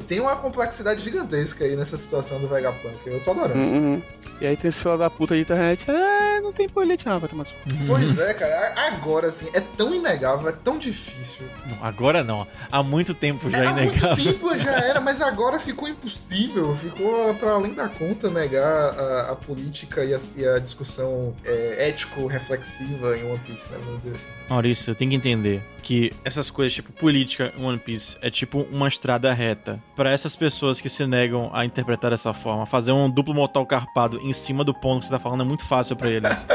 tem 0.05 0.19
uma 0.19 0.35
complexidade 0.35 1.01
gigantesca 1.01 1.63
aí 1.63 1.75
nessa 1.75 1.97
situação 1.97 2.39
do 2.39 2.47
Vegapunk. 2.47 2.95
Eu 3.05 3.23
tô 3.23 3.31
adorando. 3.31 3.59
Uhum. 3.59 4.01
E 4.41 4.45
aí 4.45 4.57
tem 4.57 4.67
esse 4.67 4.79
filho 4.79 4.97
da 4.97 5.09
puta 5.09 5.33
de 5.33 5.41
internet, 5.41 5.85
ah, 5.89 6.41
não 6.41 6.51
tem 6.51 6.67
política, 6.67 7.09
não, 7.09 7.19
vai 7.19 7.29
tomar 7.29 7.45
uhum. 7.45 7.87
Pois 7.87 8.19
é, 8.19 8.33
cara. 8.33 8.73
Agora, 8.87 9.27
assim, 9.27 9.47
é 9.53 9.61
tão 9.61 9.95
inegável, 9.95 10.49
é 10.49 10.51
tão 10.51 10.77
difícil. 10.77 11.45
Não, 11.69 11.85
agora 11.85 12.23
não. 12.23 12.45
Há 12.69 12.83
muito 12.83 13.13
tempo 13.13 13.49
já 13.49 13.63
é, 13.63 13.67
é 13.67 13.69
inegável. 13.69 14.11
Há 14.11 14.15
muito 14.15 14.33
tempo 14.33 14.59
já 14.59 14.71
era, 14.85 14.99
mas 14.99 15.21
agora 15.21 15.57
ficou 15.59 15.87
impossível. 15.87 16.75
Ficou 16.75 17.33
para 17.35 17.53
além 17.53 17.73
da 17.73 17.87
conta 17.87 18.29
negar 18.29 18.99
a, 18.99 19.31
a 19.31 19.35
política 19.35 20.03
e 20.03 20.13
a, 20.13 20.17
e 20.35 20.45
a 20.45 20.59
discussão 20.59 21.33
é, 21.45 21.87
ético-reflexiva 21.89 23.17
em 23.17 23.29
One 23.29 23.39
Piece, 23.39 23.71
né? 23.71 23.77
Vamos 23.85 23.99
dizer 23.99 24.13
assim. 24.13 24.29
Maurício, 24.49 24.91
eu 24.91 24.95
tenho 24.95 25.11
que 25.11 25.17
entender 25.17 25.61
que 25.81 26.11
essas 26.23 26.49
coisas, 26.49 26.73
tipo 26.73 26.91
política 26.91 27.53
em 27.57 27.63
One 27.63 27.77
Piece, 27.77 28.17
é 28.21 28.29
tipo 28.29 28.65
uma 28.71 28.87
estrada 28.87 29.31
reta. 29.33 29.79
para 29.95 30.11
essas 30.11 30.35
pessoas 30.35 30.81
que 30.81 30.89
se 30.89 31.05
negam 31.05 31.49
a 31.53 31.63
interpretar 31.63 32.11
dessa 32.11 32.33
forma, 32.33 32.65
fazer 32.65 32.91
um 32.91 33.09
duplo 33.09 33.33
mortal 33.33 33.65
carpado 33.65 34.19
em 34.21 34.33
cima 34.33 34.63
do 34.63 34.73
ponto 34.73 35.01
que 35.01 35.05
você 35.05 35.11
tá 35.11 35.19
falando 35.19 35.41
é 35.41 35.45
muito 35.45 35.65
fácil 35.65 35.95
para 35.95 36.09
eles. 36.09 36.45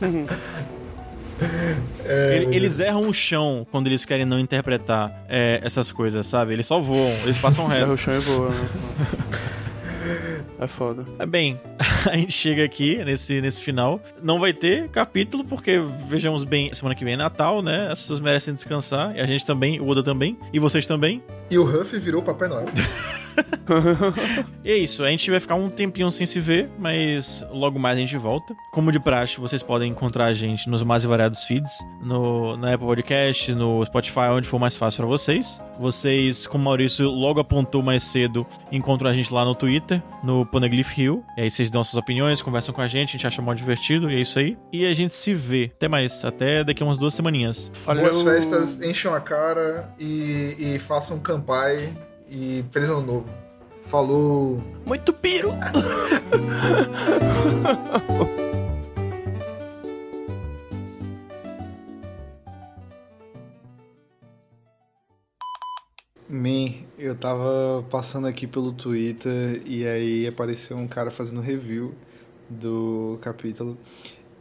É, 2.04 2.46
eles 2.50 2.80
erram 2.80 3.08
o 3.08 3.14
chão 3.14 3.64
quando 3.70 3.86
eles 3.86 4.04
querem 4.04 4.24
não 4.24 4.40
interpretar 4.40 5.24
é, 5.28 5.60
essas 5.62 5.92
coisas, 5.92 6.26
sabe? 6.26 6.52
Eles 6.52 6.66
só 6.66 6.80
voam, 6.80 7.10
eles 7.22 7.38
passam 7.38 7.66
reto. 7.66 7.84
Erra 7.84 7.92
o 7.92 7.96
chão 7.96 8.14
e 8.14 8.18
voam. 8.18 8.52
É 10.58 10.66
foda. 10.66 11.04
É 11.18 11.26
bem, 11.26 11.58
a 12.10 12.16
gente 12.16 12.32
chega 12.32 12.64
aqui 12.64 13.02
nesse, 13.04 13.40
nesse 13.40 13.62
final. 13.62 14.00
Não 14.22 14.40
vai 14.40 14.52
ter 14.52 14.88
capítulo, 14.88 15.44
porque 15.44 15.78
vejamos 16.08 16.44
bem, 16.44 16.72
semana 16.74 16.94
que 16.94 17.04
vem 17.04 17.14
é 17.14 17.16
Natal, 17.16 17.62
né? 17.62 17.88
As 17.90 18.00
pessoas 18.00 18.20
merecem 18.20 18.52
descansar. 18.54 19.16
E 19.16 19.20
a 19.20 19.26
gente 19.26 19.46
também, 19.46 19.80
o 19.80 19.86
Oda 19.86 20.02
também. 20.02 20.36
E 20.52 20.58
vocês 20.58 20.86
também. 20.86 21.22
E 21.50 21.58
o 21.58 21.64
Huff 21.64 21.96
virou 21.98 22.22
o 22.22 22.24
Papai 22.24 22.48
Noel. 22.48 22.66
e 24.64 24.70
é 24.70 24.76
isso, 24.76 25.02
a 25.04 25.10
gente 25.10 25.30
vai 25.30 25.40
ficar 25.40 25.54
um 25.54 25.68
tempinho 25.68 26.10
sem 26.10 26.26
se 26.26 26.40
ver, 26.40 26.68
mas 26.78 27.44
logo 27.50 27.78
mais 27.78 27.96
a 27.96 28.00
gente 28.00 28.16
volta. 28.16 28.54
Como 28.72 28.92
de 28.92 28.98
praxe, 29.00 29.38
vocês 29.38 29.62
podem 29.62 29.90
encontrar 29.90 30.26
a 30.26 30.32
gente 30.32 30.68
nos 30.68 30.82
mais 30.82 31.04
variados 31.04 31.44
feeds, 31.44 31.72
no, 32.02 32.56
na 32.56 32.74
Apple 32.74 32.86
Podcast, 32.86 33.54
no 33.54 33.84
Spotify, 33.84 34.30
onde 34.32 34.48
for 34.48 34.58
mais 34.58 34.76
fácil 34.76 34.98
para 34.98 35.06
vocês. 35.06 35.60
Vocês, 35.78 36.46
como 36.46 36.62
o 36.62 36.64
Maurício 36.64 37.08
logo 37.08 37.40
apontou 37.40 37.82
mais 37.82 38.02
cedo, 38.02 38.46
encontram 38.72 39.10
a 39.10 39.12
gente 39.12 39.32
lá 39.32 39.44
no 39.44 39.54
Twitter, 39.54 40.02
no 40.22 40.44
Poneglyph 40.46 40.98
Hill. 40.98 41.24
E 41.36 41.42
aí 41.42 41.50
vocês 41.50 41.70
dão 41.70 41.84
suas 41.84 42.02
opiniões, 42.02 42.42
conversam 42.42 42.74
com 42.74 42.80
a 42.80 42.88
gente, 42.88 43.10
a 43.10 43.12
gente 43.12 43.26
acha 43.26 43.40
muito 43.40 43.58
divertido, 43.58 44.10
e 44.10 44.16
é 44.16 44.20
isso 44.20 44.38
aí. 44.38 44.56
E 44.72 44.86
a 44.86 44.94
gente 44.94 45.14
se 45.14 45.34
vê. 45.34 45.70
Até 45.74 45.88
mais, 45.88 46.24
até 46.24 46.64
daqui 46.64 46.82
a 46.82 46.86
umas 46.86 46.98
duas 46.98 47.14
semaninhas. 47.14 47.70
Valeu. 47.84 48.10
Boas 48.10 48.22
festas, 48.22 48.82
encham 48.82 49.14
a 49.14 49.20
cara 49.20 49.92
e, 49.98 50.74
e 50.74 50.78
façam 50.78 51.16
um 51.18 51.20
campai 51.20 51.96
e 52.30 52.64
feliz 52.70 52.90
ano 52.90 53.02
novo. 53.02 53.30
Falou! 53.82 54.62
Muito 54.84 55.12
piro! 55.12 55.52
Man, 66.30 66.74
eu 66.98 67.14
tava 67.14 67.82
passando 67.90 68.26
aqui 68.26 68.46
pelo 68.46 68.72
Twitter 68.72 69.62
e 69.66 69.86
aí 69.86 70.26
apareceu 70.26 70.76
um 70.76 70.86
cara 70.86 71.10
fazendo 71.10 71.40
review 71.40 71.94
do 72.50 73.18
capítulo. 73.22 73.78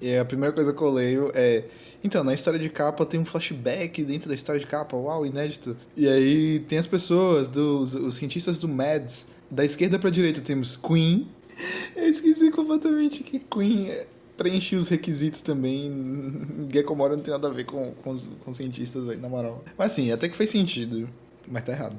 E 0.01 0.15
a 0.17 0.25
primeira 0.25 0.53
coisa 0.53 0.73
que 0.73 0.81
eu 0.81 0.91
leio 0.91 1.31
é. 1.33 1.63
Então, 2.03 2.23
na 2.23 2.33
história 2.33 2.59
de 2.59 2.69
capa 2.69 3.05
tem 3.05 3.19
um 3.19 3.25
flashback 3.25 4.03
dentro 4.03 4.29
da 4.29 4.35
história 4.35 4.59
de 4.59 4.67
capa, 4.67 4.95
uau, 4.95 5.25
inédito. 5.25 5.75
E 5.95 6.07
aí 6.07 6.59
tem 6.67 6.77
as 6.77 6.87
pessoas, 6.87 7.49
dos, 7.49 7.95
os 7.95 8.15
cientistas 8.15 8.59
do 8.59 8.67
MADS. 8.67 9.27
Da 9.49 9.63
esquerda 9.63 9.97
pra 9.97 10.09
direita 10.09 10.41
temos 10.41 10.75
Queen. 10.75 11.27
Eu 11.95 12.07
esqueci 12.07 12.51
completamente 12.51 13.23
que 13.23 13.39
Queen 13.39 13.89
preenchia 14.37 14.77
os 14.77 14.87
requisitos 14.87 15.41
também. 15.41 15.91
Gekomora 16.71 17.15
não 17.15 17.23
tem 17.23 17.31
nada 17.31 17.47
a 17.47 17.51
ver 17.51 17.65
com, 17.65 17.93
com, 18.03 18.15
com 18.17 18.53
cientistas, 18.53 19.03
véio, 19.03 19.19
na 19.19 19.27
moral. 19.27 19.63
Mas 19.77 19.93
assim, 19.93 20.11
até 20.11 20.29
que 20.29 20.37
fez 20.37 20.49
sentido. 20.49 21.09
Mas 21.47 21.63
tá 21.63 21.71
errado. 21.71 21.97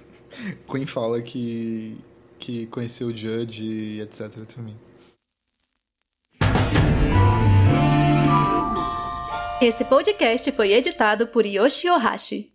Queen 0.70 0.86
fala 0.86 1.20
que, 1.22 1.96
que 2.38 2.66
conheceu 2.66 3.08
o 3.08 3.16
Judge 3.16 4.00
etc 4.00 4.28
também. 4.54 4.76
Esse 9.64 9.84
podcast 9.84 10.50
foi 10.50 10.72
editado 10.72 11.28
por 11.28 11.46
Yoshi 11.46 11.88
Ohashi. 11.88 12.51